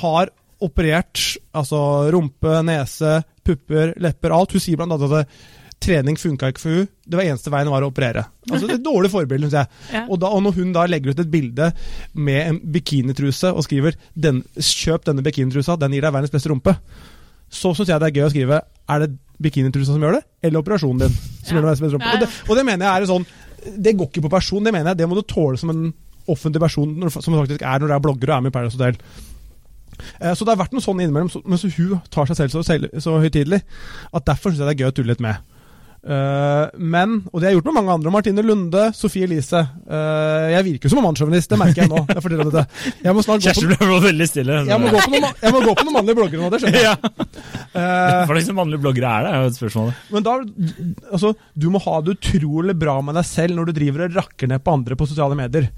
har 0.00 0.30
operert 0.60 1.22
altså 1.56 1.80
rumpe, 2.12 2.58
nese, 2.66 3.20
pupper, 3.46 3.94
lepper, 4.00 4.34
alt. 4.36 4.52
Hun 4.56 4.60
sier 4.62 4.76
blant 4.80 4.92
annet 4.96 5.22
at 5.22 5.40
trening 5.80 6.18
funka 6.20 6.50
ikke 6.52 6.60
for 6.60 6.76
hun. 6.76 6.88
Det 7.08 7.16
var 7.16 7.24
eneste 7.24 7.50
veien 7.52 7.70
var 7.72 7.86
å 7.86 7.88
operere. 7.88 8.26
Altså 8.50 8.66
det 8.68 8.74
er 8.74 8.80
Et 8.80 8.84
dårlig 8.84 9.10
forbilde, 9.12 9.48
syns 9.48 9.56
jeg. 9.62 9.94
Ja. 9.96 10.02
Og, 10.08 10.18
da, 10.20 10.28
og 10.28 10.42
når 10.44 10.58
hun 10.58 10.74
da 10.76 10.84
legger 10.90 11.14
ut 11.14 11.22
et 11.22 11.30
bilde 11.32 11.70
med 12.14 12.40
en 12.44 12.58
bikinitruse 12.74 13.52
og 13.54 13.64
skriver 13.64 13.96
den, 14.14 14.42
'kjøp 14.58 15.08
denne 15.08 15.24
bikinitrusa, 15.24 15.78
den 15.80 15.96
gir 15.96 16.04
deg 16.04 16.12
verdens 16.12 16.34
beste 16.34 16.52
rumpe', 16.52 16.76
så 17.50 17.72
syns 17.74 17.88
jeg 17.88 17.98
det 18.00 18.10
er 18.10 18.16
gøy 18.20 18.26
å 18.28 18.30
skrive 18.34 18.60
'er 18.88 18.98
det 19.06 19.16
bikinitrusa 19.40 19.94
som 19.96 20.02
gjør 20.04 20.20
det, 20.20 20.24
eller 20.42 20.60
operasjonen 20.60 20.98
din 21.00 21.16
som 21.16 21.56
Ja. 21.56 21.62
gjør 21.62 21.62
det 21.62 21.68
verdens 21.70 21.80
beste 21.80 21.96
rumpe'? 21.96 22.12
Og, 22.14 22.20
det, 22.20 22.28
og 22.50 22.56
det 22.56 22.64
mener 22.66 22.84
jeg 22.86 23.02
er 23.02 23.06
sånn 23.06 23.26
Det 23.80 23.96
går 23.96 24.08
ikke 24.08 24.22
på 24.24 24.30
person, 24.30 24.64
det 24.64 24.72
mener 24.72 24.90
jeg. 24.90 24.96
Det 24.96 25.08
må 25.08 25.14
du 25.16 25.22
tåle 25.22 25.58
som 25.58 25.68
en 25.68 25.92
offentlig 26.28 26.60
person, 26.60 27.10
som 27.10 27.32
du 27.34 27.38
faktisk 27.40 27.60
er 27.60 27.78
når 27.78 27.88
du 27.88 27.92
er 27.92 28.00
blogger 28.00 28.30
og 28.30 28.36
er 28.36 28.40
med 28.40 28.52
i 28.52 28.56
Paradise 28.56 28.78
Hotel. 28.78 28.96
Eh, 30.20 30.34
Så 30.34 30.44
det 30.46 30.54
har 30.54 30.62
vært 30.64 30.74
noe 30.76 30.84
sånn 30.84 31.00
innimellom, 31.02 31.30
men 31.44 31.60
så 31.60 31.70
hun 31.76 32.00
tar 32.10 32.28
seg 32.30 32.36
selv 32.42 32.56
så, 32.58 32.64
så 33.00 33.20
høytidelig 33.22 33.62
at 34.12 34.26
derfor 34.28 34.50
syns 34.52 34.62
jeg 34.62 34.70
det 34.70 34.76
er 34.76 34.84
gøy 34.84 34.92
å 34.92 34.98
tulle 35.00 35.14
litt 35.14 35.24
med. 35.24 35.40
Uh, 36.00 36.64
men, 36.80 37.18
og 37.28 37.42
det 37.42 37.44
har 37.44 37.50
jeg 37.52 37.58
gjort 37.58 37.66
med 37.68 37.74
mange 37.76 37.92
andre, 37.98 38.10
Martine 38.14 38.40
Lunde, 38.40 38.86
Sofie 38.96 39.26
Elise 39.26 39.58
uh, 39.60 40.46
Jeg 40.48 40.64
virker 40.64 40.88
som 40.88 40.96
en 41.02 41.04
mannssjåvinist, 41.10 41.50
det 41.52 41.58
merker 41.60 41.82
jeg 41.82 41.90
nå. 41.92 42.00
Jeg 42.08 42.22
forteller 42.24 42.48
dette. 42.48 42.86
Jeg 43.04 43.12
må 43.18 43.24
snart 43.26 43.44
gå 43.44 43.52
på, 43.58 43.66
ble 43.84 43.98
veldig 44.06 44.28
stille. 44.30 44.56
jeg 44.70 44.80
må 44.80 44.94
gå 44.94 45.02
på, 45.04 45.12
noen, 45.12 45.36
jeg 45.44 45.52
må 45.52 45.60
gå 45.66 45.74
på 45.76 45.84
noen 45.84 45.98
mannlige 45.98 46.16
bloggere 46.22 46.40
nå, 46.40 46.48
det 46.54 46.62
skjønner 46.62 46.86
jeg. 46.86 46.88
ja. 46.88 47.28
Eh, 47.76 48.16
Hva 48.24 48.32
slags 48.32 48.50
mannlige 48.56 48.80
bloggere 48.86 49.12
er 49.12 49.26
det? 49.28 49.34
er 49.34 49.44
jo 49.44 49.52
et 49.52 49.60
spørsmål. 49.60 49.92
men 50.16 50.24
da, 50.30 50.38
altså, 51.12 51.34
du 51.52 51.68
må 51.76 51.84
ha 51.84 52.00
det 52.06 52.16
utrolig 52.16 52.78
bra 52.80 52.96
med 53.04 53.20
deg 53.20 53.28
selv 53.28 53.60
når 53.60 53.68
du 53.68 53.76
driver 53.82 54.06
og 54.08 54.16
rakker 54.22 54.54
ned 54.54 54.64
på 54.64 54.78
andre 54.80 54.96
på 54.96 55.10
sosiale 55.12 55.36
medier. 55.36 55.68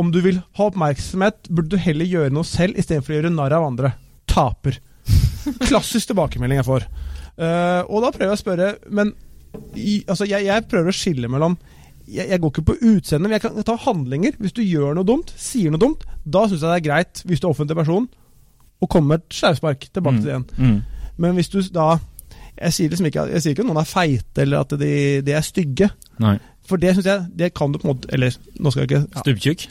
Om 0.00 0.10
du 0.14 0.20
vil 0.24 0.40
ha 0.58 0.66
oppmerksomhet, 0.70 1.50
burde 1.50 1.76
du 1.76 1.80
heller 1.80 2.08
gjøre 2.08 2.34
noe 2.34 2.46
selv 2.48 2.78
istedenfor 2.80 3.14
å 3.14 3.18
gjøre 3.18 3.34
narr 3.34 3.54
av 3.58 3.68
andre. 3.68 3.94
Taper. 4.30 4.80
Klassisk 5.68 6.10
tilbakemelding 6.10 6.58
jeg 6.60 6.66
får. 6.66 6.88
Uh, 7.38 7.82
og 7.90 8.04
da 8.04 8.10
prøver 8.14 8.30
jeg 8.30 8.36
å 8.36 8.38
spørre 8.38 8.66
Men 8.94 9.08
i, 9.74 10.04
altså, 10.06 10.22
jeg, 10.30 10.46
jeg 10.46 10.66
prøver 10.70 10.92
å 10.92 10.94
skille 10.94 11.26
mellom 11.30 11.56
jeg, 12.04 12.28
jeg 12.28 12.40
går 12.40 12.52
ikke 12.52 12.66
på 12.68 12.76
utseendet, 12.78 13.24
men 13.24 13.34
jeg 13.36 13.42
kan 13.44 13.66
ta 13.66 13.76
handlinger. 13.80 14.34
Hvis 14.42 14.52
du 14.56 14.60
gjør 14.60 14.96
noe 14.98 15.08
dumt, 15.08 15.30
sier 15.40 15.72
noe 15.72 15.80
dumt, 15.80 16.04
da 16.24 16.44
syns 16.44 16.60
jeg 16.60 16.68
det 16.68 16.80
er 16.80 16.88
greit, 16.88 17.22
hvis 17.24 17.40
du 17.40 17.46
er 17.46 17.54
offentlig 17.54 17.78
person, 17.78 18.08
å 18.82 18.88
komme 18.90 19.14
med 19.14 19.22
et 19.22 19.38
slauspark 19.38 19.86
tilbake 19.88 20.20
til 20.20 20.26
det 20.26 20.34
igjen. 20.34 20.48
Mm. 20.58 21.06
Men 21.22 21.38
hvis 21.38 21.52
du 21.52 21.60
da 21.72 21.94
Jeg 22.54 22.74
sier 22.74 22.90
liksom 22.90 23.06
ikke 23.06 23.22
Jeg 23.30 23.42
sier 23.42 23.54
ikke 23.54 23.62
at 23.62 23.68
noen 23.68 23.78
er 23.78 23.86
feite 23.86 24.42
eller 24.42 24.64
at 24.64 24.74
de, 24.78 24.90
de 25.26 25.34
er 25.34 25.46
stygge. 25.46 25.88
Nei. 26.22 26.36
For 26.68 26.80
det 26.80 26.94
syns 26.96 27.08
jeg 27.10 27.26
Det 27.38 27.50
kan 27.52 27.72
du 27.72 27.78
på 27.78 27.88
en 27.88 27.94
måte 27.94 28.08
Eller 28.14 28.32
nå 28.56 28.72
skal 28.72 28.84
jeg 28.84 28.90
ikke 28.90 29.02
ja, 29.04 29.24
Stubbtjukk? 29.24 29.66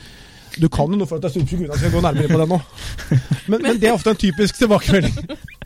Du 0.62 0.68
kan 0.70 0.92
jo 0.92 1.00
noe 1.00 1.10
for 1.10 1.18
at 1.18 1.24
det 1.24 1.32
er 1.32 1.34
stubbtjukk 1.34 1.64
uten 1.64 1.72
at 1.72 1.80
jeg 1.80 1.82
skal 1.82 1.94
gå 1.96 2.02
nærmere 2.06 2.28
inn 2.28 2.34
på 2.36 2.42
det 2.44 2.46
nå. 2.52 2.58
Men, 3.50 3.64
men 3.64 3.80
det 3.82 3.88
er 3.90 3.96
ofte 3.96 4.12
en 4.14 4.20
typisk 4.22 4.60
tilbakemelding. 4.60 5.16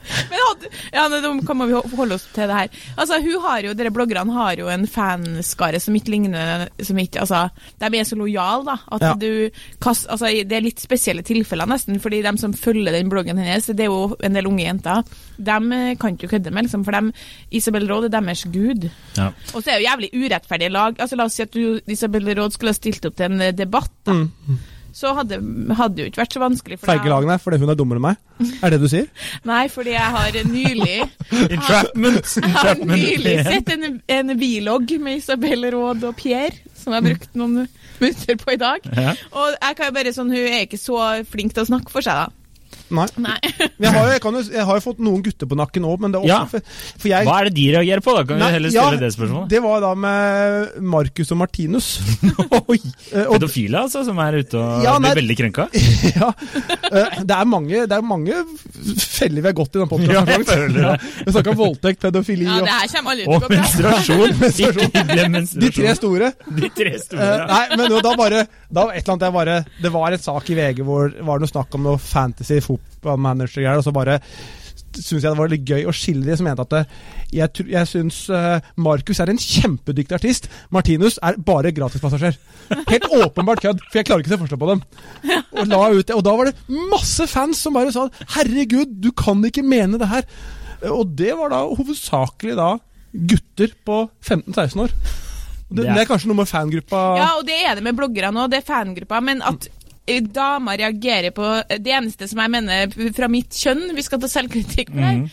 Men 0.31 0.39
hadde, 0.43 0.69
ja, 0.93 1.07
nei, 1.11 1.19
Da 1.23 1.31
kan 1.47 1.61
vi 1.67 1.79
holde 1.97 2.15
oss 2.15 2.25
til 2.33 2.47
det 2.47 2.55
her. 2.57 2.69
Altså, 2.97 3.19
hun 3.23 3.41
har 3.43 3.61
jo, 3.67 3.73
Dere 3.77 3.91
bloggerne 3.95 4.33
har 4.33 4.55
jo 4.61 4.67
en 4.71 4.85
fanskare 4.87 5.79
som 5.83 5.95
ikke 5.97 6.13
ligner 6.15 6.67
som 6.83 6.97
ikke, 7.01 7.21
altså, 7.25 7.45
De 7.79 7.89
er 7.99 8.07
så 8.07 8.15
lojale, 8.19 8.63
da. 8.65 8.77
At 8.91 9.01
Ja. 9.07 9.13
du 9.19 9.49
kast, 9.83 10.07
altså, 10.09 10.31
Det 10.47 10.51
er 10.57 10.61
litt 10.65 10.79
spesielle 10.83 11.23
tilfeller, 11.27 11.67
nesten. 11.67 11.99
fordi 11.99 12.21
de 12.23 12.37
som 12.37 12.53
følger 12.53 12.91
den 12.95 13.09
bloggen 13.09 13.37
hennes, 13.37 13.65
det 13.67 13.79
er 13.87 13.91
jo 13.91 14.15
en 14.23 14.33
del 14.33 14.47
unge 14.47 14.63
jenter, 14.65 15.03
de 15.37 15.51
eh, 15.75 15.95
kan 15.99 16.15
ikke 16.17 16.27
kødde 16.35 16.51
med, 16.51 16.63
liksom. 16.65 16.83
For 16.85 16.91
dem, 16.91 17.11
Isabel 17.51 17.87
Råd 17.89 18.05
er 18.05 18.15
deres 18.21 18.43
gud. 18.51 18.89
Ja. 19.17 19.27
Og 19.53 19.61
så 19.63 19.69
er 19.71 19.77
det 19.77 19.83
jo 19.83 19.89
jævlig 19.89 20.09
urettferdige 20.13 20.71
lag. 20.71 20.95
Altså 20.99 21.15
La 21.15 21.25
oss 21.25 21.33
si 21.37 21.43
at 21.43 21.51
du, 21.53 21.79
Isabel 21.87 22.25
Råd 22.37 22.51
skulle 22.55 22.69
ha 22.73 22.77
stilt 22.79 23.05
opp 23.05 23.15
til 23.17 23.25
en 23.31 23.41
eh, 23.41 23.51
debatt. 23.51 23.91
da. 24.05 24.13
Mm. 24.13 24.59
Så 24.97 25.11
hadde 25.13 25.37
hadde 25.77 25.93
det 25.97 26.03
jo 26.05 26.09
ikke 26.11 26.21
vært 26.23 26.35
så 26.35 26.41
vanskelig. 26.41 26.79
For 26.81 26.89
Fergelagen 26.89 27.29
er 27.29 27.41
fordi 27.41 27.59
hun 27.61 27.69
er 27.69 27.77
dummere 27.77 27.99
enn 28.01 28.05
meg? 28.07 28.21
Er 28.65 28.73
det 28.73 28.79
du 28.81 28.87
sier? 28.89 29.09
Nei, 29.49 29.63
fordi 29.69 29.93
jeg 29.93 30.13
har 30.15 30.39
nylig 30.49 30.95
Entrapment! 31.57 32.31
Jeg 32.47 32.55
har 32.55 32.81
nylig 32.81 33.35
sett 33.45 33.69
en, 33.75 33.99
en 34.17 34.33
bilogg 34.39 34.95
med 35.03 35.19
Isabel 35.21 35.67
Råd 35.73 36.07
og 36.09 36.17
Pierre, 36.17 36.55
som 36.77 36.93
jeg 36.93 36.97
har 37.01 37.05
brukt 37.05 37.37
noen 37.37 37.55
minutter 37.99 38.37
på 38.41 38.53
i 38.55 38.59
dag. 38.61 38.85
Ja. 38.93 39.13
Og 39.33 39.55
jeg 39.55 39.77
kan 39.77 39.89
jo 39.89 39.95
bare 39.97 40.13
sånn, 40.15 40.33
hun 40.33 40.49
er 40.49 40.65
ikke 40.65 40.79
så 40.81 40.99
flink 41.29 41.55
til 41.55 41.65
å 41.65 41.69
snakke 41.69 41.93
for 41.93 42.05
seg, 42.05 42.25
da. 42.25 42.47
Nei. 42.89 43.05
Nei. 43.19 43.35
Jeg 43.83 43.91
har, 43.93 44.05
jo, 44.07 44.11
jeg, 44.13 44.21
kan 44.23 44.33
jo, 44.37 44.41
jeg 44.53 44.63
har 44.65 44.77
jo 44.79 44.81
fått 44.83 44.99
noen 45.03 45.21
gutter 45.25 45.47
på 45.49 45.55
nakken 45.59 45.85
òg, 45.85 45.99
men 46.01 46.13
det 46.13 46.17
er 46.19 46.23
også 46.23 46.31
Ja. 46.31 46.39
for, 46.49 46.77
for 47.03 47.09
jeg, 47.11 47.27
Hva 47.27 47.35
er 47.41 47.49
det 47.49 47.53
de 47.57 47.65
reagerer 47.75 48.01
på, 48.05 48.13
da? 48.15 48.23
Kan 48.25 48.39
vi 48.39 48.47
heller 48.47 48.55
heller 48.57 48.73
ja, 48.73 48.85
stille 48.87 49.01
det 49.03 49.09
spørsmålet? 49.15 49.49
Det 49.53 49.61
var 49.63 49.83
da 49.83 49.91
med 50.01 50.77
Marcus 50.95 51.31
og 51.35 51.39
Martinus. 51.41 51.89
Oi! 52.71 52.79
Eh, 53.11 53.25
og, 53.27 53.35
Pedofile, 53.37 53.83
altså, 53.85 54.01
som 54.07 54.17
er 54.23 54.39
ute 54.41 54.57
og 54.61 54.85
Ja, 54.87 54.95
nei- 55.03 55.11
blir 55.13 55.21
veldig 55.21 55.37
krenka? 55.41 55.67
ja, 56.17 56.31
eh, 56.89 57.19
det, 57.21 57.37
er 57.37 57.49
mange, 57.53 57.83
det 57.91 57.97
er 57.99 58.07
mange 58.07 58.41
feller 59.03 59.43
vi 59.45 59.51
har 59.51 59.57
gått 59.59 59.77
i 59.77 59.83
den 59.83 60.07
Ja, 60.07 60.23
jeg 60.23 60.25
podkasten. 60.25 60.47
føler 60.49 60.87
det. 60.87 61.11
Vi 61.27 61.35
snakker 61.35 61.53
om 61.53 61.59
voldtekt, 61.61 62.01
pedofili 62.07 62.47
Ja, 62.47 62.57
og 62.57 62.67
det 62.67 62.77
her 62.77 62.93
kommer 62.95 63.15
aldri 63.15 63.27
til 63.27 63.35
Og 63.35 63.51
menstruasjon! 63.53 64.37
Menstruasjon. 64.41 65.49
De 65.67 65.71
tre 65.77 65.95
store. 65.97 66.31
De 66.61 66.71
tre 66.81 66.95
store. 67.03 67.21
Eh, 67.27 67.37
ja. 67.43 67.47
nei, 67.51 67.63
men 67.77 67.97
da 68.07 68.15
bare 68.17 68.45
da 68.67 68.87
et 68.91 68.99
eller 69.03 69.13
annet 69.15 69.27
jeg 69.29 69.33
bare, 69.37 69.57
Det 69.81 69.91
var 69.93 70.15
et 70.15 70.23
sak 70.23 70.49
i 70.51 70.57
VG 70.57 70.81
hvor 70.87 71.11
var 71.23 71.39
det 71.39 71.45
noe 71.47 71.51
snakk 71.51 71.77
om 71.77 71.85
noe 71.87 72.01
fantasy 72.01 72.59
fotballmanager-greier, 72.77 73.79
og 73.81 73.85
så 73.85 73.93
bare 73.95 74.19
syns 74.97 75.23
jeg 75.23 75.29
det 75.29 75.37
var 75.37 75.51
litt 75.51 75.67
gøy 75.67 75.85
å 75.89 75.93
skille 75.93 76.25
de 76.25 76.35
som 76.37 76.47
mente 76.47 76.63
at 76.63 76.73
det, 76.73 76.81
jeg, 77.35 77.65
jeg 77.69 77.89
syns 77.89 78.19
uh, 78.33 78.63
Markus 78.81 79.19
er 79.21 79.29
en 79.31 79.41
kjempedyktig 79.41 80.15
artist. 80.15 80.47
Martinus 80.73 81.19
er 81.25 81.37
bare 81.43 81.73
gratispassasjer. 81.75 82.37
Helt 82.87 83.07
åpenbart 83.21 83.61
kødd, 83.65 83.83
for 83.83 83.99
jeg 83.99 84.07
klarer 84.07 84.23
ikke 84.23 84.31
å 84.31 84.35
se 84.35 84.41
forskjell 84.43 84.61
på 84.63 84.71
dem. 84.71 84.83
Og, 85.27 85.63
la 85.69 85.81
ut 85.91 86.07
det, 86.07 86.15
og 86.15 86.23
da 86.25 86.35
var 86.39 86.49
det 86.49 86.79
masse 86.93 87.27
fans 87.29 87.61
som 87.61 87.77
bare 87.77 87.93
sa 87.93 88.07
'herregud, 88.37 88.97
du 89.03 89.11
kan 89.11 89.43
ikke 89.45 89.65
mene 89.65 89.99
det 90.01 90.09
her'. 90.11 90.27
Og 90.93 91.15
det 91.19 91.33
var 91.37 91.51
da 91.51 91.63
hovedsakelig 91.67 92.57
da 92.57 92.75
gutter 93.27 93.73
på 93.85 94.03
15-16 94.23 94.83
år. 94.85 94.93
Det, 95.67 95.83
Det 95.83 95.99
er- 95.99 96.07
kanskje 96.07 96.29
noe 96.29 96.39
med 96.39 96.47
fangruppa 96.47 96.99
Ja, 97.17 97.29
og 97.37 97.45
det 97.45 97.57
er 97.59 97.75
det 97.75 97.83
med 97.83 97.97
bloggerne 97.97 98.39
òg, 98.45 98.51
det 98.51 98.61
er 98.61 98.67
fangruppa. 98.73 99.19
Men 99.21 99.41
at 99.41 99.67
eh, 99.67 99.76
damer 100.07 100.77
reagerer 100.79 101.33
på 101.35 101.45
Det 101.83 101.91
eneste 101.93 102.27
som 102.29 102.39
jeg 102.39 102.51
mener 102.53 102.93
fra 103.15 103.27
mitt 103.31 103.51
kjønn, 103.51 103.93
vi 103.95 104.03
skal 104.05 104.21
ta 104.23 104.29
selvkritikk 104.31 104.91
på 104.93 105.01
her, 105.03 105.17
mm. 105.19 105.27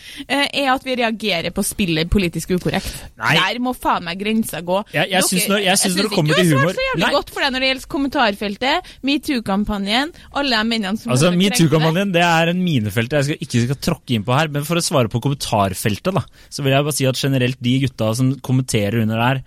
er 0.50 0.70
at 0.72 0.84
vi 0.86 0.96
reagerer 0.98 1.54
på 1.54 1.62
spillet 1.66 2.10
politisk 2.10 2.54
ukorrekt. 2.56 2.90
Nei. 3.20 3.34
Der 3.38 3.60
må 3.62 3.74
faen 3.76 4.04
meg 4.04 4.18
grensa 4.20 4.60
gå. 4.66 4.80
Jeg- 4.92 5.10
jeg 5.10 5.22
syns 5.28 5.48
når- 5.48 5.62
jeg 5.64 5.78
syns 5.78 5.96
når 5.96 6.08
det 6.08 6.12
kommer 6.12 6.34
du 6.34 6.42
har 6.42 6.50
svart 6.50 6.74
så 6.74 6.86
jævlig 6.90 7.04
Nei. 7.06 7.12
godt 7.14 7.30
for 7.30 7.40
deg 7.40 7.52
når 7.52 7.60
det 7.60 7.68
gjelder 7.70 7.88
kommentarfeltet, 7.94 8.92
metoo-kampanjen, 9.02 10.12
alle 10.34 10.56
de 10.56 10.68
mennene 10.68 10.98
som 10.98 11.12
Altså, 11.12 11.30
Metoo-kampanjen 11.34 12.12
det 12.12 12.22
er 12.22 12.48
en 12.48 12.64
minefelt 12.64 13.10
jeg 13.10 13.24
skal, 13.24 13.36
ikke 13.36 13.64
skal 13.66 13.76
tråkke 13.76 14.14
inn 14.16 14.24
på 14.24 14.34
her. 14.36 14.48
Men 14.48 14.64
for 14.64 14.76
å 14.76 14.82
svare 14.84 15.08
på 15.08 15.20
kommentarfeltet, 15.22 16.14
da, 16.14 16.24
så 16.50 16.62
vil 16.62 16.72
jeg 16.72 16.84
bare 16.84 16.92
si 16.98 17.06
at 17.06 17.14
generelt 17.16 17.60
de 17.62 17.78
gutta 17.86 18.14
som 18.16 18.34
kommenterer 18.40 19.02
under 19.02 19.16
der 19.16 19.42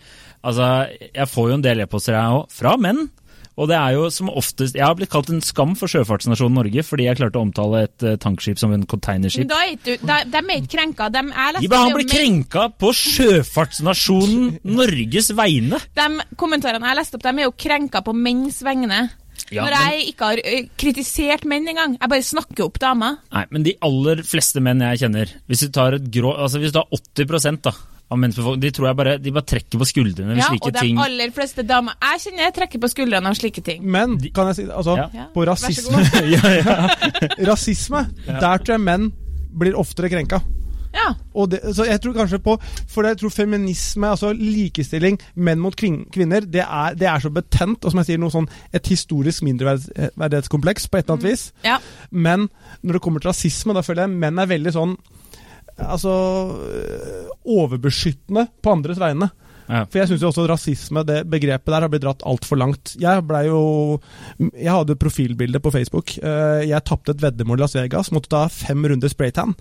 Altså, 0.47 0.87
Jeg 1.13 1.27
får 1.27 1.49
jo 1.49 1.53
en 1.55 1.61
del 1.61 1.81
e-poster, 1.81 2.13
jeg 2.13 2.31
òg, 2.31 2.51
fra 2.53 2.77
menn. 2.77 3.09
Og 3.57 3.65
det 3.71 3.73
er 3.77 3.95
jo 3.95 4.03
som 4.13 4.27
oftest 4.29 4.75
Jeg 4.77 4.85
har 4.85 4.93
blitt 4.93 5.09
kalt 5.09 5.31
en 5.33 5.41
skam 5.41 5.71
for 5.79 5.89
sjøfartsnasjonen 5.89 6.59
Norge 6.59 6.83
fordi 6.85 7.07
jeg 7.07 7.17
klarte 7.17 7.39
å 7.39 7.45
omtale 7.47 7.83
et 7.87 8.03
eh, 8.05 8.17
tankskip 8.21 8.59
som 8.61 8.69
en 8.71 8.83
Men 8.83 8.89
containerskip. 8.91 9.47
da 9.49 9.61
er 9.65 9.75
du, 9.81 9.93
de, 9.97 10.17
de 10.29 10.41
er 10.43 10.59
ikke 10.61 10.73
krenka. 10.75 11.07
De, 11.09 11.23
er 11.25 11.55
lest... 11.57 11.69
Bare, 11.71 11.87
han 11.87 11.95
blir 11.97 12.09
krenka 12.11 12.67
på 12.77 12.91
sjøfartsnasjonen 12.93 14.59
Norges 14.77 15.31
vegne! 15.37 15.79
de 15.97 16.07
kommentarene 16.37 16.91
jeg 16.91 16.99
leste 16.99 17.17
opp, 17.17 17.25
de 17.25 17.33
er 17.41 17.47
jo 17.47 17.55
krenka 17.57 18.03
på 18.05 18.13
menns 18.15 18.61
vegne. 18.65 19.07
Ja, 19.53 19.63
Når 19.63 19.71
men- 19.73 19.91
jeg 19.91 20.07
ikke 20.11 20.27
har 20.31 20.39
kritisert 20.81 21.45
menn 21.47 21.67
engang. 21.69 21.97
Jeg 22.01 22.09
bare 22.09 22.25
snakker 22.25 22.65
opp 22.65 22.79
damer. 22.81 23.17
Nei, 23.31 23.45
men 23.53 23.63
de 23.63 23.75
aller 23.85 24.21
fleste 24.27 24.59
menn 24.61 24.81
jeg 24.81 24.99
kjenner 25.05 25.29
Hvis 25.47 25.61
du 25.65 25.69
tar, 25.71 25.93
et 25.93 26.09
grå, 26.11 26.33
altså 26.35 26.59
hvis 26.59 26.73
du 26.73 26.79
tar 26.79 26.89
80 26.91 27.61
da, 27.63 27.71
de 28.07 28.69
tror 28.71 28.87
jeg 28.87 28.95
bare, 28.95 29.17
de 29.19 29.31
bare 29.35 29.43
trekker 29.43 29.77
på 29.81 29.85
skuldrene 29.89 30.29
ved 30.31 30.37
Ja, 30.39 30.47
slike 30.47 30.69
og 30.69 30.73
de 30.73 30.79
ting. 30.79 30.97
aller 31.03 31.31
fleste 31.35 31.63
damer 31.67 31.93
jeg 32.01 32.21
kjenner, 32.23 32.43
jeg 32.47 32.53
trekker 32.55 32.79
på 32.79 32.89
skuldrene 32.93 33.27
av 33.27 33.35
slike 33.35 33.61
ting. 33.63 33.83
Men 33.83 34.17
kan 34.33 34.47
jeg 34.47 34.55
si 34.55 34.67
altså, 34.71 34.95
Ja. 34.95 35.09
Ja, 35.13 35.25
på 35.33 35.43
rasisme, 35.45 35.99
ja, 36.35 36.53
ja. 36.55 36.89
rasisme 37.49 38.05
der 38.27 38.57
tror 38.63 38.77
jeg 38.77 38.85
menn 38.85 39.11
blir 39.57 39.75
oftere 39.75 40.07
krenka. 40.09 40.39
Ja. 40.95 41.11
Og 41.35 41.49
det, 41.51 41.59
så 41.75 41.83
jeg 41.85 41.99
tror 42.01 42.13
kanskje 42.15 42.39
på 42.41 42.55
For 42.89 43.05
jeg 43.05 43.17
tror 43.19 43.29
feminisme, 43.29 44.07
altså 44.07 44.31
likestilling, 44.33 45.19
menn 45.35 45.59
mot 45.61 45.75
kvin 45.77 46.05
kvinner, 46.13 46.41
det 46.47 46.63
er, 46.63 46.95
det 46.97 47.05
er 47.11 47.19
så 47.21 47.29
betent, 47.29 47.83
og 47.85 47.91
som 47.91 47.99
jeg 48.01 48.07
sier, 48.13 48.21
noe 48.23 48.31
sånn 48.33 48.47
et 48.73 48.87
historisk 48.87 49.43
mindreverdighetskompleks 49.45 50.87
på 50.87 50.97
et 50.97 51.03
eller 51.05 51.17
annet 51.19 51.27
vis. 51.31 51.45
ja. 51.67 51.77
Men 52.11 52.47
når 52.81 52.97
det 52.97 53.01
kommer 53.03 53.19
til 53.21 53.29
rasisme, 53.33 53.75
da 53.75 53.83
føler 53.85 54.07
jeg 54.07 54.15
menn 54.23 54.39
er 54.39 54.49
veldig 54.49 54.73
sånn 54.73 54.95
Altså 55.77 56.13
øh, 56.57 57.27
overbeskyttende 57.45 58.47
på 58.63 58.71
andres 58.77 58.99
vegne. 59.01 59.29
Ja. 59.67 59.81
For 59.91 59.99
jeg 59.99 60.07
syns 60.13 60.21
også 60.23 60.45
rasisme, 60.47 61.01
det 61.03 61.25
begrepet 61.27 61.67
der, 61.73 61.83
har 61.83 61.91
blitt 61.91 62.05
dratt 62.05 62.21
altfor 62.23 62.55
langt. 62.55 62.93
Jeg 63.03 63.19
ble 63.27 63.41
jo 63.49 63.57
Jeg 64.39 64.71
hadde 64.71 64.95
et 64.95 65.01
profilbilde 65.01 65.59
på 65.59 65.73
Facebook. 65.75 66.13
Eh, 66.23 66.61
Jeg 66.69 66.85
tapte 66.87 67.11
et 67.11 67.19
veddemål 67.25 67.59
i 67.59 67.65
Las 67.65 67.75
Vegas, 67.75 68.11
måtte 68.15 68.31
ta 68.31 68.45
fem 68.47 68.85
runder 68.87 69.11
spraytan. 69.11 69.51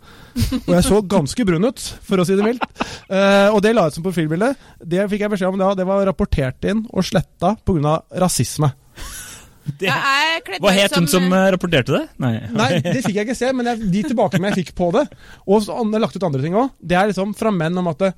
Og 0.63 0.71
jeg 0.77 0.87
så 0.87 1.01
ganske 1.03 1.47
brun 1.49 1.67
ut, 1.67 1.83
for 2.07 2.23
å 2.23 2.27
si 2.29 2.39
det 2.39 2.47
mildt. 2.47 2.63
Eh, 3.11 3.51
Og 3.51 3.59
det 3.67 3.75
la 3.75 3.89
jeg 3.89 3.97
ut 3.97 3.99
som 3.99 4.07
profilbilde. 4.07 4.53
Det 4.79 5.09
fikk 5.11 5.27
jeg 5.27 5.35
beskjed 5.35 5.51
om 5.57 5.59
da, 5.65 5.75
det 5.75 5.89
var 5.91 6.07
rapportert 6.07 6.71
inn 6.71 6.87
og 6.93 7.03
sletta 7.03 7.57
pga. 7.67 7.99
rasisme. 8.23 8.71
Det, 9.67 9.89
kledde 9.91 9.99
hva 10.63 10.73
het 10.77 10.95
hun 10.97 11.09
som 11.11 11.27
eh, 11.27 11.39
eh, 11.39 11.49
rapporterte 11.55 11.95
det? 11.95 12.03
Nei. 12.23 12.33
Nei, 12.53 12.71
det 12.85 13.01
fikk 13.05 13.19
jeg 13.19 13.27
ikke 13.29 13.39
se, 13.39 13.51
men 13.57 13.71
jeg, 13.71 13.91
de 13.93 14.05
tilbakemeldingene 14.11 14.53
jeg 14.55 14.67
fikk 14.67 14.77
på 14.79 14.91
det, 14.97 15.07
og 15.47 15.65
så 15.65 15.77
har 15.79 16.03
lagt 16.03 16.17
ut 16.17 16.29
andre 16.29 16.45
ting 16.45 16.57
òg, 16.59 16.71
det 16.81 16.99
er 16.99 17.11
liksom 17.11 17.35
fra 17.39 17.53
menn 17.55 17.83
om 17.83 17.91
at 17.93 18.05
det, 18.05 18.13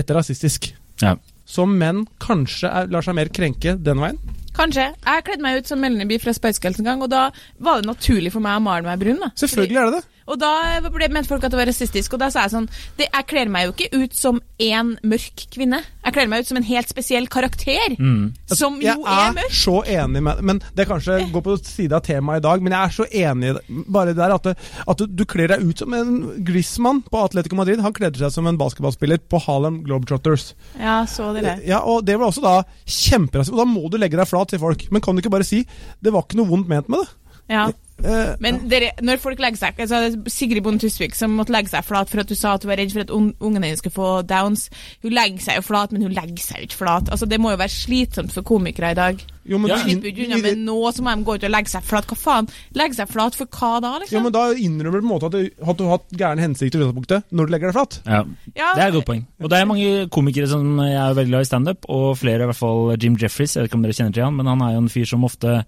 dette 0.00 0.14
er 0.14 0.20
rasistisk. 0.20 0.70
Ja. 1.02 1.16
Så 1.44 1.66
menn 1.68 2.06
kanskje 2.22 2.70
er, 2.70 2.88
lar 2.92 3.04
seg 3.04 3.16
mer 3.18 3.30
krenke 3.34 3.76
den 3.76 4.00
veien. 4.00 4.20
Kanskje. 4.54 4.86
Jeg 4.94 5.24
kledde 5.26 5.44
meg 5.44 5.60
ut 5.60 5.68
som 5.68 5.80
Melanie 5.82 6.22
fra 6.22 6.32
Spice 6.36 6.62
Girls 6.62 6.78
en 6.80 6.88
gang, 6.88 7.02
og 7.04 7.10
da 7.12 7.26
var 7.58 7.82
det 7.82 7.90
naturlig 7.90 8.32
for 8.32 8.44
meg 8.44 8.60
å 8.60 8.64
male 8.64 8.86
meg 8.86 9.00
brun. 9.02 9.20
da. 9.24 9.32
Selvfølgelig 9.38 9.80
er 9.80 9.90
det 9.90 10.00
det. 10.00 10.13
Og 10.30 10.38
da 10.40 10.80
ble 10.88 11.08
mente 11.12 11.28
folk 11.28 11.44
at 11.44 11.52
det 11.52 11.58
var 11.58 11.68
rasistisk, 11.68 12.14
og 12.16 12.22
da 12.22 12.30
sa 12.32 12.46
jeg 12.46 12.54
sånn 12.54 12.68
det, 12.98 13.08
Jeg 13.10 13.26
kler 13.28 13.50
meg 13.52 13.66
jo 13.66 13.74
ikke 13.74 14.02
ut 14.04 14.16
som 14.16 14.40
én 14.62 14.94
mørk 15.04 15.44
kvinne. 15.52 15.82
Jeg 16.04 16.16
kler 16.16 16.30
meg 16.30 16.44
ut 16.44 16.48
som 16.48 16.60
en 16.60 16.66
helt 16.68 16.88
spesiell 16.88 17.28
karakter. 17.28 17.96
Mm. 17.98 18.32
Som 18.52 18.78
jo 18.80 18.88
jeg 18.88 19.04
er 19.04 19.28
er 19.28 19.36
mørk. 19.36 19.52
så 19.54 19.76
enig 19.84 20.22
med 20.22 20.42
Men 20.42 20.62
Det 20.74 20.86
kanskje 20.88 21.18
går 21.32 21.44
på 21.44 21.56
side 21.64 21.92
av 21.92 22.04
temaet 22.06 22.42
i 22.42 22.46
dag, 22.48 22.62
men 22.62 22.72
jeg 22.72 22.80
er 22.80 22.94
så 22.96 23.06
enig 23.10 23.54
bare 23.88 24.14
der 24.16 24.34
at, 24.34 24.44
det, 24.44 24.56
at 24.88 24.98
du, 24.98 25.06
du 25.06 25.24
kler 25.28 25.48
deg 25.48 25.64
ut 25.64 25.78
som 25.78 25.94
en 25.94 26.44
Griezmann 26.44 27.02
på 27.02 27.24
Atletico 27.24 27.56
Madrid. 27.56 27.82
Han 27.84 27.92
kledde 27.96 28.18
seg 28.20 28.32
som 28.32 28.46
en 28.46 28.58
basketballspiller 28.60 29.20
på 29.28 29.40
Harlem 29.44 29.82
Globetrotters. 29.84 30.54
Ja, 30.80 31.02
så 31.06 31.32
det 31.36 31.60
Ja, 31.66 31.82
og 31.84 32.04
Det 32.04 32.18
var 32.18 32.32
også 32.32 32.44
da 32.44 32.56
kjemperasistisk. 32.86 33.54
Og 33.54 33.64
da 33.64 33.68
må 33.68 33.88
du 33.90 33.98
legge 34.00 34.18
deg 34.18 34.28
flat 34.28 34.48
til 34.52 34.62
folk. 34.62 34.86
Men 34.90 35.04
kan 35.04 35.14
du 35.14 35.22
ikke 35.22 35.32
bare 35.34 35.46
si 35.46 35.64
det 36.00 36.12
var 36.12 36.24
ikke 36.24 36.40
noe 36.40 36.48
vondt 36.50 36.68
ment 36.70 36.88
med 36.88 37.04
det? 37.04 37.08
Ja. 37.52 37.68
Eh, 38.04 38.34
Men 38.44 38.58
dere, 38.68 38.90
når 39.00 39.18
folk 39.22 39.38
legger 39.40 39.56
seg 39.62 39.78
altså 39.80 40.28
Sigrid 40.30 40.62
Bonde 40.62 40.80
Tusvik 40.84 41.14
som 41.16 41.32
måtte 41.38 41.54
legge 41.54 41.70
seg 41.72 41.84
flat 41.86 42.10
for 42.12 42.20
at 42.20 42.28
du 42.28 42.34
sa 42.36 42.54
at 42.54 42.62
du 42.62 42.68
var 42.68 42.76
redd 42.76 42.92
for 42.92 43.00
at 43.00 43.10
un 43.14 43.30
ungene 43.40 43.64
hennes 43.70 43.80
skulle 43.80 43.96
få 43.96 44.10
downs. 44.28 44.68
Hun 45.02 45.14
legger 45.16 45.40
seg 45.40 45.56
jo 45.60 45.62
flat, 45.62 45.92
men 45.94 46.02
hun 46.04 46.12
legger 46.12 46.42
seg 46.44 46.60
jo 46.60 46.68
ikke 46.68 46.80
flat. 46.84 47.08
Altså 47.10 47.28
Det 47.28 47.40
må 47.40 47.50
jo 47.54 47.60
være 47.62 47.72
slitsomt 47.72 48.32
for 48.34 48.42
komikere 48.42 48.90
i 48.92 48.98
dag. 48.98 49.24
jo, 49.46 49.58
men 49.58 49.70
Ja. 49.70 49.76
slipper 49.76 50.08
ikke 50.08 50.24
unna 50.24 50.36
med 50.40 50.56
nå, 50.64 50.76
så 50.92 51.02
må 51.04 51.14
de 51.16 51.24
gå 51.24 51.34
ut 51.34 51.44
og 51.44 51.50
legge 51.50 51.68
seg 51.68 51.82
flat. 51.84 52.06
Hva 52.06 52.16
faen? 52.16 52.48
Legge 52.74 52.94
seg 52.96 53.08
flat 53.08 53.34
for 53.34 53.44
hva 53.46 53.80
da, 53.80 53.92
Ja, 53.94 53.98
liksom? 54.00 54.22
men 54.22 54.32
Da 54.32 54.44
innrømmer 54.54 55.00
du 55.00 55.00
på 55.00 55.04
en 55.04 55.12
måte 55.20 55.26
at 55.26 55.32
du, 55.32 55.50
at 55.70 55.76
du 55.76 55.84
har 55.84 55.98
hatt 55.98 56.08
gærne 56.16 56.40
hensikter 56.40 56.78
i 56.78 56.82
utgangspunktet 56.84 57.24
når 57.32 57.46
du 57.46 57.52
legger 57.52 57.72
deg 57.72 57.74
flat. 57.74 58.00
Ja. 58.06 58.24
Ja, 58.56 58.74
Det 58.74 58.82
er 58.82 58.88
et 58.88 58.94
godt 58.94 59.06
poeng. 59.06 59.26
Og 59.42 59.50
det 59.50 59.58
er 59.60 59.64
mange 59.66 60.08
komikere 60.08 60.48
som 60.48 60.78
jeg 60.78 60.94
er 60.96 61.14
veldig 61.14 61.28
glad 61.30 61.40
i 61.40 61.50
standup, 61.52 61.84
og 61.88 62.16
flere, 62.16 62.42
i 62.42 62.46
hvert 62.52 62.56
fall 62.56 62.96
Jim 62.96 63.16
Jeffries, 63.20 63.54
jeg 63.54 63.62
vet 63.64 63.70
ikke 63.70 63.74
om 63.80 63.82
dere 63.82 63.92
kjenner 63.92 64.12
til 64.14 64.24
han, 64.24 64.36
men 64.36 64.46
han 64.46 64.62
er 64.62 64.72
jo 64.72 64.78
en 64.84 64.88
fyr 64.88 65.04
som 65.06 65.24
ofte 65.24 65.64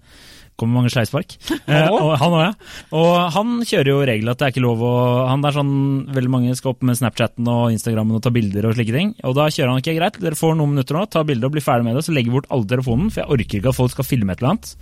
kommer 0.57 0.73
med 0.73 0.81
mange 0.81 0.89
sleivspark. 0.89 1.37
Eh, 1.69 1.87
og 1.91 2.17
han 2.17 2.26
òg, 2.35 2.43
ja. 2.43 2.51
Og 2.97 3.13
han 3.35 3.55
kjører 3.67 3.91
jo 3.91 3.99
regelen 4.01 4.31
at 4.33 4.41
det 4.41 4.47
er 4.47 4.53
ikke 4.55 4.65
lov 4.65 4.83
å 4.83 4.93
Han 5.27 5.45
er 5.45 5.55
sånn 5.55 5.73
Veldig 6.17 6.31
mange 6.33 6.55
skal 6.57 6.73
opp 6.73 6.85
med 6.87 6.97
Snapchatten 6.99 7.47
og 7.51 7.73
Instagrammen 7.75 8.17
og 8.17 8.23
ta 8.25 8.31
bilder 8.33 8.69
og 8.69 8.77
slike 8.77 8.95
ting. 8.95 9.13
Og 9.27 9.35
da 9.37 9.49
kjører 9.51 9.73
han 9.73 9.83
ikke 9.83 9.97
greit, 9.99 10.21
dere 10.23 10.39
får 10.39 10.57
noen 10.57 10.75
minutter 10.75 10.97
nå, 10.97 11.05
ta 11.11 11.23
bilde 11.27 11.47
og 11.47 11.55
bli 11.55 11.63
ferdig 11.63 11.87
med 11.87 11.99
det, 11.99 12.05
så 12.07 12.15
legger 12.15 12.37
bort 12.37 12.49
alle 12.53 12.69
telefonen, 12.69 13.11
for 13.11 13.23
jeg 13.23 13.37
orker 13.37 13.61
ikke 13.61 13.73
at 13.73 13.79
folk 13.79 13.93
skal 13.93 14.07
filme 14.07 14.33
et 14.33 14.41
eller 14.41 14.55
annet. 14.55 14.73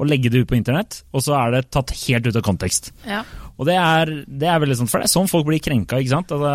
Og 0.00 0.08
legge 0.08 0.30
det 0.32 0.40
ut 0.42 0.48
på 0.48 0.56
internett, 0.56 1.02
og 1.12 1.20
så 1.20 1.34
er 1.36 1.58
det 1.58 1.66
tatt 1.76 1.92
helt 2.06 2.24
ut 2.30 2.36
av 2.40 2.44
kontekst. 2.46 2.90
Ja, 3.04 3.20
Og 3.60 3.66
det 3.68 3.74
er, 3.76 4.08
det 4.24 4.48
er 4.48 4.60
veldig 4.62 4.76
sånn, 4.78 4.88
for 4.88 5.02
det 5.02 5.10
er 5.10 5.12
sånn 5.12 5.26
folk 5.28 5.44
blir 5.44 5.60
krenka, 5.60 5.98
ikke 6.00 6.14
sant? 6.14 6.30
Altså, 6.32 6.52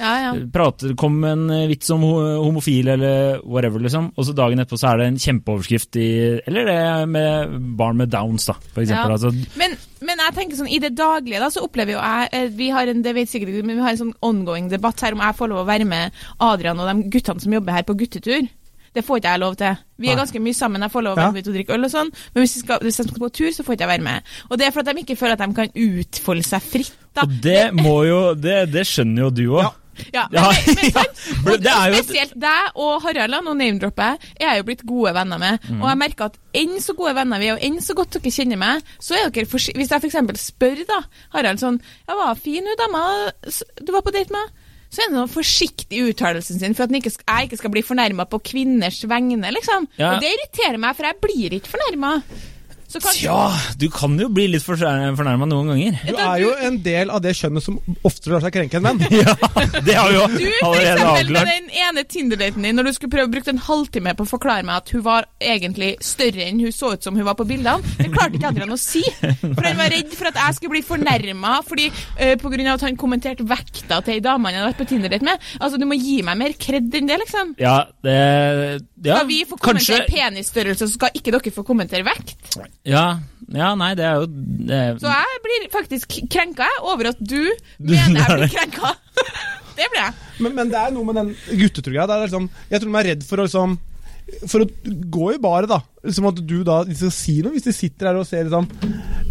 ja. 0.00 0.12
ja. 0.24 0.30
prater, 0.54 0.94
kom 0.96 1.18
en 1.28 1.42
eh, 1.52 1.66
vits 1.68 1.90
om 1.92 2.06
ho- 2.08 2.38
homofil 2.46 2.88
eller 2.94 3.42
whatever, 3.44 3.82
liksom. 3.84 4.06
Og 4.16 4.24
så 4.24 4.32
dagen 4.38 4.62
etterpå 4.64 4.78
så 4.80 4.94
er 4.94 5.02
det 5.02 5.08
en 5.10 5.20
kjempeoverskrift 5.20 5.98
i 6.00 6.06
Eller 6.48 6.64
det 6.70 6.78
med 7.12 7.52
barn 7.76 8.00
med 8.00 8.08
downs, 8.14 8.48
da, 8.48 8.56
for 8.72 8.80
eksempel. 8.86 9.12
Ja. 9.12 9.18
Altså, 9.18 9.58
Men, 9.60 9.76
men 10.08 10.24
jeg 10.24 10.36
tenker 10.38 10.56
sånn, 10.62 10.72
i 10.72 10.80
det 10.80 10.94
daglige 10.96 11.44
da, 11.44 11.50
så 11.52 11.66
opplever 11.68 11.98
jo 11.98 12.00
jeg 12.00 12.32
eh, 12.40 12.48
Vi 12.56 12.70
har 12.72 12.88
en 12.88 13.04
det 13.04 13.12
vet 13.20 13.28
sikkert, 13.28 13.52
men 13.60 13.76
vi 13.76 13.84
har 13.84 13.92
en 13.92 14.00
sånn 14.06 14.16
ongoing 14.24 14.72
debatt 14.72 15.04
her 15.04 15.12
om 15.18 15.20
jeg 15.28 15.36
får 15.42 15.52
lov 15.52 15.66
å 15.66 15.68
være 15.68 15.84
med 15.92 16.16
Adrian 16.48 16.80
og 16.80 16.88
de 16.88 17.10
guttene 17.12 17.44
som 17.44 17.52
jobber 17.58 17.76
her 17.76 17.84
på 17.84 17.98
guttetur. 18.00 18.48
Det 18.94 19.04
får 19.04 19.20
ikke 19.20 19.32
jeg 19.34 19.42
lov 19.44 19.56
til. 19.60 19.76
Vi 19.98 20.08
er 20.08 20.14
Nei. 20.14 20.20
ganske 20.22 20.40
mye 20.42 20.54
sammen, 20.54 20.82
jeg 20.82 20.90
får 20.94 21.02
lov 21.08 21.18
å 21.18 21.20
Ja. 21.20 21.30
være 21.30 21.42
ute 21.42 21.54
drikke 21.56 21.74
øl 21.74 21.84
og 21.84 21.90
sånn, 21.90 22.12
men 22.34 22.42
hvis, 22.44 22.54
de, 22.54 22.60
skal, 22.60 22.78
hvis 22.82 22.96
de 22.96 23.08
skal 23.08 23.18
på 23.24 23.32
tur, 23.32 23.50
så 23.52 23.64
får 23.66 23.72
ikke 23.76 23.86
jeg 23.88 23.94
være 23.94 24.06
med. 24.06 24.22
Og 24.50 24.58
det 24.58 24.66
er 24.66 24.70
for 24.70 24.80
at 24.80 24.92
de 24.94 25.02
ikke 25.02 25.16
føler 25.18 25.32
at 25.32 25.44
de 25.44 25.54
kan 25.54 25.74
utfolde 25.74 26.44
seg 26.46 26.62
fritt. 26.62 26.94
Da. 27.14 27.22
Og 27.26 27.42
det 27.42 27.74
må 27.74 28.04
jo 28.06 28.34
Det, 28.34 28.70
det 28.72 28.86
skjønner 28.86 29.22
jo 29.26 29.30
du 29.30 29.44
òg. 29.58 29.62
Ja. 29.66 29.74
Ja, 30.12 30.28
men, 30.30 30.42
men, 30.54 30.76
men, 30.84 30.92
sant? 30.94 31.22
Og, 31.42 31.66
og 31.66 31.96
spesielt 32.04 32.34
deg 32.38 32.76
og 32.78 33.02
Harald, 33.02 33.34
nå 33.42 33.54
name-dropper 33.58 34.14
jeg, 34.38 34.46
er 34.46 34.60
jo 34.60 34.66
blitt 34.68 34.84
gode 34.86 35.10
venner 35.16 35.40
med. 35.42 35.58
Mm. 35.66 35.80
Og 35.82 35.88
jeg 35.90 35.98
merker 36.04 36.28
at 36.30 36.38
enn 36.54 36.76
så 36.84 36.94
gode 36.94 37.16
venner 37.18 37.42
vi 37.42 37.48
er, 37.50 37.56
og 37.58 37.64
enn 37.66 37.80
så 37.82 37.96
godt 37.98 38.14
dere 38.14 38.30
kjenner 38.30 38.60
meg, 38.60 38.86
så 39.02 39.18
er 39.18 39.32
dere 39.34 39.50
for, 39.50 39.58
Hvis 39.58 39.90
jeg 39.90 40.04
f.eks. 40.04 40.44
spør 40.52 40.84
da, 40.86 41.00
Harald 41.34 41.58
sånn 41.62 41.80
Ja, 42.06 42.14
var 42.14 42.38
fin 42.38 42.66
hun 42.66 42.78
dama 42.78 43.02
du 43.82 43.92
var 43.92 44.04
på 44.06 44.14
date 44.14 44.30
med? 44.34 44.54
Så 44.88 45.04
er 45.04 45.10
det 45.10 45.18
noe 45.18 45.28
forsiktig 45.28 45.98
i 45.98 46.04
uttalelsen 46.10 46.60
sin 46.60 46.76
for 46.76 46.88
at 46.88 46.94
ikke, 46.96 47.12
jeg 47.12 47.48
ikke 47.48 47.58
skal 47.60 47.72
bli 47.74 47.82
fornærma 47.84 48.24
på 48.30 48.40
kvinners 48.50 49.02
vegne, 49.08 49.50
liksom. 49.52 49.88
Ja. 50.00 50.14
Og 50.14 50.22
det 50.24 50.30
irriterer 50.32 50.80
meg, 50.80 50.96
for 50.96 51.08
jeg 51.08 51.20
blir 51.24 51.58
ikke 51.58 51.74
fornærma. 51.74 52.14
Så 52.88 53.00
kanskje 53.04 53.28
Tja, 53.28 53.74
du 53.76 53.90
kan 53.92 54.14
jo 54.16 54.30
bli 54.32 54.46
litt 54.48 54.64
fornærma 54.64 55.44
noen 55.44 55.72
ganger. 55.74 55.96
Du 56.08 56.16
er 56.16 56.38
jo 56.40 56.52
en 56.64 56.78
del 56.80 57.10
av 57.12 57.20
det 57.20 57.34
kjønnet 57.36 57.64
som 57.64 57.76
oftere 58.08 58.34
lar 58.34 58.44
seg 58.46 58.54
krenke 58.54 58.80
enn 58.80 58.86
menn. 58.86 59.02
Ja, 59.18 59.34
det 59.84 59.96
har 59.96 60.12
jo 60.14 60.22
Du, 60.30 60.44
allerede 60.64 60.94
eksempel 60.94 61.32
med 61.34 61.40
avklart. 61.40 61.50
den 61.50 61.68
ene 61.82 62.04
Tinder-daten 62.08 62.64
din, 62.64 62.76
når 62.78 62.88
du 62.88 62.92
skulle 62.96 63.12
prøve 63.12 63.28
å 63.28 63.32
bruke 63.34 63.52
en 63.52 63.60
halvtime 63.66 64.14
på 64.16 64.24
å 64.24 64.30
forklare 64.30 64.64
meg 64.64 64.80
at 64.80 64.92
hun 64.94 65.02
var 65.04 65.26
egentlig 65.42 65.90
større 66.04 66.46
enn 66.46 66.62
hun 66.62 66.72
så 66.72 66.94
ut 66.94 67.04
som 67.04 67.18
hun 67.18 67.26
var 67.26 67.36
på 67.36 67.46
bildene, 67.48 67.84
det 67.98 68.08
klarte 68.14 68.38
ikke 68.38 68.52
Adrian 68.54 68.72
å 68.72 68.80
si. 68.80 69.02
For 69.18 69.66
han 69.66 69.80
var 69.80 69.92
redd 69.92 70.14
for 70.16 70.30
at 70.30 70.40
jeg 70.40 70.56
skulle 70.56 70.76
bli 70.78 70.84
fornærma 70.86 71.58
uh, 71.60 72.34
på 72.40 72.52
grunn 72.54 72.70
av 72.70 72.78
at 72.78 72.86
han 72.86 73.00
kommenterte 73.00 73.44
vekta 73.48 74.00
til 74.06 74.16
ei 74.16 74.24
dame 74.24 74.48
han 74.48 74.62
hadde 74.62 74.70
vært 74.70 74.80
på 74.80 74.88
Tinder-date 74.94 75.28
med. 75.28 75.48
Altså, 75.58 75.80
du 75.80 75.84
må 75.90 75.98
gi 75.98 76.20
meg 76.24 76.40
mer 76.40 76.56
kred 76.56 76.88
enn 76.88 77.10
det, 77.10 77.20
liksom. 77.26 77.52
Ja, 77.60 77.82
det 78.06 78.16
ja, 79.04 79.18
Skal 79.20 79.28
vi 79.28 79.42
få 79.46 79.58
kanskje 79.60 80.00
kommentere 80.00 80.08
penisstørrelse, 80.10 80.88
så 80.88 80.94
skal 80.94 81.18
ikke 81.18 81.34
dere 81.34 81.54
få 81.54 81.66
kommentere 81.66 82.06
vekt? 82.06 82.58
Ja, 82.86 83.18
ja, 83.52 83.74
nei, 83.74 83.94
det 83.96 84.04
er 84.04 84.14
jo 84.20 84.26
det, 84.28 84.78
Så 85.00 85.08
jeg 85.10 85.40
blir 85.44 85.66
faktisk 85.72 86.14
krenka 86.30 86.66
over 86.82 87.08
at 87.10 87.18
du 87.20 87.40
Du- 87.80 87.94
mener 87.94 88.20
jeg 88.20 88.38
blir 88.38 88.52
krenka. 88.54 88.92
det 89.78 89.88
blir 89.92 90.02
jeg. 90.02 90.14
Men, 90.44 90.54
men 90.54 90.70
det 90.72 90.78
er 90.80 90.90
noe 90.94 91.04
med 91.08 91.16
den 91.18 91.30
er 91.32 92.24
liksom, 92.26 92.48
jeg 92.70 92.80
tror 92.82 92.92
de 92.92 92.98
er 93.02 93.08
redd 93.12 93.24
for 93.26 93.38
å 93.42 93.46
liksom 93.48 93.78
For 94.52 94.60
å 94.64 94.68
gå 95.08 95.30
i 95.34 95.40
baret, 95.40 95.68
da. 95.70 95.80
Liksom 96.04 96.26
at 96.30 96.40
du 96.46 96.58
da 96.64 96.82
de 96.84 96.94
skal 96.98 97.10
si 97.16 97.38
noe 97.42 97.54
hvis 97.56 97.64
de 97.68 97.72
sitter 97.76 98.10
her 98.10 98.20
og 98.20 98.26
ser 98.28 98.44
liksom 98.44 98.68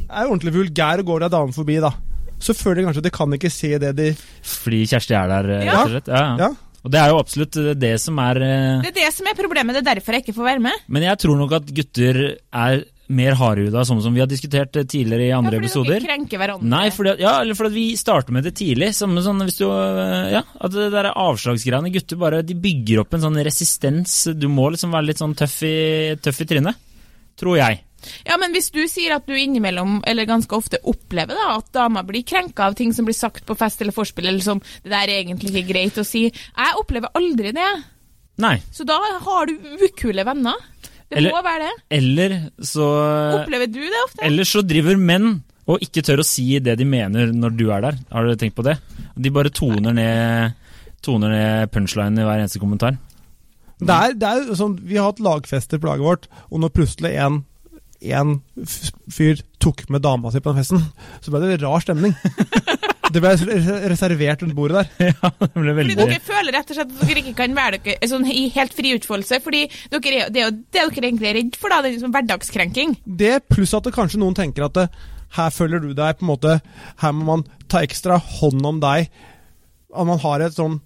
Er 0.10 0.26
ordentlig 0.28 0.56
vulgær 0.56 1.04
og 1.04 1.10
går 1.12 1.26
deg 1.28 1.36
dame 1.38 1.54
forbi, 1.56 1.80
da. 1.84 1.94
Så 2.42 2.54
føler 2.58 2.82
de 2.82 2.88
kanskje 2.90 3.02
at 3.06 3.10
de 3.10 3.16
kan 3.18 3.34
ikke 3.38 3.50
se 3.54 3.74
det 3.82 3.96
de 3.98 4.12
Fordi 4.46 4.84
Kjersti 4.90 5.16
er 5.18 5.30
der, 5.32 5.52
eh, 5.58 5.66
Ja. 5.66 5.78
rett 5.78 5.86
og 5.88 5.94
slett. 5.96 6.12
Ja, 6.14 6.24
ja. 6.24 6.36
Ja. 6.48 6.50
Og 6.86 6.92
det 6.94 7.00
er 7.02 7.10
jo 7.12 7.18
absolutt 7.20 7.58
eh, 7.60 7.74
det 7.76 7.96
som 8.00 8.20
er 8.22 8.38
eh, 8.46 8.82
Det 8.86 8.92
er 8.94 8.98
det 9.02 9.08
som 9.16 9.26
er 9.30 9.38
problemet, 9.40 9.74
det 9.76 9.82
er 9.82 9.90
derfor 9.96 10.14
jeg 10.18 10.24
ikke 10.28 10.36
får 10.38 10.46
være 10.52 10.62
med. 10.68 10.84
Men 10.88 11.04
jeg 11.10 11.18
tror 11.24 11.38
nok 11.42 11.56
at 11.58 11.74
gutter 11.80 12.20
er 12.38 12.84
mer 13.08 13.38
hardhuda, 13.40 13.84
sånn 13.88 14.02
som 14.04 14.16
vi 14.16 14.22
har 14.22 14.30
diskutert 14.30 14.76
eh, 14.76 14.86
tidligere 14.90 15.30
i 15.30 15.36
andre 15.36 15.56
ja, 15.56 15.62
fordi 15.62 15.70
episoder. 15.70 15.94
dere 15.96 16.10
krenker 16.10 16.42
hverandre. 16.42 16.70
Nei, 16.74 16.86
fordi, 16.92 17.14
ja, 17.24 17.38
eller 17.42 17.58
fordi 17.58 17.76
vi 17.78 17.86
starter 18.00 18.36
med 18.36 18.48
det 18.48 18.54
tidlig. 18.60 18.92
Samme 18.98 19.24
sånn 19.24 19.44
hvis 19.48 19.60
du 19.62 19.66
øh, 19.70 20.30
Ja, 20.34 20.44
at 20.44 20.76
det 20.76 20.90
der 20.94 21.14
avslagsgreiene 21.14 21.94
Gutter 21.96 22.20
bare 22.20 22.44
de 22.46 22.58
bygger 22.60 23.04
opp 23.06 23.16
en 23.16 23.24
sånn 23.24 23.40
resistens. 23.48 24.20
Du 24.36 24.50
må 24.52 24.70
liksom 24.74 24.96
være 24.96 25.12
litt 25.12 25.24
sånn 25.24 25.36
tøff 25.40 25.62
i, 25.68 25.78
tøff 26.22 26.44
i 26.44 26.50
trynet. 26.52 26.86
Tror 27.38 27.60
jeg. 27.60 27.84
Ja, 28.26 28.38
men 28.40 28.54
hvis 28.54 28.70
du 28.74 28.82
sier 28.90 29.16
at 29.16 29.28
du 29.28 29.34
innimellom, 29.38 30.00
eller 30.08 30.28
ganske 30.30 30.54
ofte, 30.58 30.80
opplever 30.88 31.38
da, 31.38 31.58
at 31.58 31.70
damer 31.76 32.06
blir 32.08 32.26
krenka 32.28 32.68
av 32.70 32.78
ting 32.78 32.94
som 32.96 33.08
blir 33.08 33.18
sagt 33.18 33.46
på 33.48 33.56
fest 33.58 33.82
eller 33.82 33.96
forspill, 33.96 34.30
eller 34.30 34.44
som 34.44 34.62
det 34.84 34.92
der 34.94 35.10
er 35.10 35.22
egentlig 35.22 35.54
ikke 35.54 35.72
greit 35.74 36.00
å 36.02 36.06
si 36.08 36.28
Jeg 36.28 36.82
opplever 36.82 37.14
aldri 37.18 37.54
det. 37.56 37.70
Nei. 38.42 38.58
Så 38.74 38.86
da 38.86 38.98
har 39.24 39.50
du 39.50 39.56
ukule 39.82 40.26
venner. 40.28 40.60
Det 41.08 41.18
Eller- 41.22 41.32
må 41.32 41.42
være 41.44 41.64
det. 41.64 41.74
Eller 41.98 42.34
så 42.60 42.86
Opplever 43.42 43.68
du 43.72 43.80
det 43.80 44.02
ofte? 44.06 44.24
Eller 44.28 44.44
så 44.44 44.62
driver 44.68 44.98
menn 45.00 45.42
og 45.68 45.80
ikke 45.84 46.04
tør 46.04 46.20
å 46.24 46.26
si 46.28 46.60
det 46.64 46.78
de 46.80 46.86
mener 46.88 47.32
når 47.36 47.56
du 47.58 47.66
er 47.72 47.82
der. 47.82 47.98
Har 48.12 48.24
dere 48.28 48.40
tenkt 48.40 48.56
på 48.56 48.64
det? 48.64 48.78
De 49.20 49.32
bare 49.32 49.52
toner 49.52 49.94
ned, 49.96 50.54
toner 51.04 51.30
ned 51.32 51.72
punchline 51.72 52.20
i 52.20 52.24
hver 52.28 52.40
eneste 52.44 52.60
kommentar. 52.60 52.98
Det 53.80 53.94
er, 53.94 54.14
det 54.18 54.28
er 54.28 54.56
sånn, 54.58 54.78
Vi 54.82 54.98
har 54.98 55.12
hatt 55.12 55.20
lagfester 55.22 55.78
på 55.78 55.90
laget 55.90 56.08
vårt, 56.08 56.28
og 56.50 56.60
når 56.64 56.72
plutselig 56.74 57.12
en, 57.22 57.44
en 58.02 58.32
fyr 59.12 59.44
tok 59.62 59.84
med 59.94 60.02
dama 60.02 60.32
si 60.32 60.40
på 60.42 60.54
den 60.54 60.64
festen, 60.64 60.82
så 61.22 61.34
ble 61.34 61.44
det 61.46 61.62
rar 61.62 61.84
stemning. 61.84 62.16
Det 63.14 63.22
ble 63.24 63.34
reservert 63.92 64.44
rundt 64.44 64.56
bordet 64.58 64.84
der. 64.84 65.12
Ja, 65.18 65.32
det 65.40 65.52
ble 65.56 65.76
Fordi 65.78 65.98
dere 66.00 66.20
føler 66.24 66.58
rett 66.58 66.72
og 66.72 66.80
slett 66.80 66.96
at 66.96 67.06
dere 67.10 67.24
ikke 67.24 67.36
kan 67.38 67.56
være 67.58 67.82
dere 67.86 68.10
sånn 68.12 68.26
i 68.30 68.48
helt 68.56 68.76
fri 68.76 68.96
utfoldelse. 68.98 69.40
Fordi 69.44 69.66
dere 69.94 70.24
er, 70.26 70.34
det 70.34 70.42
er 70.42 70.50
jo 70.50 70.56
det 70.58 70.74
dere 70.74 71.10
egentlig 71.10 71.30
er 71.32 71.40
redd 71.40 71.60
for, 71.60 71.72
da. 71.72 71.82
Det 71.84 71.92
er 71.92 71.98
liksom 71.98 72.16
hverdagskrenking. 72.16 72.98
Det 73.24 73.36
pluss 73.52 73.76
at 73.78 73.88
det 73.88 73.96
kanskje 73.96 74.22
noen 74.22 74.38
tenker 74.38 74.68
at 74.68 74.76
det, 74.78 74.88
her 75.38 75.50
føler 75.52 75.84
du 75.84 75.90
deg 75.96 76.20
på 76.20 76.24
en 76.24 76.30
måte 76.30 76.54
Her 77.02 77.16
må 77.16 77.26
man 77.28 77.42
ta 77.68 77.82
ekstra 77.84 78.20
hånd 78.40 78.64
om 78.68 78.78
deg. 78.84 79.10
At 79.92 80.08
man 80.08 80.22
har 80.24 80.44
et 80.44 80.56
sånn 80.56 80.80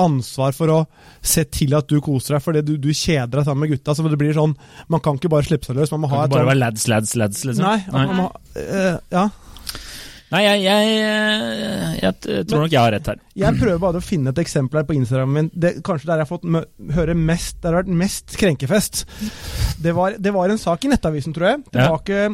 ansvar 0.00 0.54
for 0.56 0.72
å 0.72 0.78
se 1.20 1.44
til 1.52 1.74
at 1.76 1.88
du 1.90 1.98
koser 2.02 2.36
deg 2.36 2.44
fordi 2.44 2.62
du, 2.64 2.72
du 2.80 2.88
kjeder 2.94 3.40
deg 3.40 3.46
sammen 3.46 3.66
med 3.66 3.74
gutta. 3.74 3.94
Så 3.94 4.06
det 4.06 4.20
blir 4.20 4.36
sånn 4.36 4.54
Man 4.90 5.02
kan 5.04 5.18
ikke 5.18 5.30
bare 5.32 5.46
slippe 5.46 5.68
seg 5.68 5.78
løs. 5.78 5.92
Man 5.94 6.04
må 6.04 6.12
ha 6.12 6.24
et 6.24 6.30
ikke 6.30 6.38
bare 6.38 6.46
sånn 6.46 6.52
være 6.52 6.62
lads, 6.62 6.88
lads, 6.90 7.14
lads, 7.18 7.44
liksom. 7.48 7.66
Nei, 7.66 7.78
Man 7.94 8.16
må, 8.22 8.30
uh, 8.58 8.96
ja. 9.14 9.28
Nei, 10.28 10.42
jeg, 10.44 10.60
jeg, 10.66 10.88
jeg, 10.92 12.00
jeg 12.02 12.16
tror 12.20 12.42
tror 12.50 12.64
nok 12.64 12.74
jeg 12.74 12.82
har 12.82 12.92
rett 12.92 13.06
her. 13.08 13.20
Jeg 13.40 13.56
prøver 13.56 13.80
bare 13.80 14.00
å 14.00 14.04
finne 14.04 14.34
et 14.34 14.40
eksempel 14.42 14.80
her 14.80 14.86
på 14.88 14.96
Instagramen 14.98 15.38
min. 15.38 15.50
Det, 15.54 15.70
kanskje 15.86 16.10
der 16.10 16.20
jeg 16.20 16.26
har 16.26 16.30
fått 16.30 16.44
høre 16.98 17.14
mest 17.16 17.56
Der 17.62 17.70
det 17.70 17.72
har 17.72 17.78
vært 17.82 18.00
mest 18.02 18.36
krenkefest. 18.40 19.02
Det 19.80 19.94
var, 19.96 20.18
det 20.20 20.32
var 20.36 20.52
en 20.52 20.60
sak 20.60 20.84
i 20.84 20.92
Nettavisen, 20.92 21.36
tror 21.36 21.52
jeg. 21.52 21.62
Tilbake 21.72 22.18
Ja. 22.18 22.28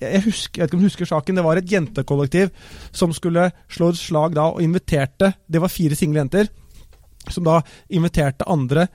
jeg, 0.00 0.22
husker, 0.22 0.60
jeg 0.60 0.62
vet 0.62 0.70
ikke 0.70 0.78
om 0.78 0.84
du 0.84 0.88
husker 0.88 1.10
saken. 1.10 1.38
Det 1.40 1.44
var 1.44 1.60
et 1.60 1.72
jentekollektiv 1.72 2.54
som 2.94 3.12
skulle 3.16 3.50
slå 3.68 3.90
et 3.92 4.00
slag 4.00 4.36
da, 4.38 4.48
og 4.54 4.62
inviterte 4.64 5.32
Det 5.50 5.60
var 5.60 5.72
fire 5.72 5.98
single 5.98 6.22
jenter 6.24 6.48
som 7.28 7.44
da 7.44 7.58
inviterte 7.92 8.46
andre 8.48 8.86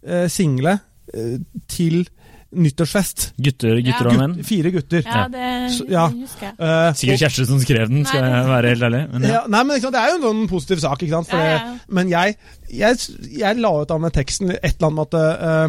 eh, 0.00 0.28
single 0.32 0.78
eh, 1.12 1.36
til 1.68 2.06
nyttårsfest. 2.52 3.32
Gutter, 3.40 3.78
gutter 3.84 4.08
og 4.10 4.16
menn. 4.20 4.34
Gutt, 4.38 4.46
fire 4.48 4.70
gutter. 4.74 5.02
Ja, 5.06 5.22
det 5.32 5.46
Så- 5.76 5.86
ja. 5.88 6.08
det 6.08 6.20
husker 6.26 6.46
jeg. 6.46 6.54
Uh, 6.60 6.92
Sikkert 6.98 7.22
Kjersti 7.22 7.46
som 7.48 7.60
skrev 7.60 7.88
den, 7.88 8.04
skal 8.04 8.20
Nei, 8.20 8.30
jeg 8.34 8.48
være 8.50 8.68
helt 8.74 8.82
ærlig. 8.88 9.02
Men, 9.12 9.22
ja. 9.22 9.30
Ja, 9.32 9.42
nei, 9.48 9.62
men 9.62 9.76
ikke 9.76 9.86
sant, 9.88 9.94
Det 9.96 10.02
er 10.02 10.08
jo 10.10 10.16
en 10.18 10.26
sånn 10.28 10.48
positiv 10.50 10.82
sak, 10.84 10.98
ikke 11.02 11.16
sant? 11.16 11.28
For 11.30 11.36
Ja, 11.38 11.44
ja, 11.44 11.58
det- 11.58 11.94
Men 11.94 12.08
jeg, 12.12 12.36
jeg, 12.72 12.96
jeg 13.38 13.58
la 13.58 13.72
ut 13.82 13.90
av 13.90 14.00
meg 14.00 14.12
teksten 14.12 14.50
et 14.52 14.76
eller 14.76 14.88
annet 14.90 14.98
med 14.98 15.06
at 15.06 15.14
eh, 15.42 15.68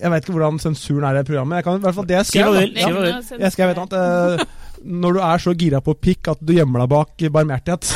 Jeg 0.00 0.10
vet 0.12 0.22
ikke 0.24 0.36
hvordan 0.36 0.58
sensuren 0.62 1.04
er 1.04 1.14
i 1.16 1.18
det 1.18 1.26
programmet. 1.26 1.56
Jeg 1.58 1.64
kan, 1.64 1.74
i 1.80 1.84
hvert 1.84 1.94
fall 1.96 2.06
det 2.06 2.16
jeg 2.16 2.26
skrev. 2.26 2.54
Ja. 2.76 3.40
Jeg 3.40 3.52
skrev 3.52 3.70
et 3.70 3.76
eller 3.76 3.86
annet 3.86 4.40
uh, 4.40 4.46
Når 4.86 5.12
du 5.16 5.20
er 5.26 5.38
så 5.42 5.54
gira 5.58 5.80
på 5.82 5.94
pikk 5.98 6.28
at 6.28 6.38
du 6.40 6.52
gjemmer 6.54 6.84
deg 6.84 6.88
bak 6.92 7.24
barmhjertighet. 7.34 7.88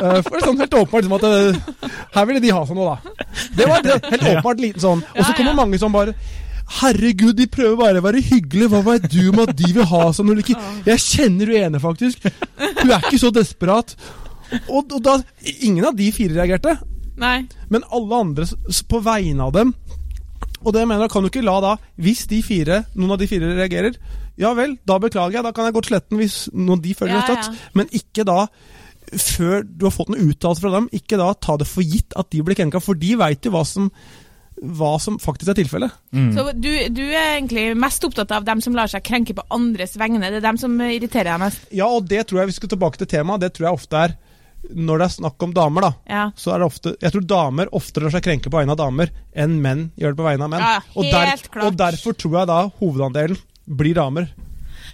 uh, 0.00 0.20
for 0.24 0.30
det 0.32 0.40
er 0.40 0.46
sånn 0.46 0.62
helt 0.62 0.74
åpenbart 0.80 1.04
liksom 1.04 1.18
at 1.18 1.26
uh, 1.28 1.90
Her 2.16 2.26
ville 2.30 2.40
de 2.40 2.50
ha 2.56 2.64
sånn 2.66 2.80
noe, 2.80 2.96
da. 2.96 3.26
Det 3.58 3.68
var 3.68 3.84
helt 3.84 4.24
åpenbart 4.24 4.60
liten 4.62 4.80
sånn. 4.80 5.04
Og 5.16 5.22
så 5.26 5.36
kommer 5.36 5.54
mange 5.58 5.78
som 5.78 5.92
bare 5.92 6.14
Herregud, 6.80 7.36
de 7.38 7.46
prøver 7.46 7.76
bare 7.78 8.00
å 8.02 8.04
være 8.04 8.22
hyggelige. 8.26 8.70
Hva 8.72 8.80
vet 8.88 9.06
du 9.12 9.20
om 9.30 9.42
at 9.44 9.52
de 9.56 9.68
vil 9.76 9.86
ha 9.86 10.02
sånn? 10.16 10.32
Ikke, 10.42 10.56
jeg 10.90 11.02
kjenner 11.04 11.52
hun 11.52 11.60
ene, 11.68 11.82
faktisk. 11.82 12.26
Hun 12.58 12.90
er 12.90 13.04
ikke 13.06 13.20
så 13.22 13.30
desperat. 13.34 13.94
Og, 14.70 14.90
og 14.94 15.00
da 15.02 15.16
Ingen 15.66 15.86
av 15.88 15.96
de 15.98 16.10
fire 16.14 16.36
reagerte. 16.36 16.76
Nei. 17.18 17.38
Men 17.72 17.86
alle 17.94 18.18
andre 18.26 18.46
på 18.90 19.00
vegne 19.06 19.46
av 19.46 19.54
dem. 19.56 19.72
Og 20.66 20.72
det 20.74 20.82
jeg 20.82 20.90
mener, 20.90 21.08
kan 21.12 21.22
du 21.22 21.30
ikke 21.30 21.44
la 21.46 21.56
da, 21.62 21.74
hvis 22.02 22.24
de 22.30 22.40
fire, 22.44 22.80
noen 22.98 23.14
av 23.14 23.20
de 23.20 23.28
fire 23.30 23.52
reagerer, 23.54 23.94
ja 24.40 24.50
vel, 24.56 24.74
da 24.88 24.98
beklager 25.00 25.38
jeg, 25.38 25.44
da 25.46 25.52
kan 25.54 25.68
jeg 25.68 25.76
godt 25.76 25.88
slette 25.88 26.10
den 26.12 26.20
hvis 26.20 26.38
noen 26.52 26.74
av 26.76 26.82
de 26.84 26.94
føler 26.98 27.14
Ja, 27.14 27.20
det 27.22 27.36
støtt. 27.38 27.46
ja. 27.54 27.70
Men 27.78 27.92
ikke 27.94 28.24
da, 28.28 28.38
før 29.22 29.62
du 29.64 29.86
har 29.86 29.94
fått 29.94 30.10
en 30.12 30.26
uttalelse 30.26 30.64
fra 30.64 30.72
dem, 30.74 30.88
ikke 30.98 31.20
da 31.20 31.30
ta 31.38 31.54
det 31.60 31.68
for 31.70 31.86
gitt 31.86 32.16
at 32.18 32.28
de 32.34 32.42
blir 32.44 32.58
krenka, 32.58 32.82
for 32.82 32.98
de 32.98 33.14
veit 33.20 33.46
jo 33.46 33.54
hva 33.54 33.62
som, 33.68 33.86
hva 34.62 34.94
som 35.02 35.18
faktisk 35.20 35.52
er 35.52 35.58
tilfellet. 35.58 35.96
Mm. 36.16 36.30
Så 36.36 36.44
du, 36.56 36.70
du 36.96 37.02
er 37.04 37.36
egentlig 37.36 37.66
mest 37.78 38.04
opptatt 38.08 38.32
av 38.32 38.46
dem 38.46 38.62
som 38.64 38.76
lar 38.76 38.88
seg 38.90 39.04
krenke 39.04 39.36
på 39.36 39.44
andres 39.52 39.96
vegne. 40.00 40.22
Det 40.24 40.40
er 40.40 40.46
dem 40.46 40.60
som 40.60 40.78
irriterer 40.80 41.34
deg 41.34 41.42
mest. 41.42 41.66
Ja, 41.76 41.90
og 41.92 42.08
det 42.08 42.24
tror 42.28 42.42
jeg, 42.42 42.52
vi 42.52 42.56
skal 42.56 42.72
tilbake 42.72 43.00
til 43.02 43.10
temaet, 43.10 43.44
det 43.44 43.52
tror 43.56 43.68
jeg 43.68 43.80
ofte 43.80 44.06
er 44.06 44.16
når 44.66 44.98
det 44.98 45.06
er 45.06 45.14
snakk 45.14 45.44
om 45.46 45.52
damer, 45.54 45.84
da. 45.84 45.90
Ja. 46.10 46.24
Så 46.34 46.50
er 46.50 46.58
det 46.62 46.66
ofte 46.66 46.94
Jeg 46.98 47.12
tror 47.14 47.26
damer 47.28 47.68
oftere 47.76 48.06
lar 48.06 48.14
seg 48.16 48.24
krenke 48.24 48.50
på 48.50 48.58
vegne 48.58 48.74
av 48.74 48.80
damer 48.80 49.12
enn 49.36 49.60
menn 49.62 49.90
gjør 50.00 50.14
det 50.14 50.20
på 50.20 50.26
vegne 50.26 50.48
av 50.48 50.52
menn. 50.54 50.64
Ja, 50.64 50.80
og, 50.96 51.06
der, 51.12 51.44
klart. 51.44 51.66
og 51.68 51.78
derfor 51.78 52.16
tror 52.18 52.38
jeg 52.40 52.50
da 52.50 52.58
hovedandelen 52.80 53.38
blir 53.66 53.98
damer. 53.98 54.30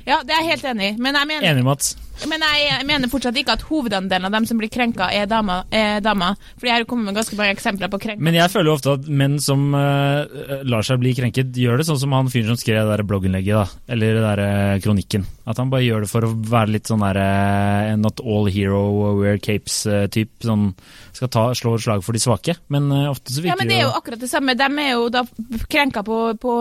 ja, 0.09 0.21
det 0.25 0.35
er 0.35 0.43
jeg 0.43 0.51
helt 0.51 0.69
enig 0.75 0.91
i. 0.91 0.97
Men 1.01 1.17
jeg 1.21 1.31
mener 1.31 1.49
Enig, 1.53 1.65
Mats. 1.67 1.95
Men 2.29 2.45
jeg, 2.45 2.85
mener 2.87 3.11
fortsatt 3.11 3.37
ikke 3.41 3.57
at 3.57 3.65
hovedandelen 3.67 4.29
av 4.29 4.35
dem 4.35 4.47
som 4.49 4.59
blir 4.61 4.71
krenka, 4.73 5.09
er 5.15 5.29
damer. 5.31 5.65
Er 5.75 6.03
damer. 6.05 6.37
Fordi 6.57 6.71
jeg 6.71 6.77
har 6.77 6.85
jo 6.85 6.89
kommet 6.93 7.09
med 7.09 7.19
ganske 7.19 7.39
mange 7.39 7.55
eksempler 7.57 7.91
på 7.93 8.01
krenka. 8.03 8.23
Men 8.23 8.37
jeg 8.37 8.53
føler 8.53 8.71
jo 8.71 8.77
ofte 8.77 8.95
at 8.99 9.09
menn 9.23 9.39
som 9.43 9.65
uh, 9.75 10.23
lar 10.69 10.87
seg 10.87 11.01
bli 11.03 11.15
krenket, 11.19 11.57
gjør 11.59 11.81
det 11.81 11.89
sånn 11.89 12.01
som 12.05 12.15
han 12.17 12.31
fyren 12.33 12.53
som 12.53 12.61
skrev 12.61 12.83
det 12.83 12.99
der 12.99 13.05
blogginnlegget, 13.09 13.59
da. 13.59 13.93
Eller 13.95 14.19
det 14.19 14.25
der 14.27 14.45
uh, 14.45 14.83
kronikken. 14.85 15.27
At 15.49 15.59
han 15.59 15.73
bare 15.73 15.87
gjør 15.87 16.05
det 16.05 16.13
for 16.13 16.29
å 16.29 16.33
være 16.53 16.77
litt 16.77 16.91
sånn 16.91 17.03
der 17.03 17.19
uh, 17.19 17.93
Not 18.03 18.23
all 18.23 18.49
hero 18.53 18.85
wear 19.19 19.41
capes-typ. 19.43 20.33
sånn 20.47 20.71
Skal 21.17 21.33
ta, 21.33 21.49
slå 21.59 21.77
et 21.77 21.87
slag 21.87 22.07
for 22.07 22.17
de 22.17 22.23
svake. 22.23 22.57
Men 22.73 22.91
ofte 23.11 23.35
så 23.35 23.43
virker 23.43 23.51
det 23.51 23.55
Ja, 23.57 23.61
men 23.61 23.73
det 23.73 23.81
er 23.81 23.87
jo 23.89 23.97
akkurat 23.99 24.23
det 24.23 24.31
samme. 24.31 24.57
De 24.59 24.71
er 24.85 24.95
jo 24.95 25.09
da 25.13 25.25
krenka 25.73 26.05
på, 26.07 26.23
på 26.41 26.57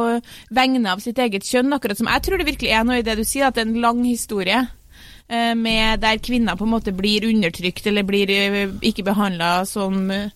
vegne 0.54 0.91
av 0.91 1.04
sitt 1.04 1.20
eget 1.22 1.45
kjønn, 1.47 1.74
akkurat 1.76 1.99
som 1.99 2.10
Jeg 2.10 2.26
tror 2.26 2.41
det 2.41 2.49
virkelig 2.49 2.74
er 2.74 2.86
noe 2.88 3.02
i 3.02 3.06
det 3.06 3.20
du 3.20 3.26
sier, 3.28 3.47
at 3.47 3.58
det 3.58 3.66
er 3.66 3.72
en 3.72 3.84
lang 3.84 4.06
historie. 4.08 4.66
Eh, 5.32 5.56
Med 5.56 6.02
der 6.04 6.20
kvinner 6.24 6.58
på 6.60 6.68
en 6.68 6.74
måte 6.76 6.94
blir 6.96 7.26
undertrykt 7.30 7.88
eller 7.88 8.04
blir 8.08 8.30
eh, 8.30 8.68
ikke 8.82 9.08
behandla 9.08 9.66
som, 9.66 10.12
eh, 10.12 10.30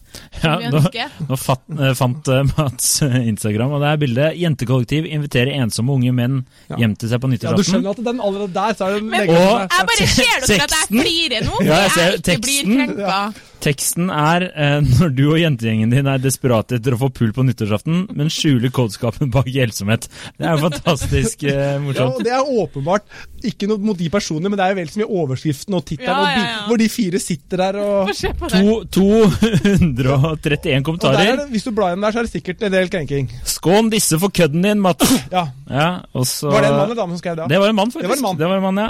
ja, 0.44 0.56
nå, 0.70 0.82
nå 1.30 1.38
fat, 1.40 1.64
eh, 1.74 1.94
fant 1.98 2.30
eh, 2.32 2.44
Mats 2.56 2.90
eh, 3.06 3.16
Instagram, 3.32 3.76
og 3.76 3.84
det 3.84 3.90
er 3.92 4.02
bildet 4.02 4.38
'Jentekollektiv 4.40 5.08
inviterer 5.10 5.56
ensomme 5.62 5.96
unge 5.96 6.14
menn 6.16 6.42
ja. 6.70 6.80
hjem 6.84 6.96
til 7.00 7.12
seg 7.12 7.24
på 7.24 7.32
nyttårsaften'. 7.32 7.56
Ja, 7.56 7.64
du 7.64 7.72
skjønner 7.72 7.96
at 7.96 8.04
den 8.10 8.22
allerede 8.28 8.54
der 8.56 8.78
så 8.78 8.90
er 8.90 8.98
det 8.98 9.04
Men, 9.10 9.30
og, 9.30 9.60
Jeg 9.66 9.90
bare 9.92 10.08
ser 10.12 10.46
dere 10.46 10.68
at 10.68 10.78
jeg 10.78 10.88
flirer 10.92 11.50
nå, 11.50 11.60
ja, 11.66 11.82
jeg, 11.86 11.92
ser, 11.96 12.10
jeg 12.12 12.24
ikke 12.24 12.48
blir 12.48 12.72
krenka. 12.72 13.10
Ja. 13.10 13.52
Teksten 13.66 14.12
er 14.14 14.46
eh, 14.52 14.78
når 15.00 15.14
du 15.16 15.24
og 15.32 15.40
jentegjengen 15.42 15.94
din 15.94 16.10
er 16.10 16.22
desperate 16.22 16.78
etter 16.78 16.96
å 16.96 17.00
få 17.02 17.10
pull 17.16 17.32
på 17.34 17.46
nyttårsaften, 17.48 18.06
men 18.14 18.30
skjuler 18.34 18.74
kåtskapen 18.74 19.32
bak 19.34 19.50
gjeldsomhet. 19.50 20.08
Det 20.38 20.46
er 20.46 20.58
jo 20.58 20.66
fantastisk 20.68 21.46
eh, 21.50 21.78
morsomt. 21.82 22.22
Ja, 22.22 22.26
det 22.28 22.36
er 22.38 22.52
åpenbart 22.66 23.08
ikke 23.46 23.70
noe 23.70 23.82
mot 23.82 23.98
de 23.98 24.10
personene, 24.14 24.52
men 24.52 24.60
det 24.60 24.68
er 24.68 24.74
jo 24.74 24.80
vel 24.82 24.92
så 24.92 25.02
mye 25.02 25.22
overskriften 25.22 25.78
og 25.78 25.86
tittelen, 25.88 26.22
ja, 26.22 26.36
ja, 26.36 26.44
hvor, 26.44 26.70
hvor, 26.70 26.82
de 26.82 26.90
fire 26.92 27.22
sitter 27.22 27.64
der 27.64 27.80
og 27.82 28.12
to, 28.54 28.68
200 29.00 30.05
131 30.14 30.86
kommentarer. 30.86 31.42
Det, 31.42 31.48
hvis 31.52 31.66
du 31.66 31.72
blar 31.76 31.94
igjen 31.94 32.06
der, 32.06 32.16
så 32.16 32.22
er 32.22 32.28
det 32.28 32.34
sikkert 32.34 32.64
en 32.68 32.74
del 32.76 32.90
krenking. 32.94 33.30
Skån 33.56 33.92
disse 33.94 34.20
for 34.22 34.34
kødden 34.36 34.66
din, 34.66 34.82
Matt 34.84 35.04
Ja. 35.36 35.48
ja 35.70 35.90
så, 36.24 36.52
var 36.54 36.66
det 36.66 36.72
en 36.72 36.78
mann 36.78 36.88
eller 36.90 37.02
dame 37.02 37.16
som 37.16 37.22
skrev 37.24 37.38
det? 37.42 37.50
Det 37.52 37.62
var 37.62 37.74
en 37.74 37.80
mann, 37.80 37.94
faktisk. 37.94 38.06
Det 38.06 38.14
var 38.14 38.22
en 38.22 38.26
mann, 38.28 38.40
det 38.42 38.50
var 38.50 38.58
en 38.62 38.66
mann 38.68 38.84
ja. 38.86 38.90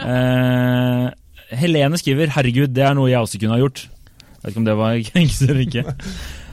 Uh, 0.00 1.56
Helene 1.60 1.98
skriver 1.98 2.30
'Herregud, 2.30 2.70
det 2.74 2.84
er 2.86 2.94
noe 2.94 3.10
jeg 3.10 3.18
også 3.18 3.40
kunne 3.40 3.56
ha 3.56 3.62
gjort'. 3.62 3.88
Jeg 3.88 4.42
vet 4.44 4.52
ikke 4.52 4.62
om 4.62 4.68
det 4.68 4.76
var 4.78 5.00
krenkelse 5.10 5.48
eller 5.50 5.64
ikke. 5.66 5.96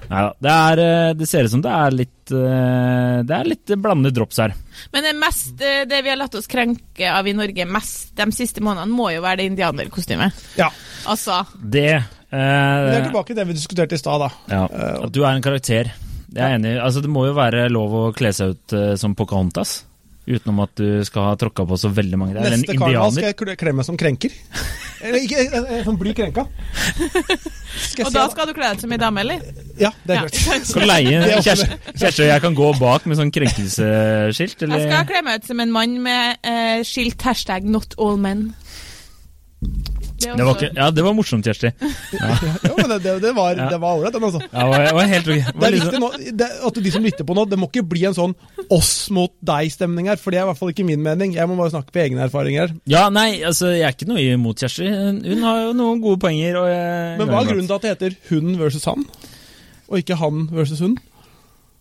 Neida, 0.08 0.34
det, 0.40 0.84
eh, 0.84 1.14
det, 1.20 1.28
ser 1.28 1.44
ut 1.44 1.52
som 1.52 1.62
det 1.64 1.72
er 1.74 1.96
litt 1.96 2.32
eh, 2.32 3.18
Det 3.28 3.34
er 3.36 3.50
litt 3.50 3.74
blandet 3.84 4.16
drops 4.16 4.40
her. 4.40 4.54
Men 4.94 5.04
det, 5.04 5.14
mest, 5.20 5.52
det 5.60 6.00
vi 6.00 6.12
har 6.14 6.20
latt 6.20 6.38
oss 6.40 6.48
krenke 6.48 7.10
av 7.12 7.28
i 7.28 7.36
Norge 7.36 7.66
mest 7.68 8.14
de 8.16 8.28
siste 8.36 8.64
månedene, 8.64 8.96
må 8.96 9.10
jo 9.12 9.24
være 9.26 9.42
det 9.42 9.50
indianerkostymet. 9.52 10.46
Ja. 10.60 10.70
Altså. 11.12 11.42
Det 11.60 11.92
men 12.32 12.88
det 12.90 12.96
er 12.96 13.02
eh, 13.02 13.08
tilbake 13.08 13.32
til 13.32 13.38
det 13.40 13.48
vi 13.48 13.54
diskuterte 13.56 13.96
i 13.96 14.02
stad, 14.02 14.20
da. 14.26 14.30
ja, 14.52 14.64
At 15.06 15.12
du 15.16 15.22
er 15.24 15.32
en 15.38 15.42
karakter. 15.46 15.94
Det 16.28 16.42
er 16.44 16.50
jeg 16.52 16.60
enig. 16.60 16.74
Altså, 16.84 17.00
det 17.02 17.10
må 17.10 17.24
jo 17.30 17.36
være 17.38 17.70
lov 17.72 17.94
å 17.96 18.08
kle 18.16 18.34
seg 18.36 18.56
ut 18.58 18.74
uh, 18.76 18.96
som 19.00 19.16
Pocahontas. 19.16 19.84
Utenom 20.28 20.58
at 20.66 20.74
du 20.76 21.06
skal 21.08 21.24
ha 21.30 21.36
tråkka 21.40 21.64
på 21.70 21.78
så 21.80 21.88
veldig 21.88 22.18
mange. 22.20 22.34
Det 22.36 22.42
er 22.44 22.56
en 22.58 22.60
Neste 22.60 22.76
karneval 22.76 23.14
skal 23.16 23.30
jeg 23.32 23.58
kle- 23.62 23.72
meg 23.78 23.86
som 23.88 23.96
krenker. 23.96 24.34
Eller 25.08 25.24
ikke, 25.24 25.40
eh, 25.46 25.70
eh, 25.78 25.84
som 25.86 25.96
blir 25.96 26.12
krenka. 26.18 26.44
Skal 26.98 28.02
jeg 28.02 28.08
og 28.10 28.12
da 28.18 28.26
skal 28.34 28.50
du 28.50 28.54
kle 28.58 28.74
deg 28.74 28.82
som 28.84 28.92
ei 28.92 28.98
dame, 29.00 29.24
eller? 29.24 29.46
Ja, 29.80 29.94
det 30.04 30.18
er 30.18 30.20
Ja. 30.20 30.28
klart. 30.28 30.84
Er 31.38 31.96
Kjersti 31.96 32.26
og 32.26 32.32
jeg 32.34 32.44
kan 32.44 32.58
gå 32.60 32.74
bak 32.82 33.06
med 33.08 33.22
sånn 33.22 33.32
krenkelseskilt, 33.32 34.66
eller? 34.68 34.84
Jeg 34.84 34.92
skal 34.92 35.08
kle 35.14 35.24
meg 35.30 35.40
ut 35.40 35.48
som 35.48 35.64
en 35.64 35.72
mann 35.72 35.96
med 36.04 36.44
eh, 36.44 36.84
skilt 36.84 37.24
hashtag 37.24 37.64
'not 37.64 37.96
all 37.98 38.18
men'. 38.20 38.52
Det 40.18 40.34
Det 40.38 40.46
var 40.48 40.62
ja, 40.76 40.88
det 40.92 41.04
var 41.06 41.14
morsomt, 41.14 41.46
Kjersti. 41.46 41.70
Ja, 42.18 42.74
men 42.78 42.90
det, 42.90 42.98
det, 43.04 43.14
det 43.22 43.34
var 43.38 43.56
Ja. 43.60 43.68
ålreit, 43.78 44.14
den, 44.16 44.24
altså. 44.28 44.42
Ja, 44.52 44.66
var, 44.72 44.86
var 44.98 45.10
helt 45.12 45.28
var 45.62 45.74
liksom, 45.76 46.00
nå, 46.02 46.10
at 46.68 46.80
de 46.84 46.92
som 46.94 47.04
lytter 47.06 47.28
på 47.28 47.36
nå, 47.38 47.46
det 47.52 47.60
må 47.62 47.70
ikke 47.70 47.84
bli 47.92 48.06
en 48.10 48.16
sånn 48.18 48.34
oss 48.74 48.92
mot 49.14 49.32
deg-stemning 49.46 50.10
her, 50.10 50.18
for 50.22 50.34
det 50.34 50.40
er 50.42 50.48
i 50.48 50.50
hvert 50.52 50.60
fall 50.60 50.74
ikke 50.74 50.86
min 50.88 51.04
mening. 51.06 51.36
Jeg 51.38 51.48
må 51.50 51.58
bare 51.60 51.74
snakke 51.76 51.94
på 51.94 52.02
egne 52.08 52.26
erfaringer. 52.26 52.74
ja, 52.90 53.08
nei, 53.14 53.44
altså, 53.46 53.70
jeg 53.76 53.86
er 53.88 53.94
ikke 53.96 54.10
noe 54.10 54.24
imot 54.26 54.64
Kjersti. 54.66 54.90
Hun 54.90 55.46
har 55.46 55.62
jo 55.68 55.76
noen 55.78 56.02
gode 56.04 56.20
poenger. 56.26 56.58
Jeg, 56.72 57.18
Men 57.22 57.30
hva 57.30 57.44
er 57.44 57.52
grunnen 57.54 57.70
til 57.70 57.78
at 57.78 57.86
det 57.86 57.94
heter 57.96 58.18
hun 58.32 58.58
versus 58.60 58.88
han, 58.90 59.06
og 59.88 60.02
ikke 60.02 60.18
han 60.20 60.48
versus 60.52 60.82
hun? 60.84 60.98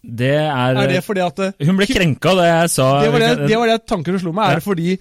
Det 0.06 0.32
er, 0.38 0.76
Er 0.78 0.90
det 0.90 1.00
fordi 1.02 1.22
at 1.24 1.40
det, 1.40 1.48
Hun 1.66 1.78
ble 1.80 1.86
krenka 1.90 2.34
da 2.38 2.44
jeg 2.46 2.70
sa 2.70 2.84
det 3.02 3.10
var 3.10 3.24
det, 3.24 3.30
det 3.50 3.56
var 3.58 3.72
det 3.72 3.78
tanken 3.90 4.18
slo 4.22 4.32
meg. 4.36 4.52
Er 4.52 4.60
det 4.60 4.66
fordi 4.66 4.92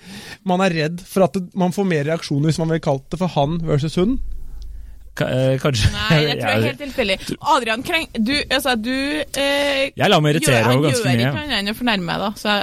man 0.49 0.63
er 0.65 0.73
redd 0.73 1.03
for 1.05 1.27
at 1.27 1.37
man 1.53 1.75
får 1.75 1.85
mer 1.91 2.07
reaksjoner 2.09 2.49
hvis 2.49 2.61
man 2.63 2.73
vil 2.73 2.81
kalt 2.81 3.05
det 3.13 3.21
for 3.21 3.29
han 3.35 3.59
versus 3.67 3.99
hun? 4.01 4.17
Eh, 5.23 5.55
Kanskje 5.63 5.89
Nei, 5.93 6.17
det 6.25 6.33
tror 6.39 6.49
jeg 6.49 6.59
er 6.59 6.65
helt 6.65 6.81
tilfeldig. 6.81 7.15
Adrian 7.55 7.83
Kreng, 7.87 8.07
du, 8.17 8.33
altså, 8.51 8.73
du 8.75 8.91
eh, 8.91 9.91
Jeg 9.95 10.09
lar 10.11 10.19
meg 10.23 10.35
irritere 10.35 10.59
gjør, 10.59 10.81
ganske 10.83 11.05
mye. 11.05 11.11
Han 11.11 11.21
gjør 11.21 11.29
ikke 11.29 11.43
annet 11.45 11.59
enn 11.61 11.71
å 11.71 11.75
fornærme 11.77 12.07
meg, 12.09 12.23
da. 12.25 12.29
Så 12.41 12.55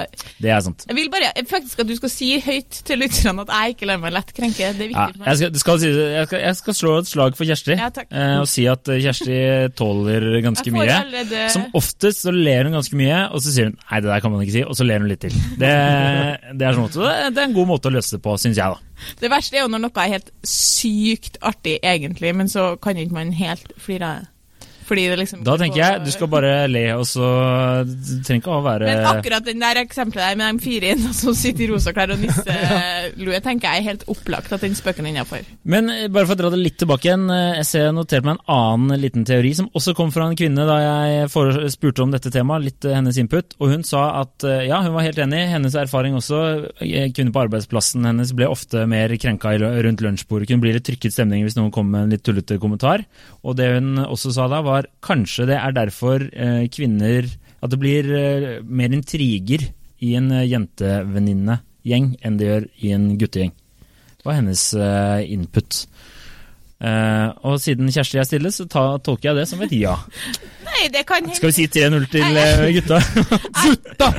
Det 0.43 0.51
er 0.53 0.61
sant. 0.67 0.85
jeg 0.89 0.97
vil 0.99 1.09
bare 1.13 1.31
faktisk 1.49 1.83
at 1.83 1.89
du 1.89 1.95
skal 1.97 2.13
si 2.13 2.29
høyt 2.45 2.81
til 2.85 3.01
lytterne 3.01 3.45
at 3.47 3.53
jeg 3.57 3.75
ikke 3.75 3.89
lar 3.89 4.01
meg 4.03 4.13
lett 4.17 4.33
krenke. 4.37 4.69
Det 4.77 4.85
er 4.87 4.91
viktig 4.93 5.23
ja, 5.23 5.25
jeg, 5.31 5.39
skal, 5.41 5.53
det 5.55 5.63
skal 5.63 5.81
si, 5.81 5.89
jeg, 5.93 6.27
skal, 6.29 6.43
jeg 6.45 6.59
skal 6.61 6.77
slå 6.81 6.93
et 7.01 7.09
slag 7.09 7.37
for 7.39 7.49
Kjersti, 7.49 7.77
Ja, 7.79 7.89
eh, 8.05 8.35
og 8.43 8.47
si 8.53 8.67
at 8.69 8.93
eh, 8.93 9.01
Kjersti 9.03 9.39
tåler 9.79 10.29
ganske 10.45 10.75
mye. 10.75 10.99
allerede 10.99 11.47
Som 11.53 11.67
oftest 11.79 12.23
så 12.27 12.33
ler 12.35 12.69
hun 12.69 12.77
ganske 12.77 12.97
mye, 12.99 13.19
og 13.33 13.41
så 13.43 13.53
sier 13.55 13.71
hun 13.71 13.77
'nei, 13.79 14.01
det 14.03 14.11
der 14.13 14.23
kan 14.23 14.31
man 14.31 14.45
ikke 14.45 14.57
si', 14.59 14.65
og 14.67 14.77
så 14.77 14.85
ler 14.87 15.01
hun 15.03 15.09
litt 15.09 15.23
til. 15.25 15.33
Det, 15.59 15.73
det 16.53 16.65
er 16.67 16.75
sånn 16.77 16.85
måte, 16.85 17.01
det, 17.01 17.33
det 17.35 17.41
er 17.41 17.47
en 17.49 17.55
god 17.57 17.67
måte 17.73 17.89
å 17.89 17.95
løse 17.97 18.15
det 18.17 18.21
på, 18.23 18.35
syns 18.41 18.59
jeg, 18.61 18.75
da. 18.77 18.93
Det 19.19 19.29
verste 19.31 19.57
er 19.57 19.65
jo 19.65 19.71
når 19.71 19.81
noe 19.83 20.03
er 20.03 20.11
helt 20.13 20.29
sykt 20.47 21.37
artig, 21.43 21.77
egentlig, 21.83 22.31
men 22.37 22.42
så 22.49 22.75
kan 22.75 22.97
ikke 22.97 23.13
man 23.13 23.33
helt 23.33 23.71
flire 23.77 24.05
av 24.09 24.19
det. 24.19 24.32
Liksom 24.89 25.43
Da 25.45 25.55
tenker 25.59 25.79
jeg 25.81 26.03
du 26.05 26.11
skal 26.13 26.29
bare 26.31 26.53
le, 26.67 26.83
og 26.97 27.05
så 27.07 27.27
Du 27.87 28.23
trenger 28.25 28.41
ikke 28.41 28.53
å 28.57 28.61
være 28.65 28.87
Men 28.89 29.05
akkurat 29.13 29.45
den 29.47 29.59
der 29.63 29.79
eksempelet 29.83 30.23
der 30.23 30.39
med 30.39 30.57
de 30.59 30.63
fire 30.65 30.89
jentene 30.91 31.13
som 31.17 31.35
sitter 31.37 31.63
i 31.65 31.69
rosa 31.71 31.93
klær 31.95 32.13
og 32.15 32.19
nisselue, 32.23 33.39
tenker 33.47 33.69
jeg 33.69 33.83
er 33.83 33.87
helt 33.89 34.03
opplagt 34.11 34.53
at 34.55 34.63
den 34.65 34.75
spøken 34.77 35.05
er 35.07 35.13
innafor. 35.13 35.43
Men 35.67 35.89
eh, 35.93 36.07
bare 36.13 36.27
for 36.29 36.35
å 36.35 36.41
dra 36.43 36.51
det 36.53 36.59
litt 36.61 36.77
tilbake 36.81 37.07
igjen. 37.09 37.25
eh, 37.33 37.57
Jeg 37.61 37.67
ser 37.69 37.85
jeg 37.87 37.95
noterte 37.97 38.27
meg 38.27 38.37
en 38.39 38.53
annen 38.57 39.01
liten 39.03 39.25
teori 39.27 39.53
som 39.57 39.69
også 39.75 39.93
kom 39.97 40.11
fra 40.15 40.27
en 40.29 40.37
kvinne 40.39 40.65
da 40.67 40.77
jeg 40.83 41.29
spurte 41.73 42.03
om 42.03 42.11
dette 42.13 42.31
temaet, 42.33 42.65
litt 42.67 42.87
eh, 42.89 42.95
hennes 42.97 43.17
input. 43.21 43.55
Og 43.59 43.71
hun 43.73 43.83
sa 43.87 44.05
at 44.23 44.43
eh, 44.47 44.65
ja, 44.69 44.81
hun 44.85 44.95
var 44.95 45.05
helt 45.07 45.19
enig. 45.23 45.43
Hennes 45.53 45.75
erfaring 45.79 46.17
også. 46.19 46.41
eh, 46.81 47.09
Kvinner 47.13 47.33
på 47.35 47.43
arbeidsplassen 47.45 48.05
hennes 48.09 48.31
ble 48.35 48.47
ofte 48.49 48.85
mer 48.89 49.11
krenka 49.21 49.53
rundt 49.59 50.01
lunsjbordet. 50.03 50.49
Kunne 50.49 50.63
bli 50.65 50.73
litt 50.77 50.85
trykket 50.87 51.13
stemning 51.13 51.43
hvis 51.45 51.57
noen 51.59 51.71
kom 51.73 51.91
med 51.93 52.07
en 52.07 52.13
litt 52.15 52.23
tullete 52.25 52.57
kommentar. 52.61 53.03
Og 53.43 53.55
det 53.59 53.67
hun 53.75 53.99
også 54.07 54.31
sa 54.33 54.47
da, 54.49 54.61
var 54.65 54.72
kanskje 55.03 55.47
det 55.49 55.57
er 55.59 55.75
derfor 55.75 56.23
eh, 56.31 56.65
kvinner 56.73 57.27
At 57.63 57.71
det 57.71 57.79
blir 57.79 58.09
eh, 58.17 58.63
mer 58.63 58.91
intriger 58.95 59.69
i 60.03 60.15
en 60.19 60.31
eh, 60.35 60.47
jentevenninnegjeng 60.51 62.09
enn 62.21 62.39
det 62.39 62.49
gjør 62.49 62.65
i 62.83 62.91
en 62.95 63.05
guttegjeng. 63.19 63.53
Det 64.19 64.27
var 64.27 64.37
hennes 64.39 64.63
input. 65.35 65.77
Og 66.83 67.55
siden 67.59 67.91
Kjersti 67.91 68.19
er 68.19 68.27
stille, 68.27 68.51
så 68.55 68.65
tolker 68.67 69.29
jeg 69.29 69.37
det 69.39 69.45
som 69.47 69.63
et 69.63 69.75
ja. 69.75 69.97
Nei, 70.73 70.87
det 70.93 71.03
kan 71.07 71.21
hende. 71.21 71.37
Skal 71.37 71.51
vi 71.51 71.55
si 71.55 71.67
3-0 71.69 72.07
til 72.11 72.23
gutta? 72.77 72.99
gutta? 73.61 74.09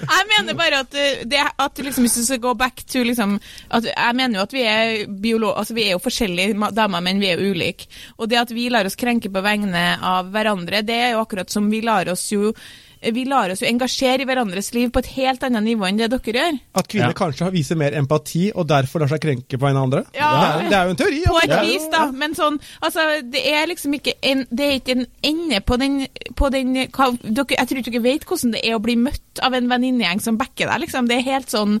Jeg 0.00 0.28
mener 0.32 0.58
bare 0.58 0.82
at, 0.84 0.96
uh, 0.96 1.22
det, 1.28 1.44
at 1.66 1.82
liksom, 1.84 2.06
hvis 2.06 2.18
du 2.20 2.24
skal 2.26 2.42
gå 2.42 2.54
back 2.58 2.84
to 2.88 3.04
liksom, 3.06 3.38
at 3.70 3.88
Jeg 3.90 4.16
mener 4.16 4.40
jo 4.40 4.46
at 4.46 4.54
vi 4.56 4.66
er 4.66 5.06
biolog, 5.22 5.56
altså 5.58 5.76
vi 5.76 5.88
er 5.88 5.96
jo 5.96 6.02
forskjellige 6.02 6.70
damer, 6.76 7.04
men 7.04 7.20
vi 7.22 7.30
er 7.30 7.40
jo 7.40 7.54
ulike. 7.54 7.90
Og 8.18 8.30
det 8.30 8.40
at 8.40 8.54
vi 8.54 8.68
lar 8.72 8.88
oss 8.88 8.98
krenke 8.98 9.30
på 9.32 9.44
vegne 9.44 9.84
av 10.00 10.30
hverandre, 10.32 10.84
det 10.86 10.96
er 10.96 11.10
jo 11.14 11.24
akkurat 11.24 11.50
som 11.52 11.68
vi 11.70 11.82
lar 11.84 12.08
oss 12.12 12.28
jo 12.32 12.54
vi 13.00 13.24
lar 13.24 13.48
oss 13.52 13.62
jo 13.62 13.68
engasjere 13.68 14.24
i 14.24 14.28
hverandres 14.28 14.72
liv 14.76 14.90
på 14.92 15.00
et 15.00 15.10
helt 15.14 15.44
annet 15.46 15.64
nivå 15.64 15.86
enn 15.88 15.96
det 16.00 16.10
dere 16.12 16.34
gjør. 16.36 16.58
At 16.76 16.88
kvinner 16.92 17.14
Ja. 17.14 17.16
kanskje 17.16 17.50
viser 17.54 17.78
mer 17.80 17.96
empati, 17.96 18.50
og 18.54 18.68
derfor 18.68 19.00
lar 19.00 19.08
seg 19.08 19.22
krenke 19.24 19.58
på 19.58 19.68
en 19.70 19.80
andre? 19.80 20.04
Ja. 20.12 20.28
Det, 20.30 20.50
er, 20.50 20.68
det 20.68 20.76
er 20.76 20.84
jo 20.84 20.90
en 20.90 21.00
teori. 21.00 21.22
På 21.26 21.38
altså. 21.40 21.56
et 21.56 21.66
vis, 21.70 21.88
da. 21.94 22.02
Men 22.12 22.36
sånn, 22.36 22.60
altså, 22.84 23.06
det 23.24 23.44
er 23.48 23.66
liksom 23.72 23.96
ikke 23.96 24.14
en, 24.22 24.44
det 24.50 24.66
er 24.66 24.78
ikke 24.82 24.98
en 24.98 25.06
ende 25.32 25.60
på 25.64 25.80
den, 25.80 26.00
på 26.36 26.50
den 26.52 26.74
hva, 26.92 27.10
dere, 27.24 27.56
Jeg 27.56 27.68
tror 27.70 27.80
ikke 27.80 27.96
dere 27.96 28.06
vet 28.10 28.28
hvordan 28.28 28.52
det 28.56 28.64
er 28.68 28.76
å 28.76 28.84
bli 28.84 28.96
møtt 29.00 29.40
av 29.42 29.56
en 29.56 29.70
venninnegjeng 29.72 30.20
som 30.20 30.36
backer 30.40 30.68
deg, 30.68 30.84
liksom. 30.84 31.08
Det 31.08 31.16
er 31.16 31.30
helt 31.32 31.48
sånn 31.48 31.80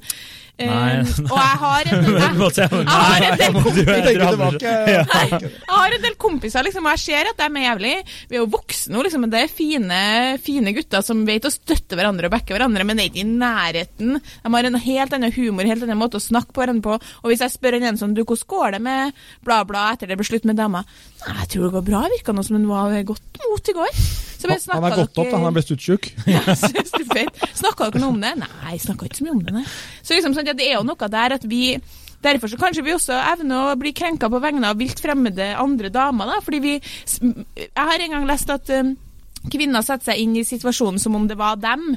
Nei, 0.68 1.00
Og 1.30 1.36
jeg 1.40 1.56
har 1.60 1.90
en, 5.96 6.02
del 6.04 6.16
kompiser 6.20 6.66
liksom, 6.66 6.86
og 6.86 6.94
jeg 6.96 7.02
ser 7.04 7.30
at 7.30 7.40
de 7.40 7.46
er 7.48 7.66
jævlig 7.66 7.94
Vi 8.30 8.38
er 8.38 8.42
jo 8.42 8.48
voksne 8.52 8.94
nå, 8.94 9.04
liksom, 9.06 9.24
men 9.24 9.32
det 9.32 9.44
er 9.44 9.52
fine, 9.52 10.00
fine 10.42 10.74
gutter 10.76 11.04
som 11.06 11.22
vet 11.28 11.46
å 11.46 11.52
støtte 11.52 11.98
hverandre 11.98 12.28
og 12.28 12.34
backe 12.34 12.54
hverandre, 12.54 12.86
men 12.86 12.98
det 12.98 13.06
er 13.06 13.12
ikke 13.12 13.22
i 13.24 13.28
nærheten. 13.30 14.18
De 14.18 14.54
har 14.54 14.68
en 14.68 14.80
helt 14.84 15.16
annen 15.16 15.34
humor, 15.34 15.68
helt 15.68 15.84
annen 15.86 16.00
måte 16.00 16.20
å 16.20 16.24
snakke 16.24 16.54
på 16.54 16.64
hverandre 16.64 16.86
på. 16.86 16.98
Og 17.22 17.32
hvis 17.32 17.44
jeg 17.44 17.54
spør 17.54 17.78
en 17.78 17.90
en 17.90 17.98
sånn 18.00 18.14
Du, 18.16 18.22
hvordan 18.24 18.50
går 18.50 18.76
det 18.76 18.82
med 18.84 19.22
bla, 19.46 19.62
bla 19.68 19.90
etter 19.94 20.10
det 20.10 20.18
ble 20.20 20.26
slutt 20.26 20.46
med 20.48 20.58
dama? 20.60 20.84
Jeg 21.20 21.48
tror 21.52 21.66
det 21.66 21.72
går 21.74 21.86
bra. 21.86 22.02
Virka 22.14 22.34
noe 22.36 22.46
som 22.46 22.56
hun 22.56 22.68
var 22.70 22.94
godt 23.08 23.40
mot 23.44 23.70
i 23.70 23.76
går. 23.76 24.02
Han 24.40 24.52
har 24.54 24.60
snakket 24.62 24.96
gått 24.96 25.18
opp, 25.20 25.26
da. 25.26 25.36
Han 25.36 25.44
du 26.96 27.02
vet. 27.12 27.42
Snakka 27.58 27.90
dere 27.90 28.00
noe 28.00 28.14
om 28.14 28.20
det? 28.22 28.30
Nei, 28.40 28.76
snakka 28.80 29.08
ikke 29.08 29.20
så 29.20 29.26
mye 29.26 29.34
om 29.34 29.42
det, 29.44 29.56
nei. 29.58 29.64
Så 30.00 30.16
liksom, 30.16 30.36
sånn, 30.36 30.48
ja, 30.48 30.54
det 30.56 30.68
er 30.70 30.78
jo 30.78 30.86
noe 30.88 31.10
der 31.12 31.36
at 31.36 31.44
vi 31.48 31.64
Derfor 32.20 32.50
så 32.52 32.58
kanskje 32.60 32.82
vi 32.84 32.92
også 32.92 33.16
evner 33.16 33.70
å 33.70 33.76
bli 33.80 33.94
krenka 33.96 34.28
på 34.28 34.42
vegne 34.44 34.68
av 34.68 34.76
vilt 34.76 34.98
fremmede 35.00 35.54
andre 35.56 35.88
damer. 35.88 36.28
da, 36.28 36.42
fordi 36.44 36.58
vi, 36.60 36.72
Jeg 36.76 37.70
har 37.74 38.04
en 38.04 38.12
gang 38.12 38.26
lest 38.28 38.52
at 38.52 38.68
um, 38.76 38.90
kvinner 39.48 39.80
setter 39.80 40.12
seg 40.12 40.20
inn 40.20 40.34
i 40.36 40.44
situasjonen 40.44 41.00
som 41.00 41.16
om 41.16 41.24
det 41.30 41.38
var 41.40 41.56
dem. 41.56 41.94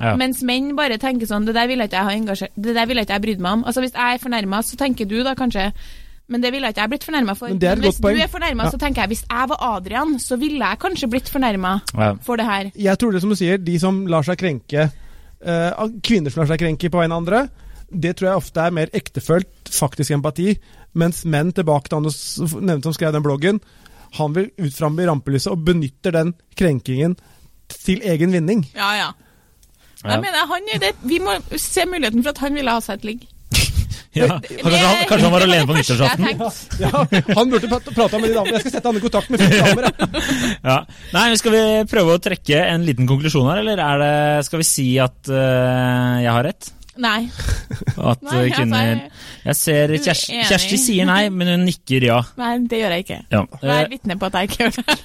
Ja. 0.00 0.16
Mens 0.18 0.42
menn 0.42 0.72
bare 0.74 0.96
tenker 0.98 1.28
sånn 1.28 1.44
Det 1.44 1.52
der 1.52 1.66
ville 1.68 1.84
ikke 1.84 1.98
jeg 1.98 2.06
ha 2.06 2.12
engasjert 2.16 2.54
Det 2.56 2.72
der 2.72 2.86
ville 2.88 3.02
ikke 3.04 3.18
jeg 3.18 3.24
brydd 3.26 3.42
meg 3.44 3.58
om. 3.58 3.64
Altså 3.68 3.82
Hvis 3.84 3.94
jeg 3.94 4.16
er 4.16 4.22
fornærma, 4.22 4.62
så 4.64 4.78
tenker 4.80 5.06
du 5.06 5.18
da 5.22 5.36
kanskje 5.38 5.70
Men 6.30 6.42
det 6.44 6.52
ville 6.54 6.68
ikke 6.70 6.80
jeg 6.84 6.90
blitt 6.92 7.04
fornærma 7.08 7.34
for. 7.34 7.48
Men 7.50 7.58
det 7.58 7.68
er 7.68 7.72
et 7.80 7.84
hvis 7.84 7.96
poeng. 8.00 8.16
du 8.16 8.22
er 8.22 8.28
fornærma, 8.30 8.64
Ja. 8.64 8.70
så 8.70 8.78
tenker 8.78 9.02
jeg 9.02 9.08
hvis 9.10 9.24
jeg 9.30 9.48
var 9.50 9.58
Adrian, 9.76 10.12
så 10.22 10.36
ville 10.38 10.58
jeg 10.68 10.78
kanskje 10.78 11.08
blitt 11.10 11.28
fornærma 11.28 11.72
Ja. 11.98 12.12
for 12.22 12.36
det 12.36 12.46
her. 12.46 12.70
Jeg 12.76 12.98
tror 12.98 13.12
det 13.12 13.20
som 13.24 13.30
du 13.30 13.36
sier, 13.36 13.58
de 13.58 13.78
som 13.82 14.06
lar 14.06 14.22
seg 14.22 14.38
krenke 14.38 14.90
uh, 15.46 15.88
Kvinner 16.02 16.30
som 16.30 16.42
lar 16.42 16.46
seg 16.52 16.60
krenke 16.62 16.90
på 16.90 16.98
vegne 17.00 17.12
av 17.16 17.22
andre, 17.24 17.48
det 17.90 18.16
tror 18.16 18.28
jeg 18.30 18.36
ofte 18.36 18.60
er 18.60 18.70
mer 18.70 18.86
ektefølt 18.94 19.70
faktisk 19.74 20.10
empati. 20.14 20.54
Mens 20.94 21.24
menn, 21.24 21.50
tilbake 21.52 21.88
til 21.88 21.98
han 21.98 22.62
nevnte 22.62 22.84
som 22.84 22.92
skrev 22.94 23.12
den 23.12 23.22
bloggen, 23.26 23.60
han 24.18 24.32
vil 24.34 24.50
ut 24.58 24.74
fram 24.74 24.98
i 25.00 25.06
rampelyset 25.06 25.50
og 25.52 25.64
benytter 25.64 26.12
den 26.12 26.34
krenkingen 26.58 27.16
til 27.68 28.00
egen 28.02 28.32
vinning. 28.32 28.64
Ja, 28.74 28.92
ja. 28.94 29.10
Ja. 30.04 30.10
Jeg 30.14 30.20
mener, 30.22 30.46
han 30.48 30.62
er 30.74 30.78
det, 30.78 30.94
Vi 31.02 31.18
må 31.18 31.34
se 31.56 31.84
muligheten 31.86 32.22
for 32.22 32.30
at 32.30 32.38
han 32.38 32.54
ville 32.54 32.70
ha 32.70 32.80
seg 32.80 32.98
et 32.98 33.04
ligg. 33.04 33.26
Ja. 34.10 34.40
Kanskje, 34.42 34.78
han, 34.82 35.04
kanskje 35.06 35.22
han 35.28 35.32
var 35.36 35.44
alene 35.46 35.66
på 35.68 35.74
nyttårsaften? 35.78 36.24
Ja, 36.82 36.90
han 37.36 37.52
burde 37.52 37.68
pra- 37.70 37.94
prata 37.94 38.18
med 38.18 38.32
de 38.32 38.34
damene. 38.40 38.56
Jeg 38.56 38.64
skal 38.64 38.74
sette 38.74 38.90
han 38.90 38.98
i 38.98 39.02
kontakt 39.04 39.30
med 39.30 39.40
fire 39.44 39.68
damer. 39.68 39.86
Ja. 40.66 40.76
Nei, 41.14 41.24
Skal 41.38 41.54
vi 41.54 41.62
prøve 41.92 42.16
å 42.18 42.22
trekke 42.24 42.58
en 42.72 42.84
liten 42.88 43.06
konklusjon 43.06 43.46
her, 43.52 43.62
eller 43.62 43.84
er 43.86 44.02
det, 44.02 44.12
skal 44.48 44.62
vi 44.64 44.66
si 44.66 44.88
at 44.98 45.30
uh, 45.30 46.18
jeg 46.24 46.32
har 46.34 46.46
rett? 46.50 46.72
Nei. 47.00 47.20
At 47.96 48.20
Nei, 48.26 48.40
eh, 48.42 48.50
kvinner 48.58 48.88
jeg- 49.46 49.56
ser 49.56 49.94
Kjersti, 49.94 50.42
Kjersti 50.50 50.76
sier 50.82 51.06
nei, 51.08 51.22
men 51.32 51.48
hun 51.54 51.62
nikker 51.70 52.04
ja. 52.10 52.18
Nei, 52.36 52.56
det 52.68 52.82
gjør 52.82 52.96
jeg 52.98 53.06
ikke. 53.06 53.20
ja. 53.32 53.44
Vær 53.62 53.88
vitne 53.94 54.18
på 54.20 54.26
at 54.28 54.40
jeg 54.40 54.50
ikke 54.50 54.64
gjør 54.66 54.80
det. 54.82 54.98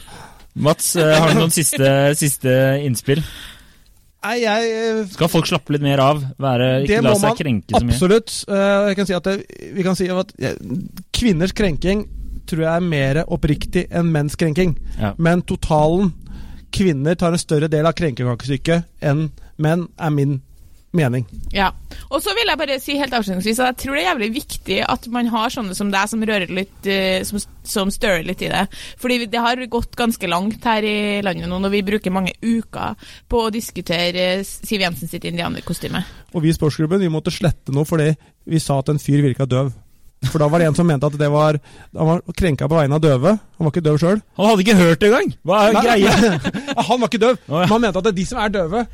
Mats, 0.65 0.89
eh, 0.99 1.13
har 1.19 1.29
du 1.31 1.39
noen 1.43 1.53
siste, 1.53 1.87
siste 2.19 2.51
innspill? 2.83 3.21
Nei, 4.25 4.39
jeg 4.41 4.73
eh, 4.73 4.99
Skal 5.13 5.29
folk 5.29 5.47
slappe 5.49 5.75
litt 5.75 5.85
mer 5.85 6.01
av? 6.01 6.21
Være, 6.41 6.69
ikke 6.85 7.01
la 7.05 7.15
seg 7.21 7.39
krenke 7.39 7.75
så 7.75 7.83
mye? 7.85 7.93
Absolutt. 7.93 8.35
Uh, 8.49 8.89
jeg 8.89 8.99
kan 8.99 9.09
si 9.09 9.17
at 9.17 9.29
det, 9.29 9.35
vi 9.77 9.85
kan 9.85 9.97
si 9.97 10.09
at 10.09 10.35
kvinners 11.15 11.53
krenking 11.55 12.05
tror 12.49 12.65
jeg 12.65 12.71
er 12.71 12.85
mer 12.85 13.21
oppriktig 13.25 13.87
enn 13.93 14.11
menns 14.13 14.37
krenking. 14.37 14.75
Ja. 14.99 15.15
Men 15.17 15.41
totalen 15.45 16.13
Kvinner 16.75 17.15
tar 17.15 17.31
en 17.31 17.39
større 17.39 17.69
del 17.71 17.87
av 17.87 17.93
krenkekakestykket 17.95 19.05
enn 19.07 19.29
menn, 19.61 19.85
er 19.95 20.11
min 20.11 20.39
mening. 20.97 21.25
Ja. 21.53 21.71
Og 22.09 22.21
så 22.23 22.33
vil 22.37 22.49
jeg 22.49 22.59
bare 22.59 22.77
si 22.81 22.97
helt 22.99 23.13
avslutningsvis 23.15 23.61
at 23.61 23.73
jeg 23.73 23.79
tror 23.83 23.97
det 23.97 24.03
er 24.03 24.09
jævlig 24.09 24.29
viktig 24.39 24.79
at 24.85 25.07
man 25.13 25.29
har 25.33 25.53
sånne 25.53 25.77
som 25.77 25.91
deg, 25.93 26.09
som 26.11 26.25
rører 26.25 26.51
litt, 26.55 26.89
eh, 26.89 27.21
som, 27.27 27.41
som 27.67 27.93
stirrer 27.93 28.25
litt 28.27 28.43
i 28.45 28.51
det. 28.51 28.65
Fordi 29.01 29.21
det 29.31 29.43
har 29.43 29.63
gått 29.71 29.97
ganske 29.99 30.29
langt 30.31 30.65
her 30.67 30.85
i 30.85 30.97
landet 31.25 31.49
nå, 31.51 31.61
når 31.63 31.75
vi 31.77 31.85
bruker 31.91 32.15
mange 32.15 32.35
uker 32.43 32.99
på 33.31 33.45
å 33.45 33.53
diskutere 33.53 34.43
Siv 34.45 34.83
Jensen 34.83 35.11
sitt 35.11 35.25
indianerkostyme. 35.27 36.03
Og 36.35 36.43
vi 36.43 36.51
i 36.51 36.57
sportsklubben 36.57 37.03
vi 37.03 37.11
måtte 37.11 37.33
slette 37.33 37.73
noe 37.75 37.87
fordi 37.87 38.11
vi 38.45 38.61
sa 38.61 38.79
at 38.81 38.91
en 38.93 39.01
fyr 39.01 39.23
virka 39.25 39.47
døv. 39.49 39.73
For 40.31 40.41
da 40.41 40.47
var 40.49 40.61
det 40.61 40.69
en 40.69 40.77
som 40.77 40.87
mente 40.87 41.05
at 41.05 41.17
det 41.19 41.27
var 41.29 41.59
Han 41.93 42.07
var 42.07 42.21
krenka 42.37 42.69
på 42.69 42.77
vegne 42.77 42.97
av 42.97 43.03
døve. 43.03 43.35
Han 43.57 43.67
var 43.67 43.73
ikke 43.73 43.85
døv 43.85 43.99
sjøl. 44.01 44.21
Han 44.39 44.49
hadde 44.49 44.65
ikke 44.65 44.77
hørt 44.79 45.01
det 45.01 45.11
engang! 45.11 45.33
Hva 45.45 45.59
er 45.67 45.77
greia? 45.79 46.15
Han 46.89 47.01
var 47.01 47.11
ikke 47.11 47.21
døv, 47.21 47.37
men 47.51 47.69
han 47.69 47.83
mente 47.83 48.01
at 48.01 48.15
de 48.15 48.25
som 48.27 48.41
er 48.41 48.51
døve, 48.53 48.85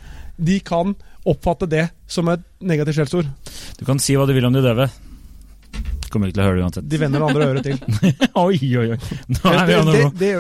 de 0.42 0.58
kan 0.66 0.94
oppfatte 1.28 1.70
det 1.70 1.88
som 2.10 2.28
et 2.32 2.44
negativt 2.66 2.98
skjellsord. 3.00 3.32
Du 3.78 3.86
kan 3.88 4.02
si 4.02 4.18
hva 4.18 4.28
du 4.30 4.34
vil 4.36 4.48
om 4.48 4.56
de 4.56 4.64
døve. 4.66 4.90
Kommer 6.12 6.28
ikke 6.28 6.40
til 6.40 6.44
å 6.44 6.48
høre 6.50 6.58
det 6.60 6.64
uansett. 6.66 6.88
De 6.92 6.98
vender 7.00 7.22
det 7.22 7.28
andre 7.30 7.46
øret 7.48 7.68
til. 7.70 7.78
oi, 8.46 8.58
oi, 8.82 8.88
oi. 8.96 8.98
Nå 9.32 9.54
er 9.54 9.62
vi 9.62 9.72
det, 9.72 9.78
an 9.78 9.92
det, 9.92 10.02
nå. 10.02 10.10
det, 10.20 10.32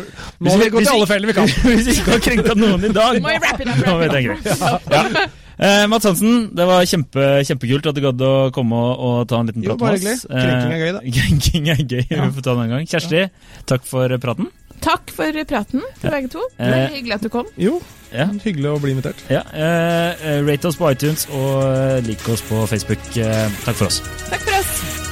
nå 0.42 0.52
har 0.52 0.64
vi 0.64 0.72
gått 0.74 0.88
i 0.88 0.92
alle 0.96 1.08
feller 1.08 1.32
vi 1.32 1.36
kan. 1.38 1.54
Hvis 1.70 1.88
vi 1.88 1.96
ikke 1.96 2.18
har 2.18 2.26
krenka 2.26 2.58
noen 2.60 2.90
i 2.90 2.92
dag 2.98 3.22
Må 3.24 3.38
wrap 3.38 3.64
it 3.64 3.72
up, 3.72 3.80
Nå 3.86 3.94
wrap 4.02 4.18
vet 4.18 4.42
it 4.42 4.52
up. 4.68 4.92
Ja. 4.92 5.30
Eh, 5.62 5.84
Mads 5.88 6.08
Hansen, 6.10 6.38
det 6.58 6.66
var 6.66 6.84
kjempe, 6.90 7.26
kjempekult 7.46 7.88
at 7.92 7.98
du 7.98 8.02
gadd 8.02 8.24
å 8.26 8.34
komme 8.56 8.80
og, 8.82 9.04
og 9.06 9.18
ta 9.30 9.40
en 9.40 9.52
liten 9.52 9.64
prat 9.68 9.78
bare 9.80 10.00
med 10.00 10.10
oss. 10.10 10.26
hyggelig. 10.26 10.42
Krenking 10.42 10.74
er 10.74 10.82
gøy, 10.82 10.92
da. 10.96 11.02
Eh, 11.04 11.14
Krenking 11.20 11.70
er 11.70 11.84
gøy, 11.86 12.04
vi 12.10 12.32
får 12.40 12.48
ta 12.48 12.56
det 12.58 12.66
en 12.66 12.74
gang. 12.76 12.90
Kjersti, 12.90 13.24
takk 13.70 13.86
for 13.88 14.18
praten. 14.26 14.50
Takk 14.82 15.12
for 15.14 15.32
praten 15.48 15.82
til 16.02 16.10
begge 16.10 16.28
to. 16.34 16.42
Det 16.58 16.68
Eh, 16.68 16.78
er 16.84 16.88
hyggelig 16.96 17.14
at 17.14 17.24
du 17.24 17.30
kom. 17.30 17.46
Jo, 17.58 17.82
Ja. 18.14 18.26
hyggelig 18.44 18.66
å 18.72 18.80
bli 18.82 18.92
invitert. 18.92 19.22
Ja, 19.30 19.42
eh, 19.54 20.16
eh, 20.38 20.42
rate 20.46 20.66
oss 20.68 20.76
på 20.76 20.90
iTunes 20.92 21.28
og 21.30 22.04
like 22.04 22.08
lik 22.08 22.30
oss 22.30 22.42
på 22.42 22.66
Facebook. 22.68 23.00
Eh, 23.18 23.50
takk 23.66 23.76
for 23.76 23.86
oss. 23.86 24.02
Takk 24.30 24.42
for 24.42 24.60
oss. 24.60 25.11